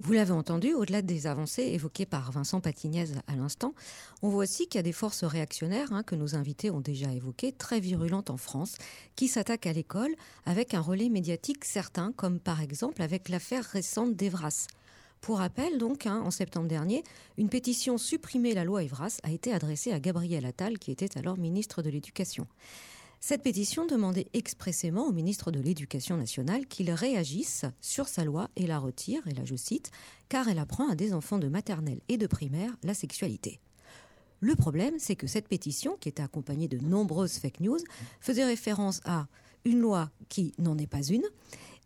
Vous 0.00 0.12
l'avez 0.12 0.30
entendu, 0.30 0.74
au-delà 0.74 1.02
des 1.02 1.26
avancées 1.26 1.64
évoquées 1.64 2.06
par 2.06 2.30
Vincent 2.30 2.60
Patignez 2.60 3.06
à 3.26 3.34
l'instant, 3.34 3.74
on 4.22 4.28
voit 4.28 4.44
aussi 4.44 4.68
qu'il 4.68 4.78
y 4.78 4.78
a 4.78 4.84
des 4.84 4.92
forces 4.92 5.24
réactionnaires 5.24 5.92
hein, 5.92 6.04
que 6.04 6.14
nos 6.14 6.36
invités 6.36 6.70
ont 6.70 6.80
déjà 6.80 7.12
évoquées, 7.12 7.50
très 7.50 7.80
virulentes 7.80 8.30
en 8.30 8.36
France, 8.36 8.76
qui 9.16 9.26
s'attaquent 9.26 9.66
à 9.66 9.72
l'école 9.72 10.14
avec 10.46 10.72
un 10.72 10.80
relais 10.80 11.08
médiatique 11.08 11.64
certain, 11.64 12.12
comme 12.12 12.38
par 12.38 12.62
exemple 12.62 13.02
avec 13.02 13.28
l'affaire 13.28 13.64
récente 13.64 14.14
d'Evras. 14.14 14.68
Pour 15.20 15.38
rappel, 15.38 15.78
donc, 15.78 16.06
hein, 16.06 16.22
en 16.24 16.30
septembre 16.30 16.68
dernier, 16.68 17.02
une 17.36 17.48
pétition 17.48 17.98
Supprimer 17.98 18.54
la 18.54 18.64
loi 18.64 18.82
Evras 18.82 19.18
a 19.22 19.30
été 19.30 19.52
adressée 19.52 19.92
à 19.92 20.00
Gabriel 20.00 20.46
Attal, 20.46 20.78
qui 20.78 20.90
était 20.90 21.18
alors 21.18 21.36
ministre 21.36 21.82
de 21.82 21.90
l'Éducation. 21.90 22.46
Cette 23.20 23.42
pétition 23.42 23.84
demandait 23.84 24.28
expressément 24.32 25.06
au 25.06 25.12
ministre 25.12 25.50
de 25.50 25.58
l'Éducation 25.58 26.16
nationale 26.16 26.66
qu'il 26.66 26.90
réagisse 26.92 27.64
sur 27.80 28.06
sa 28.06 28.24
loi 28.24 28.48
et 28.54 28.66
la 28.66 28.78
retire, 28.78 29.26
et 29.26 29.34
là 29.34 29.44
je 29.44 29.56
cite, 29.56 29.90
car 30.28 30.48
elle 30.48 30.60
apprend 30.60 30.88
à 30.88 30.94
des 30.94 31.12
enfants 31.12 31.38
de 31.38 31.48
maternelle 31.48 32.00
et 32.08 32.16
de 32.16 32.28
primaire 32.28 32.76
la 32.84 32.94
sexualité. 32.94 33.60
Le 34.40 34.54
problème, 34.54 34.94
c'est 34.98 35.16
que 35.16 35.26
cette 35.26 35.48
pétition, 35.48 35.96
qui 35.98 36.08
était 36.08 36.22
accompagnée 36.22 36.68
de 36.68 36.78
nombreuses 36.78 37.38
fake 37.38 37.58
news, 37.58 37.80
faisait 38.20 38.44
référence 38.44 39.00
à 39.04 39.26
une 39.64 39.80
loi 39.80 40.10
qui 40.28 40.54
n'en 40.58 40.78
est 40.78 40.86
pas 40.86 41.02
une 41.02 41.24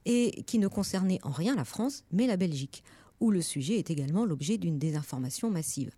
et 0.05 0.43
qui 0.43 0.59
ne 0.59 0.69
concernait 0.69 1.21
en 1.23 1.31
rien 1.31 1.55
la 1.55 1.65
France, 1.65 2.05
mais 2.13 2.27
la 2.27 2.37
Belgique, 2.37 2.85
où 3.23 3.31
le 3.31 3.41
sujet 3.41 3.79
est 3.79 3.91
également 3.91 4.27
l'objet 4.27 4.59
d'une 4.59 4.81
désinformation 4.81 5.49
massive. 5.49 5.93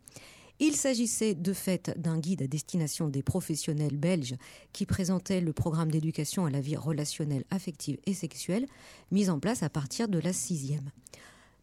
Il 0.61 0.77
s'agissait 0.77 1.35
de 1.35 1.53
fait 1.53 1.99
d'un 1.99 2.19
guide 2.19 2.43
à 2.43 2.47
destination 2.47 3.09
des 3.09 3.23
professionnels 3.23 3.97
belges 3.97 4.37
qui 4.73 4.87
présentait 4.87 5.41
le 5.41 5.55
programme 5.55 5.91
d'éducation 5.91 6.45
à 6.45 6.51
la 6.51 6.61
vie 6.61 6.77
relationnelle, 6.77 7.45
affective 7.51 7.99
et 8.07 8.15
sexuelle 8.15 8.67
mis 9.11 9.31
en 9.31 9.41
place 9.41 9.63
à 9.63 9.71
partir 9.71 10.07
de 10.07 10.19
la 10.19 10.33
sixième. 10.33 10.91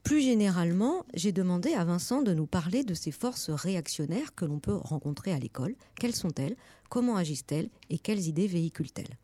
Plus 0.03 0.21
généralement, 0.21 1.05
j'ai 1.13 1.31
demandé 1.31 1.73
à 1.73 1.85
Vincent 1.85 2.23
de 2.23 2.33
nous 2.33 2.47
parler 2.47 2.83
de 2.83 2.95
ces 2.95 3.11
forces 3.11 3.51
réactionnaires 3.51 4.33
que 4.33 4.45
l'on 4.45 4.59
peut 4.59 4.73
rencontrer 4.73 5.31
à 5.31 5.37
l'école. 5.37 5.75
Quelles 5.95 6.15
sont-elles? 6.15 6.57
Comment 6.89 7.17
agissent-elles? 7.17 7.69
Et 7.91 7.99
quelles 7.99 8.27
idées 8.27 8.47
véhiculent-elles? 8.47 9.15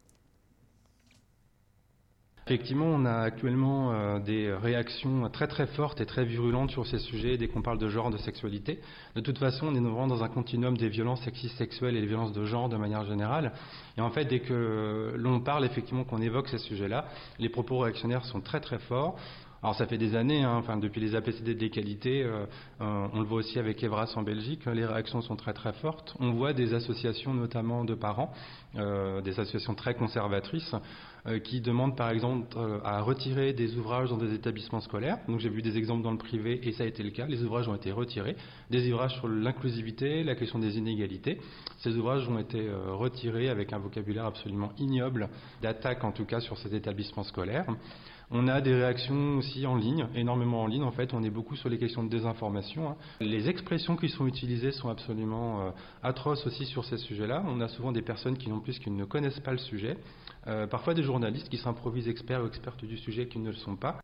Effectivement, 2.48 2.86
on 2.86 3.04
a 3.04 3.24
actuellement 3.24 3.92
euh, 3.92 4.20
des 4.20 4.54
réactions 4.54 5.30
très 5.30 5.48
très 5.48 5.68
fortes 5.68 6.00
et 6.00 6.06
très 6.06 6.24
virulentes 6.24 6.72
sur 6.72 6.88
ces 6.88 6.98
sujets 6.98 7.36
dès 7.36 7.50
qu'on 7.50 7.62
parle 7.62 7.78
de 7.78 7.90
genre, 7.90 8.10
de 8.10 8.16
sexualité. 8.16 8.80
De 9.16 9.20
toute 9.20 9.38
façon, 9.38 9.68
on 9.68 9.76
est 9.76 9.82
vraiment 9.82 10.08
dans 10.08 10.24
un 10.24 10.30
continuum 10.30 10.78
des 10.78 10.88
violences 10.88 11.22
sexistes 11.24 11.58
sexuelles 11.58 11.98
et 11.98 12.00
des 12.00 12.08
violences 12.08 12.32
de 12.32 12.46
genre 12.46 12.70
de 12.70 12.78
manière 12.78 13.04
générale. 13.04 13.52
Et 13.98 14.02
en 14.02 14.12
fait, 14.12 14.24
dès 14.24 14.40
que 14.40 15.14
l'on 15.18 15.42
parle 15.42 15.66
effectivement, 15.66 16.06
qu'on 16.06 16.22
évoque 16.22 16.48
ces 16.48 16.60
sujets-là, 16.60 17.08
les 17.38 17.50
propos 17.50 17.80
réactionnaires 17.80 18.24
sont 18.24 18.40
très 18.40 18.62
très 18.62 18.80
forts. 18.80 19.18
Alors 19.64 19.76
ça 19.76 19.88
fait 19.88 19.98
des 19.98 20.16
années, 20.16 20.44
hein, 20.44 20.56
enfin 20.56 20.78
depuis 20.78 21.02
les 21.02 21.16
APCD 21.16 21.56
de 21.56 21.60
l'égalité, 21.60 22.24
euh, 22.24 22.46
euh, 22.82 23.08
on 23.12 23.20
le 23.20 23.26
voit 23.26 23.40
aussi 23.40 23.58
avec 23.58 23.82
Evras 23.84 24.14
en 24.16 24.22
Belgique, 24.22 24.66
les 24.66 24.86
réactions 24.86 25.22
sont 25.22 25.36
très 25.36 25.54
très 25.54 25.74
fortes. 25.74 26.16
On 26.20 26.32
voit 26.32 26.54
des 26.54 26.74
associations 26.74 27.34
notamment 27.34 27.84
de 27.84 27.96
parents, 27.96 28.32
euh, 28.76 29.20
des 29.22 29.40
associations 29.40 29.74
très 29.74 29.96
conservatrices, 29.96 30.76
qui 31.44 31.62
demandent 31.62 31.96
par 31.96 32.10
exemple 32.10 32.58
à 32.84 33.02
retirer 33.02 33.54
des 33.54 33.76
ouvrages 33.76 34.10
dans 34.10 34.18
des 34.18 34.34
établissements 34.34 34.82
scolaires. 34.82 35.20
Donc 35.28 35.40
j'ai 35.40 35.50
vu 35.50 35.62
des 35.62 35.78
exemples 35.78 36.04
dans 36.04 36.12
le 36.12 36.18
privé 36.18 36.60
et 36.64 36.72
ça 36.72 36.84
a 36.84 36.88
été 36.88 37.04
le 37.04 37.12
cas. 37.12 37.26
Les 37.26 37.44
ouvrages 37.44 37.68
ont 37.68 37.76
été 37.76 37.92
retirés. 37.92 38.36
Des 38.70 38.92
ouvrages 38.92 39.16
sur 39.16 39.28
l'inclusivité, 39.28 40.24
la 40.24 40.36
question 40.36 40.60
des 40.60 40.78
inégalités. 40.78 41.40
Ces 41.80 41.96
ouvrages 41.96 42.28
ont 42.30 42.40
été 42.40 42.70
retirés 42.90 43.50
avec 43.50 43.74
un 43.74 43.80
vocabulaire 43.80 44.26
absolument 44.26 44.72
ignoble, 44.78 45.30
d'attaque 45.62 46.04
en 46.04 46.12
tout 46.12 46.26
cas 46.26 46.40
sur 46.40 46.58
ces 46.58 46.74
établissements 46.76 47.24
scolaires. 47.24 47.66
On 48.30 48.50
a 48.50 48.60
des 48.60 48.74
réactions 48.74 49.38
aussi 49.38 49.66
en 49.66 49.78
ligne, 49.78 50.06
énormément 50.14 50.64
en 50.64 50.68
ligne. 50.68 50.84
En 50.84 50.92
fait, 50.92 51.14
on 51.14 51.24
est 51.24 51.30
beaucoup 51.30 51.56
sur 51.56 51.70
les 51.70 51.78
questions 51.78 52.04
de 52.04 52.10
désinformation. 52.10 52.90
Hein. 52.90 52.96
Les 53.22 53.48
expressions 53.48 53.96
qui 53.96 54.10
sont 54.10 54.28
utilisées 54.28 54.72
sont 54.72 54.90
absolument 54.90 55.62
euh, 55.62 55.70
atroces 56.04 56.46
aussi 56.46 56.66
sur 56.66 56.84
ces 56.84 56.98
sujets-là. 56.98 57.44
On 57.48 57.62
a 57.62 57.70
souvent 57.70 57.94
des 57.94 58.02
personnes 58.02 58.38
qui 58.38 58.50
n'ont 58.50 58.60
plus 58.60 58.80
qu'ils 58.80 58.96
ne 58.96 59.06
connaissent 59.06 59.40
pas 59.40 59.54
le 59.54 59.60
sujet. 59.60 59.96
Euh, 60.46 60.68
parfois 60.68 60.94
des 60.94 61.04
journalistes 61.04 61.50
qui 61.50 61.58
s'improvisent 61.58 62.08
experts 62.08 62.44
ou 62.44 62.48
expertes 62.48 62.86
du 62.86 62.98
sujet 62.98 63.28
qui 63.28 63.40
ne 63.40 63.50
le 63.50 63.56
sont 63.56 63.76
pas. 63.76 64.00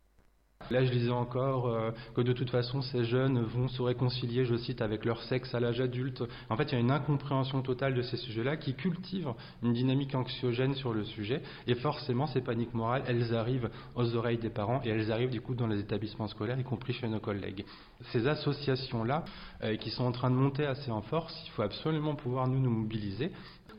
Là, 0.71 0.83
je 0.83 0.91
disais 0.91 1.11
encore 1.11 1.67
euh, 1.67 1.91
que 2.15 2.21
de 2.21 2.33
toute 2.33 2.49
façon, 2.49 2.81
ces 2.81 3.03
jeunes 3.05 3.41
vont 3.41 3.67
se 3.67 3.81
réconcilier, 3.81 4.45
je 4.45 4.55
cite, 4.55 4.81
avec 4.81 5.05
leur 5.05 5.21
sexe 5.23 5.53
à 5.53 5.59
l'âge 5.59 5.81
adulte. 5.81 6.23
En 6.49 6.57
fait, 6.57 6.71
il 6.71 6.73
y 6.73 6.75
a 6.75 6.79
une 6.79 6.91
incompréhension 6.91 7.61
totale 7.61 7.93
de 7.93 8.01
ces 8.01 8.17
sujets-là 8.17 8.57
qui 8.57 8.73
cultive 8.73 9.29
une 9.61 9.73
dynamique 9.73 10.15
anxiogène 10.15 10.75
sur 10.75 10.93
le 10.93 11.03
sujet. 11.03 11.41
Et 11.67 11.75
forcément, 11.75 12.27
ces 12.27 12.41
paniques 12.41 12.73
morales, 12.73 13.03
elles 13.07 13.33
arrivent 13.35 13.69
aux 13.95 14.15
oreilles 14.15 14.37
des 14.37 14.49
parents 14.49 14.81
et 14.83 14.89
elles 14.89 15.11
arrivent 15.11 15.31
du 15.31 15.41
coup 15.41 15.55
dans 15.55 15.67
les 15.67 15.79
établissements 15.79 16.27
scolaires, 16.27 16.59
y 16.59 16.63
compris 16.63 16.93
chez 16.93 17.07
nos 17.07 17.19
collègues. 17.19 17.65
Ces 18.11 18.27
associations-là, 18.27 19.25
euh, 19.63 19.75
qui 19.77 19.89
sont 19.89 20.03
en 20.03 20.11
train 20.11 20.29
de 20.29 20.35
monter 20.35 20.65
assez 20.65 20.91
en 20.91 21.01
force, 21.01 21.33
il 21.45 21.51
faut 21.51 21.61
absolument 21.61 22.15
pouvoir 22.15 22.47
nous 22.47 22.59
nous 22.59 22.71
mobiliser 22.71 23.31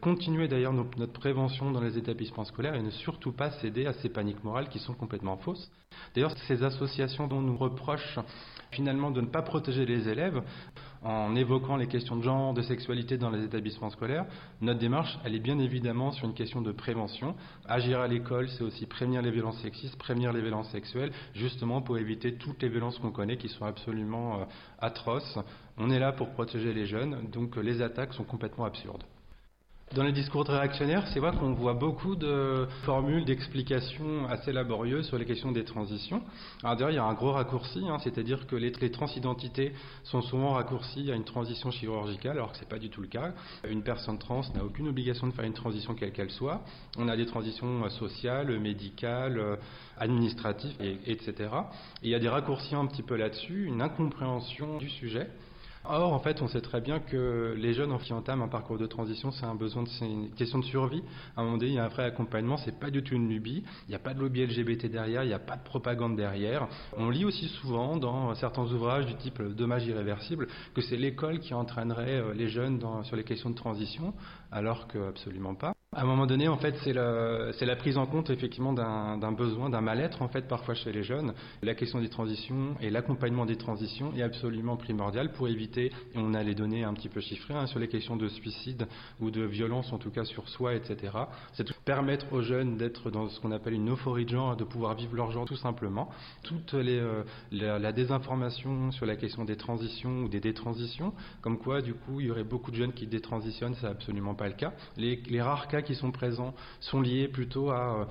continuer 0.05 0.49
d'ailleurs 0.49 0.75
notre 0.75 1.15
prévention 1.15 1.71
dans 1.71 1.81
les 1.81 1.97
établissements 1.97 2.45
scolaires 2.45 2.75
et 2.75 2.83
ne 2.83 2.91
surtout 2.91 3.33
pas 3.33 3.51
céder 3.53 3.87
à 3.87 3.95
ces 3.95 4.11
paniques 4.11 4.45
morales 4.45 4.69
qui 4.69 4.79
sont 4.79 4.93
complètement 4.93 5.39
fausses. 5.39 5.71
D'ailleurs, 6.15 6.37
ces 6.47 6.63
associations 6.75 7.27
dont 7.27 7.41
nous 7.41 7.57
reprochent 7.57 8.19
finalement 8.71 9.11
de 9.11 9.21
ne 9.21 9.27
pas 9.27 9.43
protéger 9.43 9.87
les 9.87 10.09
élèves 10.09 10.43
en 11.05 11.37
évoquant 11.37 11.77
les 11.77 11.87
questions 11.87 12.17
de 12.17 12.23
genre, 12.23 12.55
de 12.55 12.63
sexualité 12.63 13.19
dans 13.19 13.31
les 13.31 13.45
établissements 13.45 13.91
scolaires, 13.91 14.25
notre 14.63 14.81
démarche, 14.81 15.19
elle 15.25 15.35
est 15.35 15.41
bien 15.41 15.59
évidemment 15.59 16.13
sur 16.13 16.27
une 16.27 16.35
question 16.35 16.63
de 16.63 16.73
prévention. 16.73 17.35
Agir 17.69 18.01
à 18.01 18.09
l'école, 18.09 18.49
c'est 18.49 18.65
aussi 18.65 18.87
prévenir 18.87 19.21
les 19.21 19.31
violences 19.31 19.61
sexistes, 19.61 19.97
prévenir 19.97 20.33
les 20.33 20.41
violences 20.41 20.71
sexuelles, 20.71 21.13
justement 21.35 21.83
pour 21.83 21.99
éviter 21.99 22.37
toutes 22.37 22.63
les 22.63 22.71
violences 22.71 22.99
qu'on 22.99 23.13
connaît 23.13 23.37
qui 23.37 23.49
sont 23.49 23.67
absolument 23.67 24.41
euh, 24.41 24.45
atroces. 24.79 25.39
On 25.77 25.91
est 25.91 25.99
là 25.99 26.13
pour 26.13 26.31
protéger 26.31 26.73
les 26.73 26.87
jeunes, 26.87 27.29
donc 27.31 27.57
les 27.57 27.83
attaques 27.83 28.15
sont 28.15 28.25
complètement 28.25 28.65
absurdes. 28.65 29.05
Dans 29.95 30.03
les 30.03 30.11
discours 30.11 30.45
réactionnaires, 30.45 31.07
c'est 31.13 31.21
vrai 31.21 31.31
qu'on 31.39 31.53
voit 31.53 31.75
beaucoup 31.75 32.17
de 32.17 32.67
formules, 32.83 33.25
d'explications 33.25 34.27
assez 34.29 34.51
laborieuses 34.51 35.07
sur 35.07 35.19
les 35.19 35.25
questions 35.25 35.53
des 35.53 35.63
transitions. 35.63 36.21
Alors 36.65 36.75
d'ailleurs, 36.75 36.91
il 36.91 36.97
y 36.97 36.99
a 36.99 37.05
un 37.05 37.15
gros 37.15 37.31
raccourci, 37.31 37.81
hein, 37.89 37.99
c'est-à-dire 38.03 38.49
que 38.49 38.57
les, 38.57 38.73
transidentités 38.91 39.73
sont 40.03 40.21
souvent 40.21 40.55
raccourcies 40.55 41.13
à 41.13 41.15
une 41.15 41.23
transition 41.23 41.71
chirurgicale, 41.71 42.33
alors 42.33 42.51
que 42.51 42.59
ce 42.59 42.63
n'est 42.65 42.69
pas 42.69 42.81
du 42.81 42.91
tout 42.91 43.03
le 43.03 43.07
cas. 43.07 43.35
Une 43.69 43.85
personne 43.85 44.19
trans 44.19 44.41
n'a 44.57 44.65
aucune 44.65 44.89
obligation 44.89 45.29
de 45.29 45.33
faire 45.33 45.45
une 45.45 45.55
transition 45.55 45.95
quelle 45.95 46.11
qu'elle 46.11 46.31
soit. 46.31 46.63
On 46.99 47.07
a 47.07 47.17
des 47.17 47.27
transitions 47.27 47.89
sociales, 47.91 48.59
médicales, 48.59 49.59
administratives, 49.97 50.75
etc. 51.07 51.35
Et 52.03 52.09
il 52.09 52.11
y 52.11 52.17
a 52.17 52.19
des 52.19 52.29
raccourcis 52.29 52.75
un 52.75 52.87
petit 52.87 53.05
peu 53.05 53.15
là-dessus, 53.15 53.67
une 53.67 53.81
incompréhension 53.81 54.79
du 54.79 54.91
sujet. 54.91 55.29
Or, 55.87 56.15
en 56.15 56.19
fait, 56.19 56.41
on 56.41 56.49
sait 56.49 56.63
très 56.63 56.81
bien 56.81 56.99
que 56.99 57.55
les 57.59 57.75
jeunes 57.75 57.95
qui 57.99 58.15
entament 58.15 58.43
un 58.43 58.49
parcours 58.49 58.79
de 58.79 58.87
transition, 58.87 59.31
c'est 59.31 59.45
un 59.45 59.55
besoin, 59.55 59.85
c'est 59.99 60.07
une 60.07 60.31
question 60.31 60.59
de 60.59 60.65
survie. 60.65 61.03
À 61.37 61.43
un 61.43 61.45
moment 61.45 61.59
donné, 61.59 61.73
il 61.73 61.75
y 61.75 61.79
a 61.79 61.85
un 61.85 61.89
vrai 61.89 62.05
accompagnement, 62.05 62.57
c'est 62.57 62.79
pas 62.79 62.91
du 62.91 63.03
tout 63.03 63.15
une 63.15 63.29
lubie. 63.29 63.63
Il 63.87 63.91
n'y 63.91 63.95
a 63.95 63.99
pas 63.99 64.15
de 64.15 64.21
lobby 64.21 64.47
LGBT 64.47 64.87
derrière, 64.87 65.25
il 65.25 65.29
n'y 65.29 65.35
a 65.35 65.39
pas 65.39 65.57
de 65.57 65.63
propagande 65.63 66.17
derrière. 66.17 66.69
On 66.97 67.11
lit 67.11 67.27
aussi 67.27 67.49
souvent 67.49 67.99
dans 67.99 68.35
certains 68.35 68.63
ouvrages 68.63 69.05
du 69.05 69.15
type 69.17 69.43
Dommage 69.43 69.87
irréversible 69.87 70.49
que 70.75 70.81
c'est 70.81 70.97
l'école 70.97 71.39
qui 71.41 71.53
entraînerait 71.53 72.21
euh, 72.21 72.33
les 72.33 72.49
jeunes 72.49 72.81
sur 73.03 73.17
les 73.17 73.25
questions 73.25 73.51
de 73.51 73.55
transition, 73.55 74.15
alors 74.55 74.87
que 74.87 75.09
absolument 75.09 75.55
pas. 75.55 75.75
À 75.97 76.03
un 76.03 76.07
moment 76.07 76.27
donné, 76.27 76.49
en 76.49 76.57
fait, 76.57 76.75
c'est 76.83 76.93
la, 76.93 77.77
prise 77.77 77.99
en 77.99 78.07
compte 78.07 78.29
effectivement 78.29 78.73
d'un 78.73 79.33
besoin, 79.33 79.71
d'un 79.71 79.81
mal-être 79.81 80.23
en 80.23 80.29
fait 80.29 80.49
parfois 80.49 80.75
chez 80.75 80.91
les 80.91 81.05
jeunes. 81.05 81.35
La 81.63 81.75
question 81.75 82.01
des 82.01 82.09
transitions 82.09 82.75
et 82.81 82.91
l'accompagnement 82.91 83.47
des 83.47 83.57
transitions 83.57 84.13
est 84.17 84.23
absolument 84.23 84.77
primordial 84.77 85.31
pour 85.33 85.47
éviter, 85.47 85.87
et 85.87 86.17
on 86.17 86.35
a 86.35 86.43
les 86.43 86.57
données 86.57 86.83
un 86.83 86.95
petit 86.95 87.09
peu 87.09 87.21
chiffrées 87.21 87.55
hein, 87.55 87.67
sur 87.67 87.79
les 87.79 87.87
questions 87.87 88.17
de 88.17 88.27
suicide 88.27 88.89
ou 89.21 89.31
de 89.31 89.45
violence 89.45 89.93
en 89.93 89.99
tout 89.99 90.11
cas 90.11 90.25
sur 90.25 90.49
soi, 90.49 90.75
etc. 90.75 91.13
C'est 91.53 91.73
permettre 91.85 92.33
aux 92.33 92.43
jeunes 92.43 92.77
d'être 92.77 93.11
dans 93.11 93.29
ce 93.29 93.39
qu'on 93.41 93.53
appelle 93.53 93.75
une 93.75 93.93
euphorie 93.93 94.25
de 94.25 94.31
genre, 94.31 94.57
de 94.57 94.65
pouvoir 94.65 94.95
vivre 94.95 95.15
leur 95.15 95.31
genre 95.31 95.45
tout 95.45 95.57
simplement. 95.57 96.09
Toute 96.43 96.75
euh, 96.75 97.23
la, 97.53 97.93
désinformation 97.93 98.91
sur 98.91 99.07
la 99.07 99.15
question 99.15 99.45
des 99.45 99.57
transitions 99.57 100.25
ou 100.25 100.29
des 100.29 100.41
détransitions, 100.41 101.13
comme 101.41 101.59
quoi 101.59 101.83
du 101.83 101.95
coup 101.95 102.21
il 102.21 102.27
y 102.27 102.31
aurait 102.33 102.43
beaucoup 102.43 102.73
de 102.73 102.77
jeunes 102.77 102.93
qui 102.93 103.07
détransitionnent, 103.07 103.77
c'est 103.81 103.87
absolument 103.87 104.35
pas 104.35 104.44
le 104.49 104.55
cas. 104.55 104.73
Les, 104.97 105.43
rares 105.43 105.69
cas 105.69 105.83
qui 105.83 105.95
sont 105.95 106.11
présents 106.11 106.55
sont 106.81 107.01
liés 107.01 107.29
plutôt 107.29 107.71
à, 107.71 108.09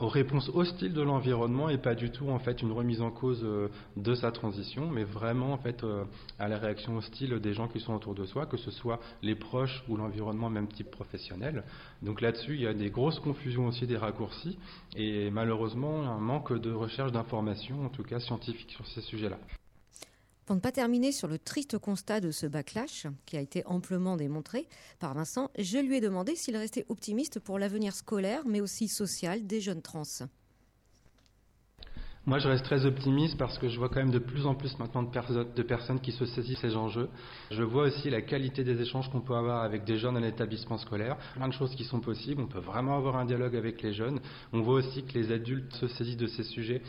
aux 0.00 0.08
réponses 0.08 0.50
hostiles 0.52 0.92
de 0.92 1.02
l'environnement 1.02 1.68
et 1.68 1.78
pas 1.78 1.94
du 1.94 2.10
tout 2.10 2.28
en 2.28 2.38
fait 2.38 2.60
une 2.62 2.72
remise 2.72 3.00
en 3.00 3.10
cause 3.10 3.40
euh, 3.44 3.68
de 3.96 4.14
sa 4.14 4.32
transition, 4.32 4.90
mais 4.90 5.04
vraiment 5.04 5.52
en 5.52 5.58
fait 5.58 5.84
euh, 5.84 6.04
à 6.38 6.48
la 6.48 6.58
réaction 6.58 6.96
hostile 6.96 7.38
des 7.40 7.54
gens 7.54 7.68
qui 7.68 7.80
sont 7.80 7.94
autour 7.94 8.14
de 8.14 8.24
soi, 8.24 8.46
que 8.46 8.56
ce 8.56 8.70
soit 8.70 9.00
les 9.22 9.34
proches 9.34 9.84
ou 9.88 9.96
l'environnement 9.96 10.50
même 10.50 10.68
type 10.68 10.90
professionnel. 10.90 11.62
Donc 12.02 12.20
là-dessus, 12.20 12.54
il 12.54 12.62
y 12.62 12.66
a 12.66 12.74
des 12.74 12.90
grosses 12.90 13.20
confusions 13.20 13.66
aussi, 13.68 13.86
des 13.86 13.96
raccourcis 13.96 14.58
et 14.96 15.30
malheureusement 15.30 16.02
un 16.02 16.18
manque 16.18 16.52
de 16.52 16.72
recherche 16.72 17.12
d'informations, 17.12 17.84
en 17.84 17.88
tout 17.88 18.02
cas 18.02 18.20
scientifiques, 18.20 18.72
sur 18.72 18.86
ces 18.86 19.00
sujets-là. 19.02 19.38
Pour 20.48 20.56
ne 20.56 20.62
pas 20.62 20.72
terminer 20.72 21.12
sur 21.12 21.28
le 21.28 21.38
triste 21.38 21.76
constat 21.76 22.20
de 22.20 22.30
ce 22.30 22.46
backlash, 22.46 23.06
qui 23.26 23.36
a 23.36 23.40
été 23.42 23.62
amplement 23.66 24.16
démontré 24.16 24.66
par 24.98 25.12
Vincent, 25.12 25.50
je 25.58 25.76
lui 25.76 25.98
ai 25.98 26.00
demandé 26.00 26.36
s'il 26.36 26.56
restait 26.56 26.86
optimiste 26.88 27.38
pour 27.38 27.58
l'avenir 27.58 27.92
scolaire, 27.92 28.44
mais 28.46 28.62
aussi 28.62 28.88
social 28.88 29.46
des 29.46 29.60
jeunes 29.60 29.82
trans. 29.82 30.04
Moi, 32.24 32.38
je 32.38 32.48
reste 32.48 32.64
très 32.64 32.86
optimiste 32.86 33.36
parce 33.36 33.58
que 33.58 33.68
je 33.68 33.78
vois 33.78 33.90
quand 33.90 34.00
même 34.00 34.10
de 34.10 34.18
plus 34.18 34.46
en 34.46 34.54
plus 34.54 34.78
maintenant 34.78 35.02
de, 35.02 35.54
de 35.54 35.62
personnes 35.62 36.00
qui 36.00 36.12
se 36.12 36.24
saisissent 36.24 36.60
ces 36.60 36.76
enjeux. 36.76 37.10
Je 37.50 37.62
vois 37.62 37.82
aussi 37.84 38.08
la 38.08 38.22
qualité 38.22 38.64
des 38.64 38.80
échanges 38.80 39.10
qu'on 39.10 39.20
peut 39.20 39.34
avoir 39.34 39.62
avec 39.62 39.84
des 39.84 39.98
jeunes 39.98 40.16
en 40.16 40.22
établissement 40.22 40.78
scolaire. 40.78 41.18
Plein 41.34 41.48
de 41.48 41.52
choses 41.52 41.74
qui 41.74 41.84
sont 41.84 42.00
possibles. 42.00 42.40
On 42.40 42.46
peut 42.46 42.58
vraiment 42.58 42.96
avoir 42.96 43.16
un 43.16 43.26
dialogue 43.26 43.54
avec 43.54 43.82
les 43.82 43.92
jeunes. 43.92 44.20
On 44.54 44.62
voit 44.62 44.76
aussi 44.76 45.04
que 45.04 45.12
les 45.12 45.30
adultes 45.30 45.74
se 45.74 45.88
saisissent 45.88 46.16
de 46.16 46.26
ces 46.26 46.44
sujets 46.44 46.80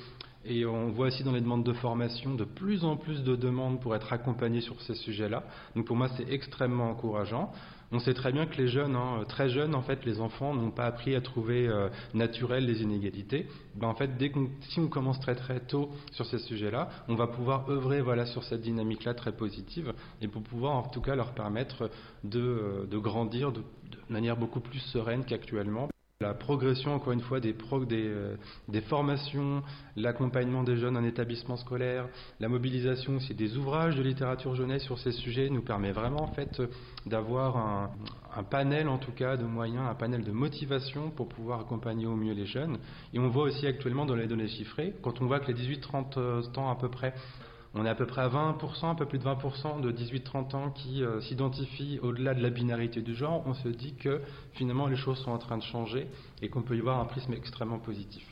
et 0.45 0.65
on 0.65 0.89
voit 0.89 1.07
aussi 1.07 1.23
dans 1.23 1.33
les 1.33 1.41
demandes 1.41 1.65
de 1.65 1.73
formation 1.73 2.33
de 2.33 2.45
plus 2.45 2.85
en 2.85 2.95
plus 2.95 3.23
de 3.23 3.35
demandes 3.35 3.81
pour 3.81 3.95
être 3.95 4.13
accompagnés 4.13 4.61
sur 4.61 4.79
ces 4.81 4.95
sujets-là. 4.95 5.43
Donc 5.75 5.85
pour 5.85 5.95
moi, 5.95 6.09
c'est 6.15 6.29
extrêmement 6.31 6.89
encourageant. 6.89 7.51
On 7.91 7.99
sait 7.99 8.13
très 8.13 8.31
bien 8.31 8.45
que 8.45 8.55
les 8.55 8.67
jeunes, 8.67 8.95
hein, 8.95 9.23
très 9.27 9.49
jeunes, 9.49 9.73
en 9.73 9.81
fait, 9.81 10.05
les 10.05 10.21
enfants 10.21 10.53
n'ont 10.53 10.69
pas 10.69 10.85
appris 10.85 11.15
à 11.15 11.21
trouver 11.21 11.67
euh, 11.67 11.89
naturel 12.13 12.65
les 12.65 12.83
inégalités. 12.83 13.47
Ben, 13.75 13.87
en 13.87 13.95
fait, 13.95 14.15
dès 14.15 14.29
qu'on, 14.29 14.49
si 14.69 14.79
on 14.79 14.87
commence 14.87 15.19
très 15.19 15.35
très 15.35 15.59
tôt 15.59 15.89
sur 16.11 16.25
ces 16.27 16.37
sujets-là, 16.37 16.89
on 17.07 17.15
va 17.15 17.25
pouvoir 17.25 17.67
œuvrer 17.69 18.01
voilà 18.01 18.27
sur 18.27 18.43
cette 18.43 18.61
dynamique-là 18.61 19.15
très 19.15 19.31
positive 19.31 19.93
et 20.21 20.27
pour 20.27 20.43
pouvoir 20.43 20.75
en 20.75 20.83
tout 20.83 21.01
cas 21.01 21.15
leur 21.15 21.33
permettre 21.33 21.89
de, 22.23 22.39
euh, 22.39 22.85
de 22.85 22.97
grandir 22.99 23.51
de 23.51 23.63
manière 24.07 24.37
beaucoup 24.37 24.59
plus 24.59 24.79
sereine 24.79 25.25
qu'actuellement. 25.25 25.89
La 26.21 26.33
progression, 26.33 26.93
encore 26.95 27.13
une 27.13 27.21
fois, 27.21 27.39
des, 27.39 27.53
des, 27.53 28.07
euh, 28.09 28.35
des 28.67 28.81
formations, 28.81 29.63
l'accompagnement 29.95 30.63
des 30.63 30.75
jeunes 30.75 30.97
en 30.97 31.03
établissement 31.05 31.55
scolaire, 31.55 32.09
la 32.41 32.49
mobilisation 32.49 33.15
aussi 33.15 33.33
des 33.33 33.55
ouvrages 33.55 33.95
de 33.95 34.01
littérature 34.01 34.53
jeunesse 34.53 34.83
sur 34.83 34.99
ces 34.99 35.13
sujets 35.13 35.49
nous 35.49 35.61
permet 35.61 35.93
vraiment 35.93 36.21
en 36.23 36.33
fait 36.33 36.61
d'avoir 37.05 37.55
un, 37.55 37.91
un, 38.35 38.43
panel 38.43 38.89
en 38.89 38.97
tout 38.97 39.13
cas 39.13 39.37
de 39.37 39.45
moyens, 39.45 39.85
un 39.89 39.95
panel 39.95 40.25
de 40.25 40.31
motivation 40.33 41.09
pour 41.09 41.29
pouvoir 41.29 41.61
accompagner 41.61 42.05
au 42.05 42.17
mieux 42.17 42.33
les 42.33 42.45
jeunes. 42.45 42.79
Et 43.13 43.19
on 43.19 43.29
voit 43.29 43.43
aussi 43.43 43.65
actuellement 43.65 44.05
dans 44.05 44.15
les 44.15 44.27
données 44.27 44.49
chiffrées, 44.49 44.95
quand 45.01 45.21
on 45.21 45.25
voit 45.25 45.39
que 45.39 45.49
les 45.49 45.77
18-30 45.77 46.59
ans 46.59 46.69
à 46.69 46.75
peu 46.75 46.89
près 46.89 47.13
on 47.75 47.85
est 47.85 47.89
à 47.89 47.95
peu 47.95 48.05
près 48.05 48.21
à 48.21 48.29
20%, 48.29 48.87
un 48.87 48.95
peu 48.95 49.05
plus 49.05 49.19
de 49.19 49.23
20% 49.23 49.81
de 49.81 49.91
18-30 49.91 50.55
ans 50.55 50.71
qui 50.71 51.03
euh, 51.03 51.21
s'identifient 51.21 51.99
au-delà 52.01 52.33
de 52.33 52.41
la 52.41 52.49
binarité 52.49 53.01
du 53.01 53.13
genre. 53.15 53.43
On 53.45 53.53
se 53.53 53.67
dit 53.67 53.93
que 53.95 54.21
finalement 54.53 54.87
les 54.87 54.95
choses 54.95 55.19
sont 55.19 55.31
en 55.31 55.37
train 55.37 55.57
de 55.57 55.63
changer 55.63 56.07
et 56.41 56.49
qu'on 56.49 56.63
peut 56.63 56.75
y 56.75 56.81
voir 56.81 56.99
un 56.99 57.05
prisme 57.05 57.33
extrêmement 57.33 57.79
positif. 57.79 58.25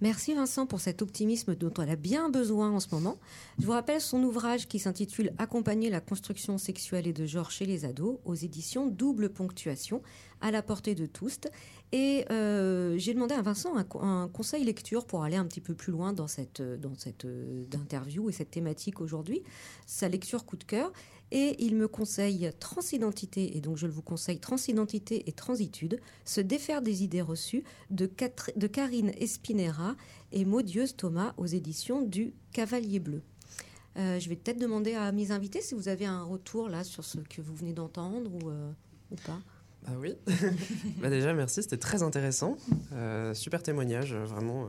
Merci 0.00 0.34
Vincent 0.34 0.66
pour 0.66 0.80
cet 0.80 1.02
optimisme 1.02 1.54
dont 1.54 1.72
on 1.78 1.88
a 1.88 1.96
bien 1.96 2.28
besoin 2.28 2.70
en 2.70 2.80
ce 2.80 2.88
moment. 2.92 3.18
Je 3.58 3.66
vous 3.66 3.72
rappelle 3.72 4.00
son 4.00 4.22
ouvrage 4.22 4.66
qui 4.66 4.78
s'intitule 4.78 5.32
Accompagner 5.38 5.88
la 5.88 6.00
construction 6.00 6.58
sexuelle 6.58 7.06
et 7.06 7.12
de 7.12 7.26
genre 7.26 7.50
chez 7.50 7.64
les 7.64 7.84
ados 7.84 8.18
aux 8.24 8.34
éditions 8.34 8.86
Double 8.86 9.30
Ponctuation 9.30 10.02
à 10.40 10.50
la 10.50 10.62
portée 10.62 10.94
de 10.94 11.06
tous. 11.06 11.38
Et 11.92 12.24
euh, 12.30 12.98
j'ai 12.98 13.14
demandé 13.14 13.34
à 13.34 13.42
Vincent 13.42 13.76
un, 13.76 14.28
conseil 14.28 14.64
lecture 14.64 15.06
pour 15.06 15.22
aller 15.22 15.36
un 15.36 15.46
petit 15.46 15.60
peu 15.60 15.74
plus 15.74 15.92
loin 15.92 16.12
dans 16.12 16.26
cette, 16.26 16.60
dans 16.60 16.94
cette 16.96 17.24
euh, 17.24 17.64
interview 17.74 18.28
et 18.28 18.32
cette 18.32 18.50
thématique 18.50 19.00
aujourd'hui. 19.00 19.42
Sa 19.86 20.08
lecture 20.08 20.44
coup 20.44 20.56
de 20.56 20.64
cœur. 20.64 20.92
Et 21.36 21.56
il 21.58 21.74
me 21.74 21.88
conseille 21.88 22.48
Transidentité, 22.60 23.56
et 23.56 23.60
donc 23.60 23.76
je 23.76 23.88
le 23.88 23.92
vous 23.92 24.02
conseille 24.02 24.38
Transidentité 24.38 25.28
et 25.28 25.32
Transitude, 25.32 26.00
se 26.24 26.40
défaire 26.40 26.80
des 26.80 27.02
idées 27.02 27.22
reçues 27.22 27.64
de, 27.90 28.06
Karine 28.06 29.10
Espinera 29.18 29.96
et 30.30 30.44
Maudieuse 30.44 30.94
Thomas 30.94 31.34
aux 31.36 31.46
éditions 31.46 32.02
du 32.02 32.32
Cavalier 32.52 33.00
Bleu. 33.00 33.20
Euh, 33.96 34.20
je 34.20 34.28
vais 34.28 34.36
peut-être 34.36 34.60
demander 34.60 34.94
à 34.94 35.10
mes 35.10 35.32
invités 35.32 35.60
si 35.60 35.74
vous 35.74 35.88
avez 35.88 36.06
un 36.06 36.22
retour 36.22 36.68
là 36.68 36.84
sur 36.84 37.04
ce 37.04 37.18
que 37.18 37.42
vous 37.42 37.56
venez 37.56 37.72
d'entendre 37.72 38.30
ou, 38.32 38.50
euh, 38.50 38.70
pas. 39.26 39.40
Ah 39.88 39.92
oui. 39.98 40.14
bah 41.02 41.10
déjà, 41.10 41.34
merci, 41.34 41.64
c'était 41.64 41.78
très 41.78 42.04
intéressant. 42.04 42.56
Euh, 42.92 43.34
super 43.34 43.60
témoignage, 43.60 44.14
vraiment 44.14 44.68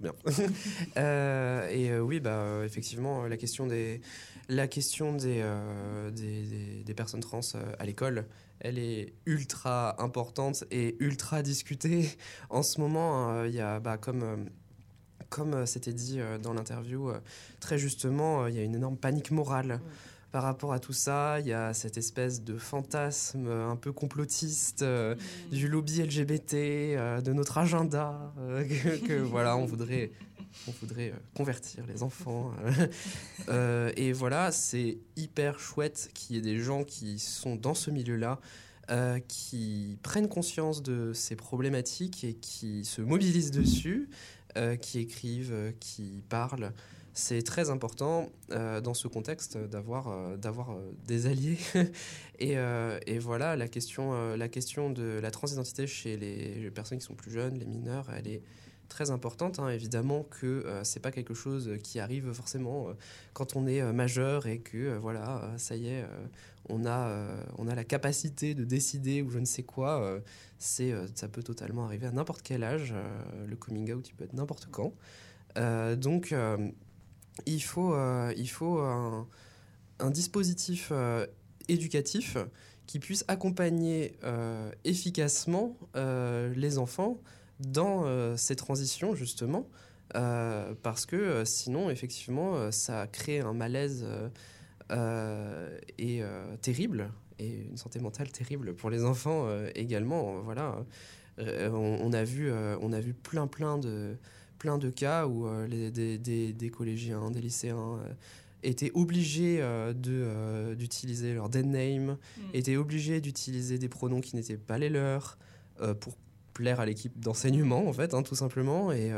bien. 0.00 0.12
euh, 0.96 1.68
et 1.68 1.90
euh, 1.90 2.00
oui, 2.00 2.20
bah, 2.20 2.62
effectivement, 2.64 3.26
la 3.26 3.36
question 3.36 3.66
des, 3.66 4.00
la 4.48 4.68
question 4.68 5.14
des, 5.14 5.40
euh, 5.42 6.10
des, 6.10 6.42
des, 6.46 6.82
des, 6.84 6.94
personnes 6.94 7.20
trans 7.20 7.40
à 7.78 7.84
l'école, 7.84 8.26
elle 8.60 8.78
est 8.78 9.14
ultra 9.26 10.02
importante 10.02 10.64
et 10.70 10.96
ultra 11.00 11.42
discutée. 11.42 12.10
En 12.50 12.62
ce 12.62 12.80
moment, 12.80 13.44
il 13.44 13.54
y 13.54 13.60
a, 13.60 13.80
bah, 13.80 13.96
comme 13.96 14.48
comme 15.28 15.64
c'était 15.64 15.92
dit 15.92 16.18
dans 16.42 16.52
l'interview, 16.52 17.12
très 17.60 17.78
justement, 17.78 18.48
il 18.48 18.56
y 18.56 18.58
a 18.58 18.64
une 18.64 18.74
énorme 18.74 18.96
panique 18.96 19.30
morale. 19.30 19.74
Mmh 19.74 20.09
par 20.32 20.42
rapport 20.42 20.72
à 20.72 20.78
tout 20.78 20.92
ça. 20.92 21.40
Il 21.40 21.46
y 21.46 21.52
a 21.52 21.74
cette 21.74 21.96
espèce 21.96 22.42
de 22.42 22.56
fantasme 22.56 23.48
un 23.48 23.76
peu 23.76 23.92
complotiste 23.92 24.82
euh, 24.82 25.14
mmh. 25.14 25.54
du 25.54 25.68
lobby 25.68 26.02
LGBT, 26.02 26.54
euh, 26.54 27.20
de 27.20 27.32
notre 27.32 27.58
agenda, 27.58 28.32
euh, 28.38 28.64
que, 28.64 29.06
que, 29.06 29.12
voilà, 29.20 29.56
on 29.56 29.64
voudrait, 29.64 30.12
on 30.68 30.72
voudrait 30.80 31.12
convertir 31.34 31.84
les 31.86 32.02
enfants. 32.02 32.52
et 33.96 34.12
voilà, 34.12 34.52
c'est 34.52 34.98
hyper 35.16 35.58
chouette 35.58 36.10
qu'il 36.14 36.36
y 36.36 36.38
ait 36.38 36.42
des 36.42 36.58
gens 36.58 36.84
qui 36.84 37.18
sont 37.18 37.56
dans 37.56 37.74
ce 37.74 37.90
milieu-là. 37.90 38.38
Qui 39.28 39.98
prennent 40.02 40.28
conscience 40.28 40.82
de 40.82 41.12
ces 41.12 41.36
problématiques 41.36 42.24
et 42.24 42.34
qui 42.34 42.84
se 42.84 43.00
mobilisent 43.00 43.52
dessus, 43.52 44.10
qui 44.80 44.98
écrivent, 44.98 45.72
qui 45.78 46.24
parlent 46.28 46.72
c'est 47.12 47.42
très 47.42 47.70
important 47.70 48.30
euh, 48.52 48.80
dans 48.80 48.94
ce 48.94 49.08
contexte 49.08 49.58
d'avoir 49.58 50.08
euh, 50.08 50.36
d'avoir 50.36 50.70
euh, 50.70 50.92
des 51.06 51.26
alliés 51.26 51.58
et, 52.38 52.54
et, 53.06 53.18
voilà 53.18 53.56
la 53.56 53.68
question 53.68 54.36
la 54.36 54.48
question 54.48 54.90
de 54.90 55.18
la 55.20 55.30
transidentité 55.30 55.86
chez 55.86 56.16
les, 56.16 56.70
personnes 56.70 56.98
qui 56.98 57.04
sont 57.04 57.14
plus 57.14 57.30
jeunes 57.30 57.58
les 57.58 57.66
mineurs 57.66 58.08
elle 58.16 58.28
est 58.28 58.42
très 58.88 59.10
importante 59.10 59.58
hein. 59.58 59.68
évidemment 59.68 60.24
que 60.24 60.64
c'est 60.84 61.00
pas 61.00 61.10
quelque 61.10 61.34
chose 61.34 61.70
qui 61.82 62.00
arrive 62.00 62.32
forcément 62.32 62.88
quand 63.34 63.56
on 63.56 63.66
est 63.66 63.82
majeur 63.92 64.46
et 64.46 64.58
que 64.58 64.96
voilà 64.96 65.52
ça 65.58 65.76
y 65.76 65.88
est 65.88 66.04
on 66.68 66.86
a 66.86 67.26
on 67.58 67.68
a 67.68 67.74
la 67.74 67.84
capacité 67.84 68.54
de 68.54 68.64
décider 68.64 69.20
ou 69.20 69.30
je 69.30 69.38
ne 69.38 69.44
sais 69.44 69.62
quoi 69.64 70.20
c'est 70.58 70.94
ça 71.14 71.28
peut 71.28 71.42
totalement 71.42 71.84
arriver 71.84 72.06
à 72.06 72.12
n'importe 72.12 72.42
quel 72.42 72.64
âge 72.64 72.94
le 73.46 73.56
coming 73.56 73.92
out 73.92 74.08
il 74.08 74.14
peut 74.14 74.24
être 74.24 74.34
n'importe 74.34 74.68
quand 74.70 74.94
donc 75.96 76.34
il 77.46 77.62
faut, 77.62 77.94
euh, 77.94 78.32
il 78.36 78.48
faut 78.48 78.78
un, 78.78 79.26
dispositif 80.10 80.88
euh, 80.92 81.26
éducatif 81.68 82.36
qui 82.86 82.98
puisse 82.98 83.24
accompagner 83.28 84.16
euh, 84.24 84.70
efficacement 84.84 85.76
les 85.94 86.78
enfants 86.78 87.18
dans 87.60 88.36
ces 88.36 88.56
transitions 88.56 89.14
justement 89.14 89.68
parce 90.12 91.06
que 91.06 91.44
sinon 91.44 91.90
effectivement 91.90 92.72
ça 92.72 93.06
crée 93.06 93.40
un 93.40 93.52
malaise 93.52 94.06
et 95.98 96.22
terrible 96.62 97.12
et 97.38 97.66
une 97.70 97.76
santé 97.76 98.00
mentale 98.00 98.32
terrible 98.32 98.74
pour 98.74 98.90
les 98.90 99.04
enfants 99.04 99.46
également. 99.74 100.40
Voilà 100.40 100.84
on, 101.38 102.12
a 102.12 102.24
vu 102.24 102.50
on 102.52 102.92
a 102.92 103.00
vu 103.00 103.12
plein 103.14 103.46
plein 103.46 103.78
de 103.78 104.16
plein 104.60 104.78
de 104.78 104.90
cas 104.90 105.26
où 105.26 105.48
euh, 105.48 105.66
les, 105.66 105.90
des, 105.90 106.18
des, 106.18 106.52
des 106.52 106.70
collégiens, 106.70 107.32
des 107.32 107.40
lycéens 107.40 107.98
euh, 107.98 108.12
étaient 108.62 108.92
obligés 108.94 109.58
euh, 109.60 110.74
d'utiliser 110.76 111.34
leur 111.34 111.48
dead 111.48 111.66
name, 111.66 112.12
mmh. 112.12 112.42
étaient 112.54 112.76
obligés 112.76 113.20
d'utiliser 113.20 113.78
des 113.78 113.88
pronoms 113.88 114.20
qui 114.20 114.36
n'étaient 114.36 114.58
pas 114.58 114.78
les 114.78 114.88
leurs 114.88 115.36
pour 116.00 116.14
plaire 116.52 116.78
à 116.78 116.84
l'équipe 116.84 117.18
d'enseignement, 117.18 117.88
en 117.88 117.92
fait, 117.94 118.12
hein, 118.12 118.22
tout 118.22 118.34
simplement, 118.34 118.92
et, 118.92 119.12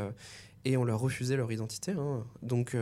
et 0.63 0.77
on 0.77 0.85
leur 0.85 1.01
refusait 1.01 1.35
leur 1.35 1.51
identité. 1.51 1.91
Hein. 1.91 2.25
Donc, 2.41 2.73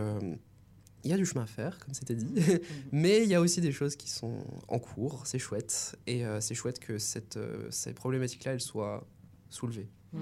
il 1.04 1.10
y 1.10 1.14
a 1.14 1.18
du 1.18 1.26
chemin 1.26 1.44
à 1.44 1.48
faire, 1.48 1.80
comme 1.80 1.94
c'était 1.94 2.16
dit, 2.16 2.26
mmh. 2.26 2.60
mais 2.92 3.24
il 3.24 3.30
y 3.30 3.36
a 3.36 3.42
aussi 3.42 3.62
des 3.62 3.72
choses 3.72 3.96
qui 3.96 4.10
sont 4.10 4.44
en 4.68 4.80
cours, 4.80 5.26
c'est 5.26 5.40
chouette, 5.40 5.98
et 6.08 6.26
euh, 6.26 6.42
c'est 6.42 6.56
chouette 6.56 6.80
que 6.80 6.98
cette, 6.98 7.38
euh, 7.38 7.68
ces 7.72 7.94
problématiques-là, 7.94 8.54
elles 8.54 8.62
soient 8.62 9.08
soulevées. 9.50 9.90
Mmh. 10.14 10.20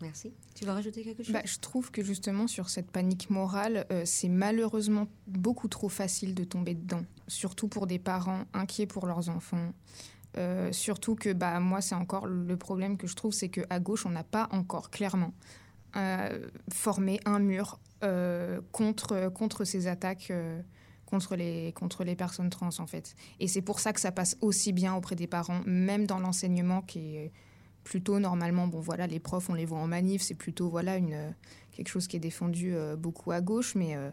Merci. 0.00 0.32
Tu 0.54 0.64
vas 0.64 0.74
rajouter 0.74 1.02
quelque 1.02 1.22
chose? 1.22 1.32
Bah, 1.32 1.42
Je 1.44 1.58
trouve 1.58 1.90
que 1.90 2.02
justement 2.02 2.46
sur 2.46 2.68
cette 2.68 2.90
panique 2.90 3.30
morale, 3.30 3.86
euh, 3.90 4.02
c'est 4.04 4.28
malheureusement 4.28 5.08
beaucoup 5.26 5.68
trop 5.68 5.88
facile 5.88 6.34
de 6.34 6.44
tomber 6.44 6.74
dedans, 6.74 7.02
surtout 7.26 7.68
pour 7.68 7.86
des 7.86 7.98
parents 7.98 8.44
inquiets 8.52 8.86
pour 8.86 9.06
leurs 9.06 9.28
enfants. 9.28 9.72
Euh, 10.36 10.70
surtout 10.72 11.16
que 11.16 11.32
bah, 11.32 11.58
moi, 11.58 11.80
c'est 11.80 11.94
encore 11.94 12.26
le 12.26 12.56
problème 12.56 12.96
que 12.96 13.06
je 13.06 13.16
trouve, 13.16 13.32
c'est 13.32 13.48
qu'à 13.48 13.80
gauche, 13.80 14.06
on 14.06 14.10
n'a 14.10 14.24
pas 14.24 14.48
encore 14.52 14.90
clairement 14.90 15.32
euh, 15.96 16.46
formé 16.72 17.18
un 17.24 17.38
mur 17.38 17.80
contre, 18.70 19.28
contre 19.30 19.64
ces 19.64 19.88
attaques. 19.88 20.32
Contre 21.04 21.36
les, 21.36 21.72
contre 21.72 22.04
les 22.04 22.14
personnes 22.14 22.50
trans 22.50 22.68
en 22.80 22.86
fait. 22.86 23.16
Et 23.40 23.48
c'est 23.48 23.62
pour 23.62 23.80
ça 23.80 23.94
que 23.94 24.00
ça 24.00 24.12
passe 24.12 24.36
aussi 24.42 24.74
bien 24.74 24.94
auprès 24.94 25.16
des 25.16 25.26
parents, 25.26 25.62
même 25.64 26.06
dans 26.06 26.18
l'enseignement 26.18 26.82
qui 26.82 27.16
est 27.16 27.32
plutôt 27.88 28.18
normalement, 28.18 28.68
bon 28.68 28.80
voilà, 28.80 29.06
les 29.06 29.18
profs, 29.18 29.48
on 29.48 29.54
les 29.54 29.64
voit 29.64 29.78
en 29.78 29.86
manif, 29.86 30.20
c'est 30.20 30.34
plutôt 30.34 30.68
voilà 30.68 30.98
une, 30.98 31.34
quelque 31.72 31.88
chose 31.88 32.06
qui 32.06 32.16
est 32.16 32.20
défendu 32.20 32.74
euh, 32.74 32.96
beaucoup 32.96 33.32
à 33.32 33.40
gauche, 33.40 33.74
mais 33.74 33.96
euh, 33.96 34.10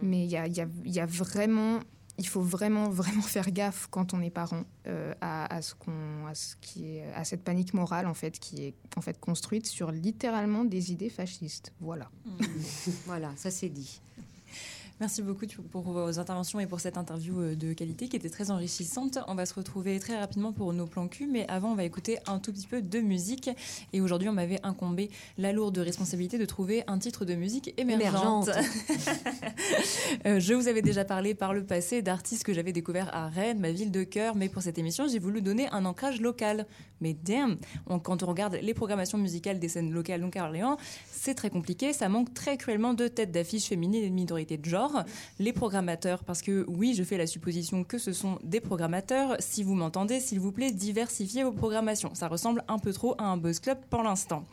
mais 0.00 0.24
il 0.24 0.30
y 0.30 0.36
a, 0.36 0.46
y, 0.46 0.60
a, 0.60 0.68
y 0.84 1.00
a, 1.00 1.06
vraiment, 1.06 1.80
il 2.18 2.28
faut 2.28 2.42
vraiment 2.42 2.88
vraiment 3.00 3.22
faire 3.22 3.50
gaffe 3.50 3.88
quand 3.90 4.14
on 4.14 4.22
est 4.22 4.30
parent 4.30 4.62
euh, 4.86 5.12
à, 5.20 5.52
à, 5.52 5.60
ce 5.60 5.74
qu'on, 5.74 6.26
à 6.28 6.36
ce 6.36 6.54
qui 6.60 6.98
est, 6.98 7.12
à 7.14 7.24
cette 7.24 7.42
panique 7.42 7.74
morale 7.74 8.06
en 8.06 8.14
fait 8.14 8.38
qui 8.38 8.62
est 8.62 8.74
en 8.96 9.00
fait 9.00 9.18
construite 9.18 9.66
sur 9.66 9.90
littéralement 9.90 10.64
des 10.64 10.92
idées 10.92 11.10
fascistes. 11.10 11.72
Voilà. 11.80 12.08
Mmh. 12.26 12.44
voilà, 13.06 13.32
ça 13.34 13.50
c'est 13.50 13.70
dit. 13.70 14.00
Merci 14.98 15.20
beaucoup 15.20 15.44
pour 15.70 15.82
vos 15.82 16.18
interventions 16.18 16.58
et 16.58 16.66
pour 16.66 16.80
cette 16.80 16.96
interview 16.96 17.38
euh, 17.38 17.54
de 17.54 17.74
qualité 17.74 18.08
qui 18.08 18.16
était 18.16 18.30
très 18.30 18.50
enrichissante. 18.50 19.18
On 19.28 19.34
va 19.34 19.44
se 19.44 19.52
retrouver 19.52 20.00
très 20.00 20.18
rapidement 20.18 20.54
pour 20.54 20.72
nos 20.72 20.86
plans 20.86 21.06
cul, 21.06 21.26
mais 21.26 21.46
avant, 21.48 21.72
on 21.72 21.74
va 21.74 21.84
écouter 21.84 22.16
un 22.26 22.38
tout 22.38 22.50
petit 22.50 22.66
peu 22.66 22.80
de 22.80 23.00
musique. 23.00 23.50
Et 23.92 24.00
aujourd'hui, 24.00 24.30
on 24.30 24.32
m'avait 24.32 24.58
incombé 24.62 25.10
la 25.36 25.52
lourde 25.52 25.76
responsabilité 25.76 26.38
de 26.38 26.46
trouver 26.46 26.82
un 26.86 26.98
titre 26.98 27.26
de 27.26 27.34
musique 27.34 27.74
émergente. 27.76 28.48
Euh, 30.24 30.40
je 30.40 30.54
vous 30.54 30.68
avais 30.68 30.82
déjà 30.82 31.04
parlé 31.04 31.34
par 31.34 31.52
le 31.52 31.64
passé 31.64 32.00
d'artistes 32.00 32.44
que 32.44 32.52
j'avais 32.52 32.72
découverts 32.72 33.14
à 33.14 33.28
Rennes, 33.28 33.58
ma 33.58 33.70
ville 33.70 33.90
de 33.90 34.02
cœur, 34.02 34.34
mais 34.34 34.48
pour 34.48 34.62
cette 34.62 34.78
émission, 34.78 35.06
j'ai 35.08 35.18
voulu 35.18 35.42
donner 35.42 35.68
un 35.72 35.84
ancrage 35.84 36.20
local. 36.20 36.66
Mais 37.00 37.14
damn, 37.14 37.56
quand 38.02 38.22
on 38.22 38.26
regarde 38.26 38.58
les 38.62 38.74
programmations 38.74 39.18
musicales 39.18 39.58
des 39.58 39.68
scènes 39.68 39.92
locales, 39.92 40.20
donc 40.20 40.36
à 40.36 40.44
Orléans, 40.44 40.76
c'est 41.10 41.34
très 41.34 41.50
compliqué. 41.50 41.92
Ça 41.92 42.08
manque 42.08 42.32
très 42.34 42.56
cruellement 42.56 42.94
de 42.94 43.08
têtes 43.08 43.32
d'affiches 43.32 43.66
féminines 43.66 44.04
et 44.04 44.08
de 44.08 44.14
minorités 44.14 44.56
de 44.56 44.64
genre. 44.64 44.85
Les 45.38 45.52
programmateurs, 45.52 46.24
parce 46.24 46.42
que 46.42 46.64
oui, 46.68 46.94
je 46.94 47.02
fais 47.02 47.16
la 47.16 47.26
supposition 47.26 47.84
que 47.84 47.98
ce 47.98 48.12
sont 48.12 48.38
des 48.42 48.60
programmateurs. 48.60 49.36
Si 49.38 49.62
vous 49.62 49.74
m'entendez, 49.74 50.20
s'il 50.20 50.40
vous 50.40 50.52
plaît, 50.52 50.70
diversifiez 50.70 51.44
vos 51.44 51.52
programmations. 51.52 52.14
Ça 52.14 52.28
ressemble 52.28 52.64
un 52.68 52.78
peu 52.78 52.92
trop 52.92 53.14
à 53.18 53.24
un 53.24 53.36
buzz 53.36 53.60
club 53.60 53.78
pour 53.90 54.02
l'instant. 54.02 54.44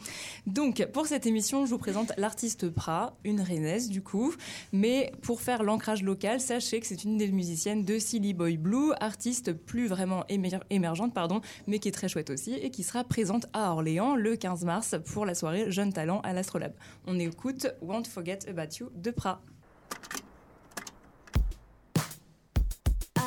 Donc, 0.47 0.85
pour 0.93 1.07
cette 1.07 1.25
émission, 1.25 1.65
je 1.65 1.71
vous 1.71 1.77
présente 1.77 2.11
l'artiste 2.17 2.69
Pra, 2.69 3.15
une 3.23 3.41
rennaise 3.41 3.89
du 3.89 4.01
coup. 4.01 4.33
Mais 4.71 5.11
pour 5.21 5.41
faire 5.41 5.63
l'ancrage 5.63 6.03
local, 6.03 6.39
sachez 6.39 6.79
que 6.79 6.87
c'est 6.87 7.03
une 7.03 7.17
des 7.17 7.31
musiciennes 7.31 7.83
de 7.83 7.99
Silly 7.99 8.33
Boy 8.33 8.57
Blue, 8.57 8.91
artiste 8.99 9.53
plus 9.53 9.87
vraiment 9.87 10.25
émergente, 10.69 11.13
pardon, 11.13 11.41
mais 11.67 11.79
qui 11.79 11.87
est 11.87 11.91
très 11.91 12.07
chouette 12.07 12.29
aussi 12.29 12.53
et 12.53 12.69
qui 12.69 12.83
sera 12.83 13.03
présente 13.03 13.47
à 13.53 13.71
Orléans 13.71 14.15
le 14.15 14.35
15 14.35 14.65
mars 14.65 14.95
pour 15.05 15.25
la 15.25 15.35
soirée 15.35 15.71
Jeune 15.71 15.93
Talent 15.93 16.19
à 16.21 16.33
l'Astrolabe. 16.33 16.73
On 17.05 17.19
écoute 17.19 17.67
Won't 17.81 18.05
Forget 18.05 18.39
About 18.47 18.77
You 18.79 18.89
de 18.95 19.11
Pra. 19.11 19.41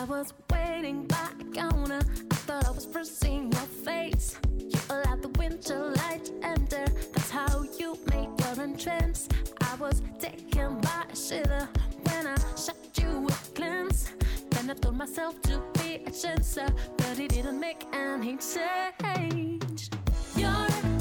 Was 0.08 0.32
waiting 0.52 1.04
by 1.06 1.28
the 1.38 1.44
counter. 1.52 2.00
I 2.30 2.34
thought 2.34 2.66
I 2.66 2.70
was 2.70 2.86
first 2.86 3.20
seeing 3.20 3.50
your 3.50 3.68
face. 3.84 4.38
You 4.56 4.78
allowed 4.88 5.22
the 5.22 5.28
winter 5.38 5.90
light 5.96 6.26
to 6.26 6.34
enter. 6.42 6.84
That's 7.12 7.30
how 7.30 7.64
you 7.78 7.98
make 8.10 8.28
your 8.40 8.62
entrance. 8.62 9.28
I 9.60 9.74
was 9.76 10.02
taken 10.20 10.80
by 10.80 11.04
a 11.10 11.16
shiver 11.16 11.68
when 12.04 12.26
I 12.28 12.36
shot 12.56 12.76
you 12.98 13.26
a 13.26 13.54
glance. 13.54 14.12
Then 14.50 14.70
I 14.70 14.74
told 14.74 14.96
myself 14.96 15.40
to 15.42 15.62
be 15.74 15.96
a 16.06 16.10
chancer, 16.10 16.70
but 16.96 17.18
it 17.18 17.30
didn't 17.30 17.58
make 17.58 17.84
any 17.92 18.36
change. 18.36 19.90
You're 20.36 20.95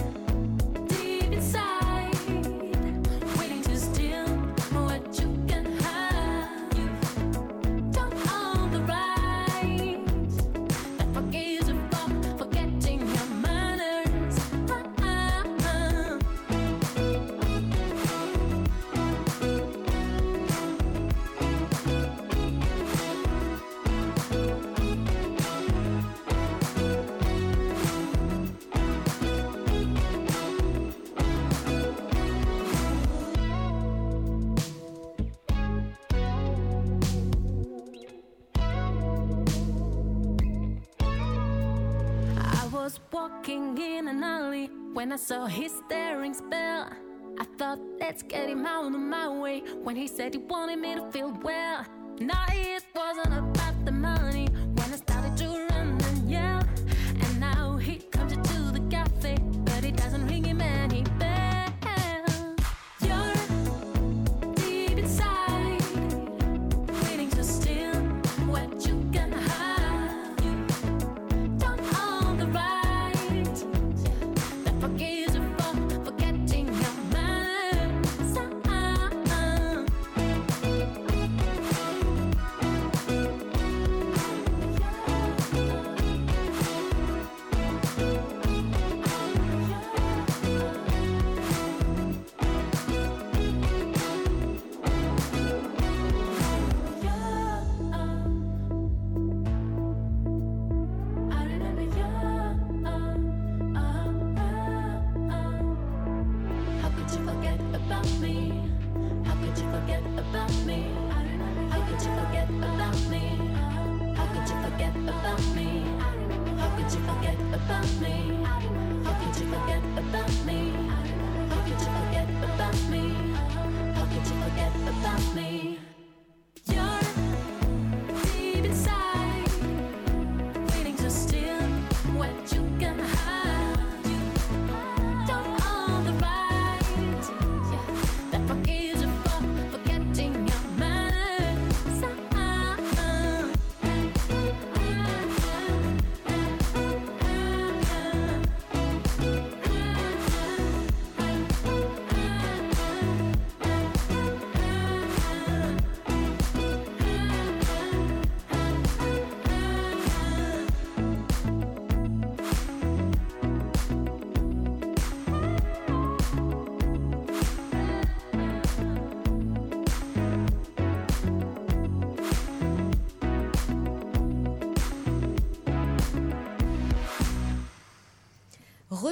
when 44.96 45.12
I 45.12 45.18
saw 45.18 45.46
his 45.46 45.74
staring 45.86 46.34
spell. 46.34 46.90
I 47.38 47.44
thought, 47.58 47.80
let's 48.00 48.24
get 48.24 48.48
him 48.48 48.66
out 48.66 48.86
of 48.86 48.94
my 48.94 49.28
way. 49.28 49.62
When 49.84 49.94
he 49.98 50.08
said 50.08 50.34
he 50.34 50.40
wanted 50.40 50.80
me 50.80 50.96
to 50.96 51.12
feel 51.12 51.38
well. 51.44 51.86
Now 52.22 52.46
it 52.50 52.86
wasn't 52.96 53.38
about 53.38 53.84
the 53.84 53.92
money 53.92 54.25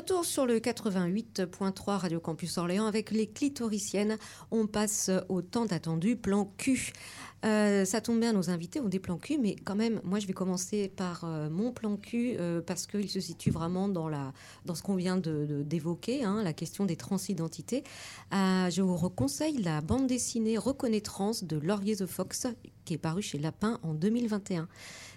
Retour 0.03 0.25
sur 0.25 0.45
le 0.45 0.59
88.3 0.59 1.95
Radio 1.95 2.19
Campus 2.19 2.57
Orléans 2.57 2.87
avec 2.87 3.09
les 3.09 3.25
clitoriciennes. 3.25 4.17
On 4.51 4.67
passe 4.67 5.09
au 5.29 5.41
temps 5.41 5.67
attendu 5.67 6.17
plan 6.17 6.51
Q. 6.57 6.91
Euh, 7.45 7.85
ça 7.85 8.01
tombe 8.01 8.19
bien, 8.19 8.33
nos 8.33 8.49
invités 8.49 8.81
ont 8.81 8.89
des 8.89 8.99
plans 8.99 9.17
cul, 9.17 9.37
mais 9.37 9.55
quand 9.55 9.75
même, 9.75 10.01
moi 10.03 10.19
je 10.19 10.27
vais 10.27 10.33
commencer 10.33 10.89
par 10.89 11.23
euh, 11.23 11.49
mon 11.49 11.71
plan 11.71 11.95
cul 11.95 12.35
euh, 12.37 12.59
parce 12.59 12.85
qu'il 12.85 13.09
se 13.09 13.21
situe 13.21 13.49
vraiment 13.49 13.87
dans, 13.87 14.09
ce 14.73 14.81
qu'on 14.81 14.95
vient 14.95 15.15
d'évoquer, 15.15 16.25
hein, 16.25 16.43
la 16.43 16.51
question 16.51 16.85
des 16.85 16.97
transidentités. 16.97 17.85
Je 18.31 18.81
vous 18.81 18.97
reconseille 18.97 19.61
la 19.61 19.79
bande 19.79 20.07
dessinée 20.07 20.57
Reconnaissance 20.57 21.45
de 21.45 21.57
Laurier 21.57 21.95
the 21.95 22.07
Fox 22.07 22.47
qui 22.83 22.93
est 22.93 22.97
parue 22.97 23.21
chez 23.21 23.37
Lapin 23.37 23.79
en 23.83 23.93
2021. 23.93 24.67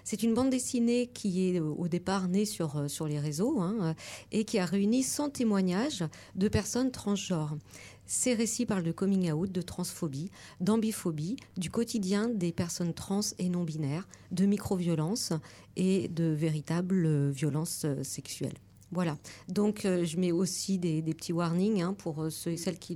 C'est 0.09 0.23
une 0.23 0.33
bande 0.33 0.49
dessinée 0.49 1.07
qui 1.07 1.49
est 1.49 1.59
euh, 1.59 1.65
au 1.65 1.89
départ 1.89 2.29
née 2.29 2.45
sur, 2.45 2.77
euh, 2.77 2.87
sur 2.87 3.09
les 3.09 3.19
réseaux 3.19 3.59
hein, 3.59 3.75
euh, 3.81 3.93
et 4.31 4.45
qui 4.45 4.57
a 4.57 4.65
réuni 4.65 5.03
100 5.03 5.31
témoignages 5.31 6.05
de 6.33 6.47
personnes 6.47 6.91
transgenres. 6.91 7.57
Ces 8.05 8.33
récits 8.33 8.65
parlent 8.65 8.83
de 8.83 8.93
coming 8.93 9.29
out, 9.33 9.51
de 9.51 9.61
transphobie, 9.61 10.31
d'ambiphobie, 10.61 11.35
du 11.57 11.69
quotidien 11.69 12.29
des 12.29 12.53
personnes 12.53 12.93
trans 12.93 13.19
et 13.37 13.49
non 13.49 13.65
binaires, 13.65 14.07
de 14.31 14.45
micro-violences 14.45 15.33
et 15.75 16.07
de 16.07 16.23
véritables 16.23 17.29
violences 17.31 17.85
sexuelles. 18.03 18.55
Voilà. 18.93 19.17
Donc, 19.49 19.81
je 19.83 20.17
mets 20.17 20.31
aussi 20.31 20.77
des, 20.77 21.01
petits 21.01 21.33
warnings 21.33 21.81
hein, 21.81 21.93
pour 21.93 22.27
ceux 22.29 22.51
et 22.51 22.57
celles 22.57 22.79
qui, 22.79 22.95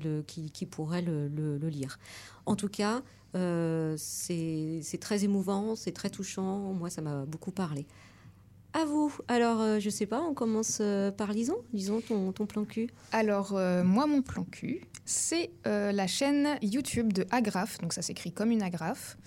pourraient 0.66 1.02
le 1.02 1.58
lire. 1.68 2.00
En 2.46 2.56
tout 2.56 2.70
cas, 2.70 3.04
euh, 3.36 3.96
c'est 3.98 5.00
très 5.00 5.24
émouvant, 5.24 5.76
c'est 5.76 5.92
très 5.92 6.10
touchant. 6.10 6.74
Moi, 6.74 6.90
ça 6.90 7.02
m'a 7.02 7.26
beaucoup 7.26 7.52
parlé. 7.52 7.86
À 8.74 8.86
vous. 8.86 9.14
Alors, 9.28 9.60
euh, 9.60 9.80
je 9.80 9.90
sais 9.90 10.06
pas, 10.06 10.22
on 10.22 10.34
commence 10.34 10.78
euh, 10.80 11.12
par 11.12 11.34
Lison. 11.34 11.58
Lison, 11.74 12.00
ton, 12.00 12.32
ton 12.32 12.46
plan 12.46 12.64
cul. 12.64 12.90
Alors, 13.12 13.54
euh, 13.54 13.84
moi, 13.84 14.08
mon 14.08 14.22
plan 14.22 14.46
cul, 14.46 14.82
c'est 15.04 15.52
la 15.66 16.08
chaîne 16.08 16.58
YouTube 16.62 17.12
de 17.12 17.26
Agraphe, 17.32 17.80
donc 17.80 17.92
ça 17.92 18.02
s'écrit 18.02 18.32
comme 18.32 18.52
une 18.52 18.64
agrafe, 18.64 19.18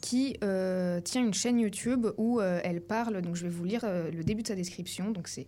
qui 0.00 0.36
tient 0.40 1.22
une 1.22 1.34
chaîne 1.34 1.58
YouTube 1.58 2.06
où 2.16 2.40
elle 2.40 2.80
parle, 2.80 3.20
donc 3.20 3.36
je 3.36 3.42
vais 3.42 3.50
vous 3.50 3.64
lire 3.64 3.84
le 3.84 4.22
début 4.22 4.42
de 4.42 4.48
sa 4.48 4.54
description, 4.54 5.10
donc 5.10 5.28
c'est 5.28 5.46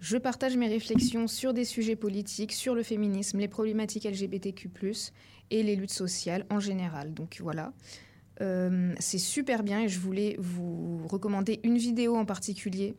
je 0.00 0.16
partage 0.16 0.56
mes 0.56 0.68
réflexions 0.68 1.26
sur 1.26 1.52
des 1.52 1.64
sujets 1.64 1.96
politiques, 1.96 2.52
sur 2.52 2.74
le 2.74 2.82
féminisme, 2.82 3.38
les 3.38 3.48
problématiques 3.48 4.04
LGBTQ+, 4.04 4.70
et 5.50 5.62
les 5.62 5.76
luttes 5.76 5.92
sociales 5.92 6.46
en 6.50 6.60
général. 6.60 7.12
Donc 7.12 7.38
voilà. 7.40 7.72
Euh, 8.40 8.94
c'est 8.98 9.18
super 9.18 9.62
bien 9.62 9.82
et 9.82 9.88
je 9.88 9.98
voulais 9.98 10.36
vous 10.38 11.06
recommander 11.06 11.60
une 11.62 11.76
vidéo 11.76 12.16
en 12.16 12.24
particulier 12.24 12.96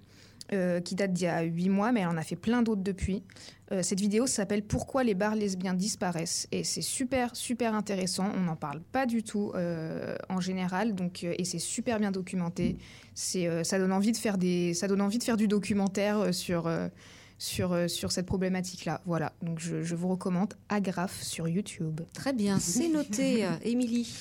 euh, 0.54 0.82
qui 0.82 0.96
date 0.96 1.14
d'il 1.14 1.26
y 1.26 1.28
a 1.28 1.42
8 1.44 1.70
mois, 1.70 1.92
mais 1.92 2.02
elle 2.02 2.08
en 2.08 2.18
a 2.18 2.24
fait 2.24 2.36
plein 2.36 2.62
d'autres 2.62 2.82
depuis. 2.82 3.24
Euh, 3.72 3.84
cette 3.84 4.02
vidéo 4.02 4.28
s'appelle 4.28 4.64
Pourquoi 4.64 5.04
les 5.04 5.14
bars 5.14 5.36
lesbiens 5.36 5.74
disparaissent 5.74 6.48
et 6.52 6.66
c'est 6.66 6.82
super 6.82 7.36
super 7.38 7.74
intéressant. 7.74 8.30
On 8.36 8.42
n'en 8.42 8.58
parle 8.58 8.82
pas 8.82 9.06
du 9.06 9.24
tout 9.24 9.54
euh, 9.56 10.16
en 10.28 10.42
général, 10.42 10.94
donc 10.94 11.24
et 11.24 11.46
c'est 11.46 11.60
super 11.60 12.00
bien 12.00 12.12
documenté. 12.12 12.78
C'est 13.16 13.64
ça 13.64 13.80
donne 13.80 13.94
envie 13.94 14.12
de 14.12 14.18
faire 14.18 14.38
des 14.38 14.74
ça 14.74 14.88
donne 14.88 15.02
envie 15.02 15.20
de 15.20 15.24
faire 15.24 15.38
du 15.38 15.48
documentaire 15.48 16.34
sur 16.34 16.70
sur 17.38 17.90
sur 17.90 18.12
cette 18.12 18.26
problématique 18.26 18.84
là. 18.84 19.02
Voilà, 19.06 19.32
donc 19.42 19.60
je, 19.60 19.84
je 19.84 19.96
vous 19.96 20.10
recommande 20.10 20.54
Agraphe 20.68 21.22
sur 21.22 21.48
YouTube. 21.48 22.02
Très 22.14 22.34
bien, 22.34 22.60
c'est 22.60 22.90
noté. 22.90 23.48
Émilie. 23.64 24.14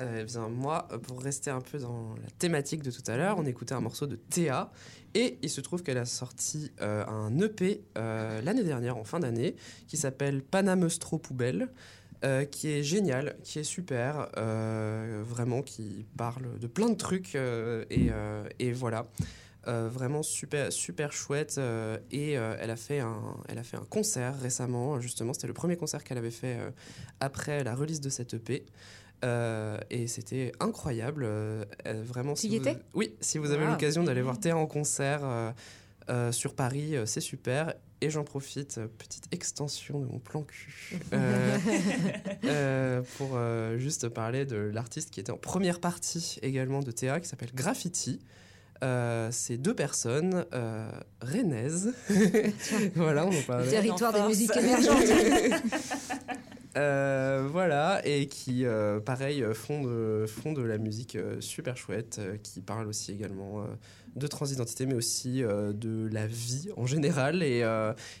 Euh, 0.00 0.26
moi, 0.50 0.88
pour 1.04 1.22
rester 1.22 1.50
un 1.50 1.60
peu 1.60 1.78
dans 1.78 2.14
la 2.22 2.30
thématique 2.38 2.82
de 2.82 2.90
tout 2.90 3.02
à 3.06 3.16
l'heure, 3.16 3.36
on 3.38 3.46
écoutait 3.46 3.74
un 3.74 3.80
morceau 3.80 4.06
de 4.06 4.16
Théa. 4.16 4.70
Et 5.14 5.38
il 5.42 5.50
se 5.50 5.60
trouve 5.60 5.82
qu'elle 5.82 5.98
a 5.98 6.04
sorti 6.04 6.70
euh, 6.80 7.04
un 7.06 7.36
EP 7.40 7.82
euh, 7.96 8.40
l'année 8.42 8.64
dernière, 8.64 8.96
en 8.96 9.04
fin 9.04 9.20
d'année, 9.20 9.56
qui 9.86 9.96
s'appelle 9.96 10.42
Panamestro 10.42 11.18
Poubelle. 11.18 11.68
qui 12.50 12.68
est 12.68 12.82
génial, 12.82 13.36
qui 13.44 13.60
est 13.60 13.64
super, 13.64 14.28
vraiment 14.34 15.62
qui 15.62 16.04
parle 16.16 16.58
de 16.58 16.66
plein 16.66 16.90
de 16.90 16.96
trucs 16.96 17.36
et, 17.36 18.10
et 18.58 18.72
voilà. 18.72 19.06
Vraiment 19.66 20.22
super 20.22 20.72
super 20.72 21.12
chouette 21.12 21.60
et 22.10 22.32
elle 22.32 22.70
a 22.70 22.76
fait 22.76 23.00
un 23.00 23.36
elle 23.48 23.58
a 23.58 23.62
fait 23.62 23.76
un 23.76 23.86
concert 23.88 24.34
récemment 24.40 24.98
justement 24.98 25.34
c'était 25.34 25.46
le 25.46 25.52
premier 25.52 25.76
concert 25.76 26.02
qu'elle 26.02 26.16
avait 26.16 26.30
fait 26.30 26.56
après 27.20 27.62
la 27.62 27.74
release 27.74 28.00
de 28.00 28.08
cette 28.08 28.34
EP 28.34 28.64
Euh, 29.24 29.78
et 29.90 30.06
c'était 30.06 30.52
incroyable 30.60 31.24
euh, 31.26 31.64
euh, 31.86 32.02
vraiment 32.06 32.36
si 32.36 32.48
y 32.50 32.58
vous- 32.60 32.68
oui 32.94 33.14
si 33.20 33.38
vous 33.38 33.50
avez 33.50 33.64
Ah. 33.66 33.70
l'occasion 33.72 34.04
d'aller 34.04 34.22
voir 34.22 34.38
Théa 34.38 34.56
en 34.56 34.66
concert 34.66 35.20
euh, 35.24 35.50
euh, 36.08 36.30
sur 36.30 36.54
Paris 36.54 36.94
euh, 36.94 37.04
c'est 37.04 37.20
super 37.20 37.74
et 38.00 38.10
j'en 38.10 38.22
profite 38.22 38.78
petite 38.96 39.24
extension 39.32 39.98
de 39.98 40.06
mon 40.06 40.20
plan 40.20 40.42
cul 40.44 41.00
euh, 41.12 41.58
euh, 42.44 43.02
pour 43.16 43.30
euh, 43.34 43.76
juste 43.78 44.08
parler 44.08 44.44
de 44.46 44.56
l'artiste 44.72 45.10
qui 45.10 45.18
était 45.18 45.32
en 45.32 45.36
première 45.36 45.80
partie 45.80 46.38
également 46.42 46.78
de 46.78 46.92
Théa 46.92 47.18
qui 47.18 47.26
s'appelle 47.28 47.50
Graffiti 47.52 48.20
euh, 48.84 49.30
c'est 49.32 49.56
deux 49.56 49.74
personnes 49.74 50.44
euh, 50.54 50.88
rennaises. 51.20 51.92
voilà, 52.94 53.26
on 53.26 53.36
en 53.36 53.42
parlait. 53.44 53.68
Territoire 53.68 54.12
des 54.12 54.22
musiques 54.22 54.56
émergentes. 54.56 55.02
Euh, 56.78 57.48
voilà, 57.50 58.00
et 58.06 58.28
qui, 58.28 58.64
euh, 58.64 59.00
pareil, 59.00 59.44
font 59.52 59.82
de, 59.82 60.62
la 60.62 60.78
musique 60.78 61.16
euh, 61.16 61.40
super 61.40 61.76
chouette, 61.76 62.20
qui 62.44 62.60
parle 62.60 62.86
aussi 62.86 63.10
également 63.12 63.66
de 64.14 64.26
transidentité, 64.26 64.86
mais 64.86 64.94
aussi 64.94 65.42
de 65.42 66.08
la 66.12 66.26
vie 66.26 66.68
en 66.76 66.86
général 66.86 67.42
et, 67.42 67.64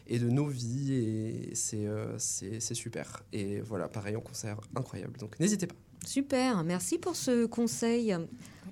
et 0.06 0.18
de 0.18 0.28
nos 0.28 0.46
vies. 0.46 0.94
Et 0.94 1.54
c'est 1.54 2.74
super. 2.74 3.22
Et 3.32 3.60
voilà, 3.60 3.88
pareil, 3.88 4.16
en 4.16 4.20
concert, 4.20 4.58
incroyable. 4.74 5.18
Donc 5.18 5.38
n'hésitez 5.38 5.66
pas. 5.66 5.76
Super, 6.04 6.64
merci 6.64 6.98
pour 6.98 7.16
ce 7.16 7.46
conseil. 7.46 8.16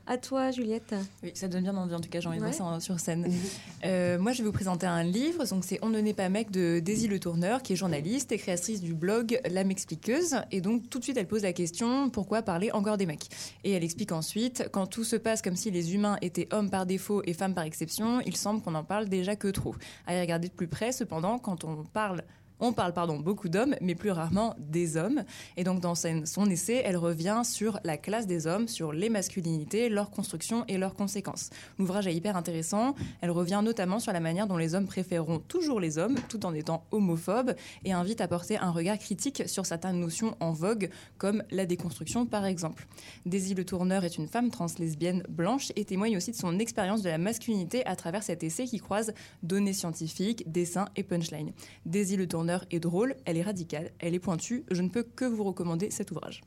À 0.06 0.18
toi, 0.18 0.50
Juliette. 0.50 0.94
Oui, 1.22 1.32
ça 1.34 1.48
donne 1.48 1.62
bien 1.62 1.76
envie, 1.76 1.94
en 1.94 2.00
tout 2.00 2.08
cas, 2.08 2.20
j'ai 2.20 2.28
envie 2.28 2.38
de 2.38 2.42
voir 2.42 2.54
ça 2.54 2.80
sur 2.80 3.00
scène. 3.00 3.26
Euh, 3.84 4.18
moi, 4.18 4.32
je 4.32 4.38
vais 4.38 4.44
vous 4.46 4.52
présenter 4.52 4.86
un 4.86 5.04
livre, 5.04 5.44
donc 5.44 5.64
c'est 5.64 5.78
On 5.82 5.90
ne 5.90 6.00
naît 6.00 6.14
pas 6.14 6.28
mec 6.28 6.50
de 6.50 6.80
Daisy 6.80 7.06
Le 7.06 7.20
Tourneur, 7.20 7.62
qui 7.62 7.74
est 7.74 7.76
journaliste 7.76 8.32
et 8.32 8.38
créatrice 8.38 8.80
du 8.80 8.94
blog 8.94 9.38
L'âme 9.48 9.70
expliqueuse. 9.70 10.36
Et 10.50 10.60
donc, 10.60 10.88
tout 10.90 10.98
de 10.98 11.04
suite, 11.04 11.16
elle 11.16 11.28
pose 11.28 11.42
la 11.42 11.52
question 11.52 12.10
pourquoi 12.10 12.42
parler 12.42 12.72
encore 12.72 12.96
des 12.96 13.06
mecs? 13.06 13.28
Et 13.62 13.72
elle 13.72 13.84
explique 13.84 14.10
ensuite 14.10 14.68
quand 14.72 14.86
tout 14.86 15.04
se 15.04 15.16
passe 15.16 15.42
comme 15.42 15.56
si 15.56 15.70
les 15.70 15.94
humains 15.94 16.16
étaient 16.22 16.48
hommes 16.52 16.70
par 16.70 16.86
défaut 16.86 17.22
et 17.26 17.32
femmes 17.32 17.54
par 17.54 17.64
exception, 17.64 18.20
il 18.26 18.36
semble 18.36 18.62
qu'on 18.62 18.74
en 18.74 18.84
parle 18.84 19.08
déjà 19.08 19.36
que 19.36 19.48
trop. 19.48 19.76
À 20.06 20.16
y 20.16 20.20
regarder 20.20 20.48
de 20.48 20.54
plus 20.54 20.68
près, 20.68 20.90
cependant, 20.90 21.38
quand 21.38 21.64
on 21.64 21.84
parle 21.84 22.24
on 22.60 22.72
parle 22.72 22.92
pardon, 22.92 23.18
beaucoup 23.18 23.48
d'hommes, 23.48 23.76
mais 23.80 23.94
plus 23.94 24.10
rarement 24.10 24.54
des 24.58 24.96
hommes. 24.96 25.24
Et 25.56 25.64
donc 25.64 25.80
dans 25.80 25.94
son 25.94 26.50
essai, 26.50 26.82
elle 26.84 26.96
revient 26.96 27.42
sur 27.44 27.78
la 27.84 27.98
classe 27.98 28.26
des 28.26 28.46
hommes, 28.46 28.66
sur 28.66 28.92
les 28.92 29.10
masculinités, 29.10 29.88
leur 29.88 30.10
construction 30.10 30.64
et 30.68 30.78
leurs 30.78 30.94
conséquences. 30.94 31.50
L'ouvrage 31.78 32.06
est 32.06 32.14
hyper 32.14 32.36
intéressant. 32.36 32.94
Elle 33.20 33.30
revient 33.30 33.60
notamment 33.62 33.98
sur 33.98 34.12
la 34.12 34.20
manière 34.20 34.46
dont 34.46 34.56
les 34.56 34.74
hommes 34.74 34.86
préféreront 34.86 35.38
toujours 35.38 35.80
les 35.80 35.98
hommes, 35.98 36.16
tout 36.28 36.46
en 36.46 36.54
étant 36.54 36.84
homophobes, 36.92 37.54
et 37.84 37.92
invite 37.92 38.20
à 38.20 38.28
porter 38.28 38.56
un 38.56 38.70
regard 38.70 38.98
critique 38.98 39.42
sur 39.46 39.66
certaines 39.66 40.00
notions 40.00 40.34
en 40.40 40.52
vogue, 40.52 40.88
comme 41.18 41.42
la 41.50 41.66
déconstruction 41.66 42.24
par 42.24 42.46
exemple. 42.46 42.86
Daisy 43.26 43.54
Le 43.54 43.64
Tourneur 43.64 44.04
est 44.04 44.16
une 44.16 44.28
femme 44.28 44.50
trans 44.50 44.66
lesbienne 44.78 45.22
blanche 45.28 45.72
et 45.76 45.84
témoigne 45.84 46.16
aussi 46.16 46.30
de 46.30 46.36
son 46.36 46.58
expérience 46.58 47.02
de 47.02 47.10
la 47.10 47.18
masculinité 47.18 47.84
à 47.86 47.96
travers 47.96 48.22
cet 48.22 48.42
essai 48.42 48.64
qui 48.64 48.78
croise 48.78 49.12
données 49.42 49.72
scientifiques, 49.72 50.50
dessins 50.50 50.86
et 50.96 51.02
punchlines. 51.02 51.52
Daisy 51.84 52.16
Le 52.16 52.26
Tourneur 52.26 52.45
est 52.70 52.80
drôle, 52.80 53.16
elle 53.24 53.36
est 53.36 53.42
radicale, 53.42 53.92
elle 53.98 54.14
est 54.14 54.20
pointue. 54.20 54.64
Je 54.70 54.82
ne 54.82 54.88
peux 54.88 55.02
que 55.02 55.24
vous 55.24 55.44
recommander 55.44 55.90
cet 55.90 56.10
ouvrage. 56.10 56.42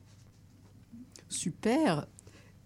Super. 1.28 2.06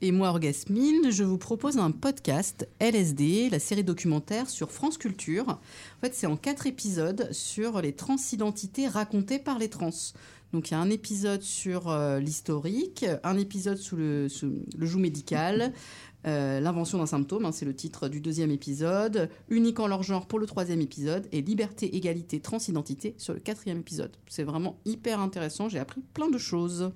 Et 0.00 0.10
moi, 0.10 0.28
Orgasmine, 0.28 1.10
je 1.10 1.24
vous 1.24 1.38
propose 1.38 1.78
un 1.78 1.90
podcast 1.90 2.68
LSD, 2.80 3.48
la 3.50 3.58
série 3.58 3.84
documentaire 3.84 4.50
sur 4.50 4.70
France 4.70 4.98
Culture. 4.98 5.48
En 5.48 6.00
fait, 6.00 6.14
c'est 6.14 6.26
en 6.26 6.36
quatre 6.36 6.66
épisodes 6.66 7.32
sur 7.32 7.80
les 7.80 7.94
transidentités 7.94 8.86
racontées 8.88 9.38
par 9.38 9.58
les 9.58 9.70
trans. 9.70 9.90
Donc, 10.52 10.70
il 10.70 10.72
y 10.72 10.74
a 10.74 10.80
un 10.80 10.90
épisode 10.90 11.42
sur 11.42 11.88
euh, 11.88 12.20
l'historique, 12.20 13.06
un 13.22 13.38
épisode 13.38 13.78
sous 13.78 13.96
le, 13.96 14.28
sous 14.28 14.52
le 14.76 14.86
joug 14.86 15.00
médical, 15.00 15.72
euh, 16.26 16.60
l'invention 16.60 16.98
d'un 16.98 17.06
symptôme, 17.06 17.44
hein, 17.44 17.52
c'est 17.52 17.64
le 17.64 17.74
titre 17.74 18.08
du 18.08 18.20
deuxième 18.20 18.50
épisode, 18.50 19.28
unique 19.48 19.80
en 19.80 19.86
leur 19.86 20.02
genre 20.02 20.26
pour 20.26 20.38
le 20.38 20.46
troisième 20.46 20.80
épisode, 20.80 21.26
et 21.32 21.42
liberté, 21.42 21.94
égalité, 21.96 22.40
transidentité 22.40 23.14
sur 23.18 23.34
le 23.34 23.40
quatrième 23.40 23.78
épisode. 23.78 24.16
C'est 24.28 24.44
vraiment 24.44 24.78
hyper 24.84 25.20
intéressant, 25.20 25.68
j'ai 25.68 25.78
appris 25.78 26.00
plein 26.14 26.30
de 26.30 26.38
choses. 26.38 26.92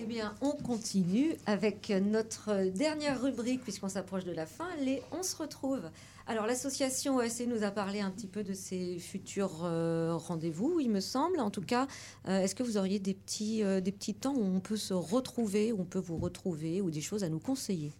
Eh 0.00 0.04
bien, 0.04 0.32
on 0.42 0.52
continue 0.52 1.34
avec 1.46 1.90
notre 1.90 2.70
dernière 2.70 3.20
rubrique, 3.20 3.62
puisqu'on 3.62 3.88
s'approche 3.88 4.24
de 4.24 4.30
la 4.30 4.46
fin, 4.46 4.68
les 4.80 5.02
On 5.10 5.24
se 5.24 5.34
retrouve. 5.34 5.90
Alors, 6.28 6.46
l'association 6.46 7.16
OSC 7.16 7.46
nous 7.48 7.64
a 7.64 7.72
parlé 7.72 8.00
un 8.00 8.10
petit 8.12 8.28
peu 8.28 8.44
de 8.44 8.52
ses 8.52 9.00
futurs 9.00 9.64
euh, 9.64 10.14
rendez-vous, 10.14 10.78
il 10.78 10.88
me 10.90 11.00
semble. 11.00 11.40
En 11.40 11.50
tout 11.50 11.62
cas, 11.62 11.88
euh, 12.28 12.38
est-ce 12.38 12.54
que 12.54 12.62
vous 12.62 12.76
auriez 12.76 13.00
des 13.00 13.14
petits, 13.14 13.64
euh, 13.64 13.80
des 13.80 13.90
petits 13.90 14.14
temps 14.14 14.34
où 14.36 14.44
on 14.44 14.60
peut 14.60 14.76
se 14.76 14.94
retrouver, 14.94 15.72
où 15.72 15.80
on 15.80 15.84
peut 15.84 15.98
vous 15.98 16.18
retrouver, 16.18 16.80
ou 16.80 16.92
des 16.92 17.00
choses 17.00 17.24
à 17.24 17.28
nous 17.28 17.40
conseiller? 17.40 17.92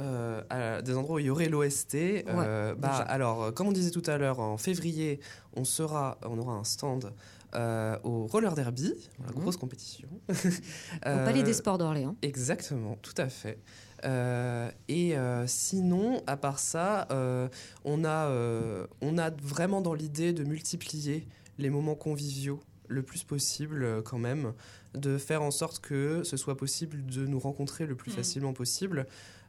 Euh, 0.00 0.42
à 0.50 0.82
des 0.82 0.96
endroits 0.96 1.16
où 1.16 1.18
il 1.20 1.26
y 1.26 1.30
aurait 1.30 1.48
l'OST. 1.48 1.94
euh, 2.28 2.74
bah, 2.74 2.96
alors, 3.08 3.54
comme 3.54 3.68
on 3.68 3.72
disait 3.72 3.92
tout 3.92 4.02
à 4.06 4.18
l'heure, 4.18 4.40
en 4.40 4.58
février, 4.58 5.20
on, 5.54 5.64
sera, 5.64 6.18
on 6.24 6.36
aura 6.38 6.54
un 6.54 6.64
stand 6.64 7.12
euh, 7.56 7.96
au 8.04 8.26
roller 8.26 8.54
derby, 8.54 8.92
la 9.20 9.26
Mhm. 9.32 9.40
grosse 9.42 9.56
compétition. 9.56 10.08
Au 10.28 11.02
Palais 11.02 11.42
des 11.42 11.52
Sports 11.52 11.78
d'Orléans. 11.78 12.16
Exactement, 12.22 12.96
tout 13.02 13.14
à 13.16 13.28
fait. 13.28 13.58
Euh, 14.04 14.70
et 14.88 15.16
euh, 15.16 15.46
sinon, 15.46 16.22
à 16.26 16.36
part 16.36 16.58
ça, 16.58 17.06
euh, 17.10 17.48
on, 17.84 18.04
a, 18.04 18.28
euh, 18.28 18.86
on 19.00 19.16
a 19.18 19.30
vraiment 19.30 19.80
dans 19.80 19.94
l'idée 19.94 20.32
de 20.32 20.44
multiplier 20.44 21.26
les 21.58 21.70
moments 21.70 21.94
conviviaux 21.94 22.60
le 22.88 23.02
plus 23.02 23.24
possible 23.24 23.82
euh, 23.82 24.02
quand 24.02 24.18
même, 24.18 24.52
de 24.94 25.16
faire 25.16 25.42
en 25.42 25.50
sorte 25.50 25.78
que 25.80 26.22
ce 26.22 26.36
soit 26.36 26.56
possible 26.56 27.04
de 27.06 27.24
nous 27.26 27.38
rencontrer 27.38 27.86
le 27.86 27.94
plus 27.94 28.12
Mm. 28.12 28.16
facilement 28.16 28.52
possible. 28.52 29.06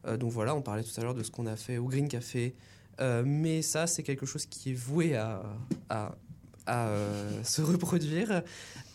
Euh, 0.07 0.15
donc 0.15 0.31
voilà, 0.31 0.55
on 0.55 0.61
parlait 0.61 0.83
tout 0.83 0.97
à 0.99 1.03
l'heure 1.03 1.15
de 1.15 1.23
ce 1.23 1.31
qu'on 1.31 1.45
a 1.47 1.55
fait 1.57 1.77
au 1.77 1.85
Green 1.85 2.07
Café, 2.07 2.55
Euh, 3.01 3.23
mais 3.25 3.61
ça 3.61 3.87
c'est 3.87 4.03
quelque 4.03 4.25
chose 4.25 4.45
qui 4.45 4.71
est 4.71 4.73
voué 4.73 5.17
à, 5.17 5.43
à 5.89 6.15
à 6.65 6.87
euh, 6.87 7.43
se 7.43 7.61
reproduire. 7.61 8.41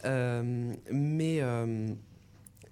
Euh, 0.04 0.72
mais 0.90 1.38
euh, 1.40 1.88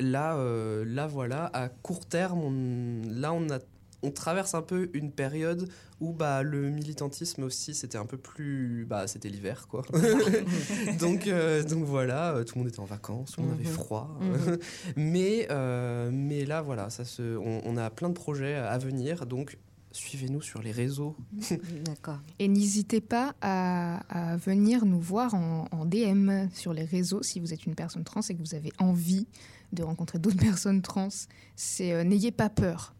là, 0.00 0.36
là, 0.84 1.06
voilà, 1.06 1.50
à 1.52 1.68
court 1.68 2.06
terme, 2.06 2.40
on- 2.40 3.02
là, 3.10 3.32
on, 3.32 3.50
a, 3.50 3.58
on 4.02 4.10
traverse 4.10 4.54
un 4.54 4.62
peu 4.62 4.90
une 4.94 5.10
période 5.12 5.68
où 6.00 6.12
bah, 6.12 6.44
le 6.44 6.70
militantisme 6.70 7.42
aussi, 7.42 7.74
c'était 7.74 7.98
un 7.98 8.06
peu 8.06 8.16
plus... 8.16 8.86
Bah, 8.88 9.08
c'était 9.08 9.28
l'hiver, 9.28 9.66
quoi. 9.68 9.82
donc, 11.00 11.26
euh, 11.26 11.64
donc 11.64 11.84
voilà, 11.84 12.36
tout 12.46 12.54
le 12.54 12.60
monde 12.60 12.68
était 12.68 12.78
en 12.80 12.84
vacances, 12.84 13.32
tout 13.32 13.40
le 13.40 13.48
monde 13.48 13.56
avait 13.56 13.68
Mhm. 13.68 13.74
froid. 13.74 14.16
Mhm. 14.20 14.58
mais, 14.96 15.48
euh, 15.50 16.10
mais 16.12 16.44
là, 16.44 16.62
voilà, 16.62 16.88
ça 16.90 17.04
se, 17.04 17.36
on, 17.36 17.62
on 17.64 17.76
a 17.76 17.90
plein 17.90 18.08
de 18.08 18.14
projets 18.14 18.54
à 18.54 18.78
venir, 18.78 19.26
donc 19.26 19.58
suivez-nous 19.92 20.42
sur 20.42 20.62
les 20.62 20.72
réseaux. 20.72 21.16
D'accord. 21.84 22.18
Et 22.38 22.48
n'hésitez 22.48 23.00
pas 23.00 23.34
à, 23.40 24.32
à 24.32 24.36
venir 24.36 24.84
nous 24.84 25.00
voir 25.00 25.34
en, 25.34 25.66
en 25.70 25.84
DM 25.84 26.48
sur 26.52 26.72
les 26.72 26.84
réseaux 26.84 27.22
si 27.22 27.40
vous 27.40 27.52
êtes 27.52 27.66
une 27.66 27.74
personne 27.74 28.04
trans 28.04 28.20
et 28.28 28.34
que 28.34 28.40
vous 28.40 28.54
avez 28.54 28.72
envie 28.78 29.26
de 29.72 29.82
rencontrer 29.82 30.18
d'autres 30.18 30.36
personnes 30.40 30.82
trans. 30.82 31.08
C'est 31.56 31.92
euh, 31.92 32.04
n'ayez 32.04 32.30
pas 32.30 32.48
peur. 32.48 32.94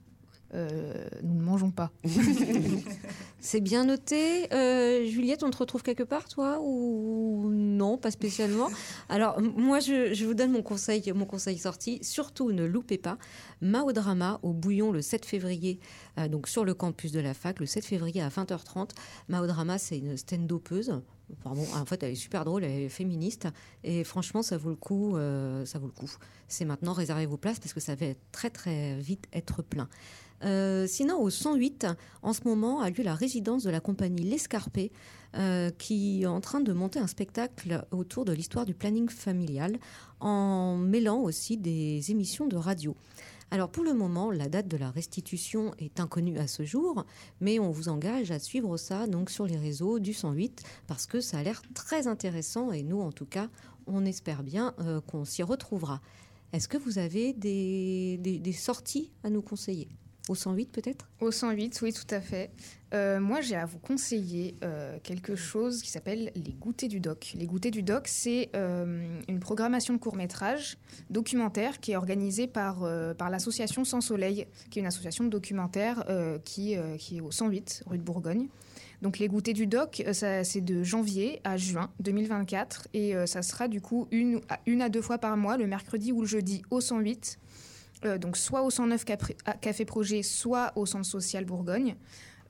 Euh, 0.55 1.07
nous 1.23 1.35
ne 1.35 1.43
mangeons 1.43 1.71
pas. 1.71 1.91
C'est 3.41 3.61
bien 3.61 3.85
noté. 3.85 4.53
Euh, 4.53 5.05
Juliette, 5.07 5.43
on 5.43 5.51
te 5.51 5.59
retrouve 5.59 5.83
quelque 5.83 6.03
part, 6.03 6.27
toi 6.29 6.59
Ou 6.63 7.51
non, 7.53 7.99
pas 7.99 8.11
spécialement? 8.11 8.69
Alors, 9.11 9.41
moi, 9.41 9.81
je, 9.81 10.15
je 10.15 10.25
vous 10.25 10.33
donne 10.35 10.53
mon 10.53 10.63
conseil, 10.63 11.03
mon 11.15 11.27
conseil 11.27 11.59
sorti. 11.59 11.99
Surtout, 12.03 12.51
ne 12.51 12.65
loupez 12.65 12.97
pas 12.97 13.19
Mao 13.61 13.93
Drama 13.93 14.39
au 14.43 14.53
Bouillon 14.53 14.93
le 14.93 15.03
7 15.03 15.25
février, 15.25 15.81
euh, 16.19 16.29
donc 16.29 16.49
sur 16.49 16.65
le 16.65 16.75
campus 16.75 17.13
de 17.13 17.21
la 17.21 17.35
fac, 17.35 17.61
le 17.61 17.67
7 17.67 17.85
février 17.85 18.23
à 18.23 18.29
20h30. 18.29 18.91
Mao 19.29 19.47
Drama, 19.47 19.79
c'est 19.79 19.99
une 19.99 20.17
stand-upeuse. 20.17 21.01
Bon, 21.45 21.51
en 21.75 21.85
fait, 21.85 22.03
elle 22.03 22.13
est 22.13 22.17
super 22.17 22.45
drôle, 22.45 22.65
elle 22.65 22.83
est 22.83 22.89
féministe. 22.89 23.49
Et 23.85 24.03
franchement, 24.05 24.43
ça 24.43 24.57
vaut 24.57 24.71
le 24.71 24.77
coup. 24.77 25.17
euh, 25.17 25.65
ça 25.67 25.79
vaut 25.79 25.87
le 25.87 25.93
coup. 25.93 26.11
C'est 26.47 26.65
maintenant, 26.65 26.95
réservez 26.95 27.27
vos 27.27 27.37
places 27.37 27.59
parce 27.59 27.75
que 27.75 27.81
ça 27.81 27.95
va 27.95 28.07
très, 28.33 28.51
très 28.51 28.97
vite 28.99 29.27
être 29.33 29.63
plein. 29.63 29.89
Euh, 30.45 30.87
sinon, 30.87 31.21
au 31.21 31.29
108, 31.29 31.87
en 32.23 32.33
ce 32.33 32.43
moment 32.45 32.81
a 32.81 32.89
lieu 32.89 33.03
la 33.03 33.15
résidence 33.15 33.65
de 33.65 33.71
la 33.71 33.81
compagnie 33.81 34.23
L'Escarpé, 34.23 34.93
qui 35.77 36.23
est 36.23 36.27
en 36.27 36.41
train 36.41 36.61
de 36.61 36.73
monter 36.73 36.99
un 36.99 37.07
spectacle 37.07 37.85
autour 37.91 38.25
de 38.25 38.33
l'histoire 38.33 38.65
du 38.65 38.73
planning 38.73 39.11
familial, 39.11 39.79
en 40.21 40.77
mêlant 40.77 41.21
aussi 41.21 41.59
des 41.59 42.11
émissions 42.11 42.47
de 42.47 42.57
radio. 42.57 42.97
Alors 43.51 43.71
pour 43.71 43.83
le 43.83 43.95
moment, 43.95 44.31
la 44.31 44.49
date 44.49 44.69
de 44.69 44.77
la 44.77 44.91
restitution 44.91 45.73
est 45.79 46.01
inconnue 46.01 46.39
à 46.39 46.47
ce 46.47 46.65
jour, 46.65 47.07
mais 47.41 47.59
on 47.59 47.71
vous 47.71 47.89
engage 47.89 48.31
à 48.31 48.39
suivre 48.39 48.77
ça 48.77 49.07
donc 49.07 49.31
sur 49.31 49.47
les 49.47 49.57
réseaux 49.57 49.99
du 49.99 50.13
108 50.13 50.63
parce 50.87 51.07
que 51.07 51.21
ça 51.21 51.39
a 51.39 51.43
l'air 51.43 51.63
très 51.75 52.09
intéressant 52.09 52.73
et 52.73 52.83
nous 52.83 53.01
en 53.01 53.11
tout 53.11 53.25
cas, 53.25 53.49
on 53.87 54.05
espère 54.05 54.43
bien 54.43 54.75
euh, 54.81 55.01
qu'on 55.01 55.25
s'y 55.25 55.43
retrouvera. 55.43 56.03
Est-ce 56.53 56.69
que 56.69 56.77
vous 56.77 56.99
avez 56.99 57.33
des, 57.33 58.53
sorties 58.53 59.13
à 59.23 59.31
nous 59.31 59.43
conseiller? 59.43 59.89
Au 60.29 60.35
108 60.35 60.71
peut-être? 60.71 61.09
Au 61.21 61.31
108, 61.31 61.81
oui, 61.83 61.93
tout 61.93 62.15
à 62.15 62.21
fait. 62.21 62.51
Euh, 62.95 63.21
moi, 63.21 63.41
j'ai 63.41 63.57
à 63.57 63.65
vous 63.65 63.79
conseiller 63.79 64.57
euh, 64.63 64.99
quelque 65.03 65.37
chose 65.37 65.83
qui 65.83 65.91
s'appelle 65.91 66.31
les 66.35 66.53
goûters 66.53 66.89
du 66.89 67.01
doc. 67.01 67.33
Les 67.35 67.47
goûters 67.47 67.71
du 67.71 67.83
doc, 67.83 68.07
c'est 68.07 68.51
euh, 68.55 69.21
une 69.29 69.41
programmation 69.41 69.95
de 69.95 69.99
court-métrage 69.99 70.77
documentaire 71.11 71.81
qui 71.81 71.93
est 71.93 71.97
organisée 71.97 72.47
par, 72.47 72.87
par 73.17 73.31
l'association 73.31 73.85
Sans 73.85 74.01
Soleil, 74.01 74.47
qui 74.71 74.79
est 74.79 74.83
une 74.83 74.87
association 74.87 75.25
de 75.25 75.31
documentaires 75.31 76.05
qui, 76.45 76.77
qui 76.99 77.17
est 77.19 77.21
au 77.21 77.31
108, 77.31 77.85
rue 77.87 77.99
de 77.99 78.03
Bourgogne. 78.03 78.49
Donc 79.01 79.19
les 79.19 79.29
goûters 79.29 79.55
du 79.55 79.67
doc, 79.67 80.03
c'est 80.13 80.61
de 80.61 80.83
janvier 80.83 81.41
à 81.45 81.57
juin 81.57 81.91
2024 82.01 82.89
et 82.95 83.15
ça 83.27 83.43
sera 83.43 83.69
du 83.69 83.81
coup 83.81 84.09
une 84.11 84.83
à 84.83 84.89
deux 84.89 85.03
fois 85.03 85.19
par 85.19 85.37
mois, 85.37 85.57
le 85.57 85.67
mercredi 85.67 86.13
ou 86.13 86.21
le 86.21 86.27
jeudi 86.27 86.63
au 86.71 86.81
108. 86.81 87.39
Euh, 88.05 88.19
donc 88.19 88.37
soit 88.37 88.63
au 88.63 88.71
109 88.71 89.05
Capri- 89.05 89.37
à 89.45 89.55
Café 89.55 89.85
Projet, 89.85 90.23
soit 90.23 90.73
au 90.77 90.87
Centre 90.87 91.07
Social 91.07 91.45
Bourgogne. 91.45 91.97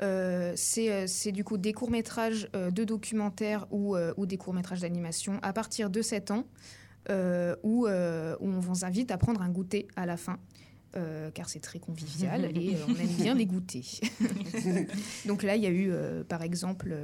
Euh, 0.00 0.52
c'est 0.56 0.92
euh, 0.92 1.06
c'est 1.08 1.32
du 1.32 1.42
coup 1.42 1.58
des 1.58 1.72
courts-métrages 1.72 2.48
de 2.52 2.84
documentaires 2.84 3.66
ou, 3.70 3.96
ou 4.16 4.26
des 4.26 4.36
courts-métrages 4.36 4.80
d'animation 4.80 5.38
à 5.42 5.52
partir 5.52 5.90
de 5.90 6.02
7 6.02 6.30
ans, 6.30 6.44
où, 7.10 7.86
où 7.86 7.88
on 7.88 8.60
vous 8.60 8.84
invite 8.84 9.10
à 9.10 9.18
prendre 9.18 9.40
un 9.42 9.48
goûter 9.48 9.88
à 9.96 10.04
la 10.06 10.16
fin. 10.16 10.38
euh, 10.96 11.30
car 11.30 11.48
c'est 11.48 11.60
très 11.60 11.78
convivial 11.78 12.44
et 12.56 12.74
euh, 12.74 12.78
on 12.88 12.94
aime 12.96 13.16
bien 13.16 13.34
les 13.34 13.46
goûter. 13.46 13.84
Donc 15.26 15.42
là, 15.42 15.56
il 15.56 15.62
y 15.62 15.66
a 15.66 15.70
eu, 15.70 15.90
euh, 15.90 16.24
par 16.24 16.42
exemple, 16.42 16.94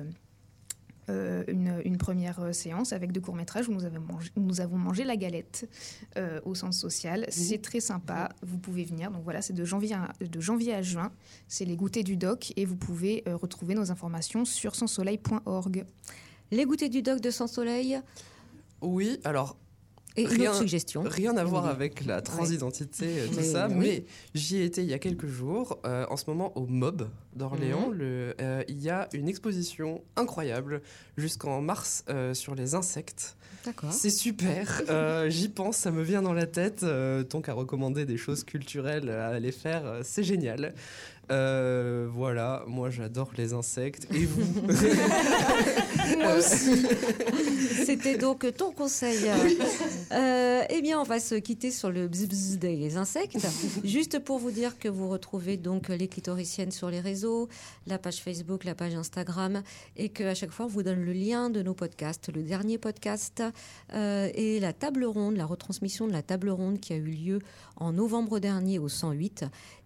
euh, 1.10 1.44
une, 1.48 1.80
une 1.84 1.98
première 1.98 2.40
euh, 2.40 2.52
séance 2.52 2.92
avec 2.92 3.12
deux 3.12 3.20
courts-métrages 3.20 3.68
où 3.68 3.72
nous 3.72 3.84
avons 3.84 4.00
mangé, 4.00 4.30
où 4.36 4.40
nous 4.40 4.60
avons 4.60 4.78
mangé 4.78 5.04
la 5.04 5.16
galette 5.16 5.68
euh, 6.16 6.40
au 6.44 6.54
centre 6.54 6.74
social. 6.74 7.26
C'est 7.28 7.60
très 7.60 7.80
sympa, 7.80 8.30
vous 8.42 8.58
pouvez 8.58 8.84
venir. 8.84 9.10
Donc 9.10 9.22
voilà, 9.24 9.42
c'est 9.42 9.52
de 9.52 9.64
janvier 9.64 9.94
à, 9.94 10.12
de 10.20 10.40
janvier 10.40 10.74
à 10.74 10.82
juin. 10.82 11.12
C'est 11.48 11.64
les 11.64 11.76
goûters 11.76 12.04
du 12.04 12.16
doc 12.16 12.52
et 12.56 12.64
vous 12.64 12.76
pouvez 12.76 13.22
euh, 13.28 13.36
retrouver 13.36 13.74
nos 13.74 13.90
informations 13.90 14.44
sur 14.44 14.74
sanssoleil.org. 14.74 15.84
Les 16.50 16.64
goûters 16.64 16.90
du 16.90 17.02
doc 17.02 17.20
de 17.20 17.30
Sans 17.30 17.46
Soleil? 17.46 18.00
Oui, 18.80 19.18
alors 19.24 19.56
et 20.16 20.22
une 20.22 20.28
Rien- 20.28 20.50
autre 20.50 20.60
suggestion. 20.60 21.02
Rien 21.04 21.36
à 21.36 21.44
voir 21.44 21.66
avec 21.66 22.04
la 22.04 22.20
transidentité, 22.22 23.06
euh, 23.20 23.26
tout 23.28 23.34
Mais 23.36 23.42
ça, 23.42 23.66
oui. 23.68 23.74
mais 23.76 24.04
j'y 24.34 24.58
ai 24.58 24.64
été 24.64 24.82
il 24.82 24.88
y 24.88 24.94
a 24.94 24.98
quelques 24.98 25.26
jours. 25.26 25.78
Euh, 25.84 26.06
en 26.08 26.16
ce 26.16 26.24
moment, 26.28 26.56
au 26.56 26.66
MOB 26.66 27.08
d'Orléans, 27.34 27.88
Mhm. 27.90 27.94
le- 27.98 28.34
euh, 28.40 28.62
il 28.68 28.80
y 28.82 28.90
a 28.90 29.08
une 29.12 29.28
exposition 29.28 30.02
incroyable 30.16 30.82
jusqu'en 31.16 31.60
mars 31.60 32.04
euh, 32.08 32.32
sur 32.34 32.54
les 32.54 32.74
insectes. 32.74 33.36
D'accord. 33.64 33.92
C'est 33.92 34.10
super, 34.10 34.82
j'y 35.30 35.48
pense, 35.48 35.78
ça 35.78 35.90
me 35.90 36.02
vient 36.02 36.20
dans 36.22 36.34
la 36.34 36.46
tête. 36.46 36.84
Donc 37.30 37.48
à 37.48 37.54
recommander 37.54 38.04
des 38.04 38.18
choses 38.18 38.44
culturelles 38.44 39.08
à 39.08 39.28
aller 39.28 39.52
faire, 39.52 40.00
c'est 40.02 40.22
génial. 40.22 40.74
Euh, 41.30 42.08
voilà, 42.10 42.64
moi 42.66 42.90
j'adore 42.90 43.30
les 43.36 43.52
insectes. 43.52 44.06
Et 44.12 44.26
vous 44.26 44.42
Moi 46.18 46.36
aussi. 46.36 46.86
C'était 47.86 48.16
donc 48.16 48.46
ton 48.56 48.72
conseil. 48.72 49.30
Euh, 50.12 50.62
eh 50.68 50.82
bien, 50.82 51.00
on 51.00 51.04
va 51.04 51.20
se 51.20 51.34
quitter 51.34 51.70
sur 51.70 51.90
le 51.90 52.08
bzz 52.08 52.28
bzz 52.28 52.58
des 52.58 52.96
insectes. 52.96 53.46
Juste 53.84 54.18
pour 54.18 54.38
vous 54.38 54.50
dire 54.50 54.78
que 54.78 54.88
vous 54.88 55.08
retrouvez 55.08 55.56
donc 55.56 55.88
les 55.88 56.08
clitoriciennes 56.08 56.70
sur 56.70 56.90
les 56.90 57.00
réseaux, 57.00 57.48
la 57.86 57.98
page 57.98 58.22
Facebook, 58.22 58.64
la 58.64 58.74
page 58.74 58.94
Instagram, 58.94 59.62
et 59.96 60.08
qu'à 60.08 60.34
chaque 60.34 60.50
fois, 60.50 60.66
on 60.66 60.68
vous 60.68 60.82
donne 60.82 61.04
le 61.04 61.12
lien 61.12 61.50
de 61.50 61.62
nos 61.62 61.74
podcasts, 61.74 62.32
le 62.34 62.42
dernier 62.42 62.78
podcast 62.78 63.42
euh, 63.92 64.30
et 64.34 64.60
la 64.60 64.72
table 64.72 65.04
ronde, 65.04 65.36
la 65.36 65.46
retransmission 65.46 66.06
de 66.06 66.12
la 66.12 66.22
table 66.22 66.50
ronde 66.50 66.80
qui 66.80 66.92
a 66.92 66.96
eu 66.96 67.02
lieu 67.02 67.38
en 67.76 67.92
novembre 67.92 68.38
dernier 68.38 68.78
au 68.78 68.88
108 68.88 69.44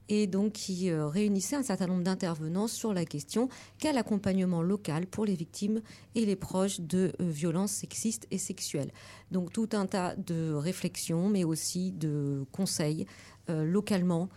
et 0.08 0.26
donc 0.26 0.52
qui 0.52 0.90
euh, 0.90 1.06
réunissait 1.06 1.56
un 1.56 1.62
certain 1.62 1.86
nombre 1.86 2.02
d'intervenants 2.02 2.66
sur 2.66 2.92
la 2.92 3.04
question 3.04 3.48
quel 3.78 3.98
accompagnement 3.98 4.62
local 4.62 5.06
pour 5.06 5.24
les 5.24 5.34
victimes 5.34 5.80
et 6.14 6.24
les 6.24 6.36
proches 6.36 6.80
de 6.80 7.12
euh, 7.20 7.28
violences 7.28 7.72
sexistes 7.72 8.26
et 8.30 8.38
sexuelles. 8.38 8.90
Donc 9.30 9.52
tout 9.52 9.68
un 9.72 9.86
tas 9.86 10.16
de 10.16 10.52
réflexions, 10.52 11.28
mais 11.28 11.44
aussi 11.44 11.92
de 11.92 12.44
conseils 12.52 13.06
euh, 13.50 13.64
localement 13.64 14.28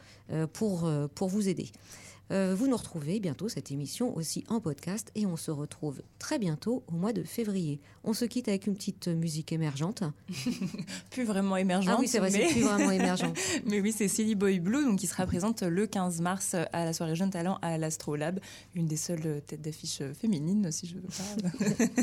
pour, 0.54 0.90
pour 1.14 1.28
vous 1.28 1.50
aider. 1.50 1.68
Euh, 2.32 2.56
vous 2.58 2.68
nous 2.68 2.78
retrouvez 2.78 3.20
bientôt 3.20 3.50
cette 3.50 3.72
émission 3.72 4.16
aussi 4.16 4.46
en 4.48 4.62
podcast 4.62 5.12
et 5.16 5.26
on 5.26 5.36
se 5.36 5.52
retrouve 5.52 6.02
très 6.18 6.40
bientôt 6.40 6.82
au 6.88 6.94
mois 6.94 7.12
de 7.12 7.24
février. 7.24 7.82
On 8.06 8.14
se 8.14 8.24
quitte 8.24 8.48
avec 8.48 8.68
une 8.68 8.76
petite 8.76 9.10
musique 9.10 9.52
émergente. 9.52 10.04
Plus 11.12 11.26
vraiment 11.26 11.58
émergente. 11.58 11.96
Ah 11.98 12.00
oui, 12.00 12.08
c'est 12.08 12.20
vrai, 12.20 12.32
c'est 12.32 12.38
mais- 12.40 12.52
plus 12.54 12.62
vraiment 12.62 12.92
émergent. 12.92 13.34
mais 13.66 13.82
oui, 13.82 13.92
c'est 13.92 14.08
Silly 14.08 14.36
Boy 14.36 14.60
Blue, 14.62 14.86
donc 14.86 15.00
qui 15.00 15.08
sera 15.08 15.26
présente 15.26 15.62
le 15.64 15.86
15 15.88 16.22
mars 16.22 16.56
à 16.72 16.86
la 16.86 16.94
soirée 16.94 17.16
Jeune 17.16 17.32
Talent 17.32 17.60
à 17.62 17.78
l'Astrolabe, 17.78 18.40
une 18.76 18.86
des 18.86 18.98
seules 18.98 19.42
têtes 19.46 19.62
d'affiche 19.62 20.02
féminines, 20.14 20.72
si 20.72 20.88
je 20.88 20.96
veux 20.96 21.02
pas 21.02 21.96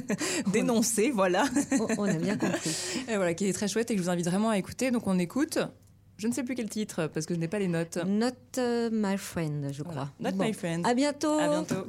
dénoncer, 0.52 1.10
voilà. 1.10 1.46
On, 1.72 1.86
on 2.02 2.04
a 2.04 2.14
bien 2.18 2.36
compris. 2.36 2.76
Et 3.08 3.16
voilà, 3.16 3.32
qui 3.32 3.46
est 3.46 3.52
très 3.54 3.66
chouette 3.68 3.90
et 3.90 3.94
que 3.94 3.98
je 4.00 4.04
vous 4.04 4.10
invite 4.10 4.26
vraiment 4.26 4.50
à 4.50 4.58
écouter. 4.58 4.90
Donc 4.90 5.06
on 5.06 5.18
écoute. 5.18 5.58
Je 6.18 6.26
ne 6.26 6.32
sais 6.32 6.42
plus 6.42 6.54
quel 6.56 6.68
titre 6.68 7.06
parce 7.06 7.26
que 7.26 7.34
je 7.34 7.38
n'ai 7.38 7.46
pas 7.48 7.60
les 7.60 7.68
notes. 7.68 7.96
Not 8.04 8.32
uh, 8.58 8.88
my 8.90 9.16
friend, 9.16 9.72
je 9.72 9.82
crois. 9.84 10.08
Not 10.18 10.32
Bon. 10.32 10.44
my 10.44 10.52
friend. 10.52 10.84
À 10.86 10.92
bientôt. 10.94 11.38
À 11.38 11.48
bientôt. 11.48 11.86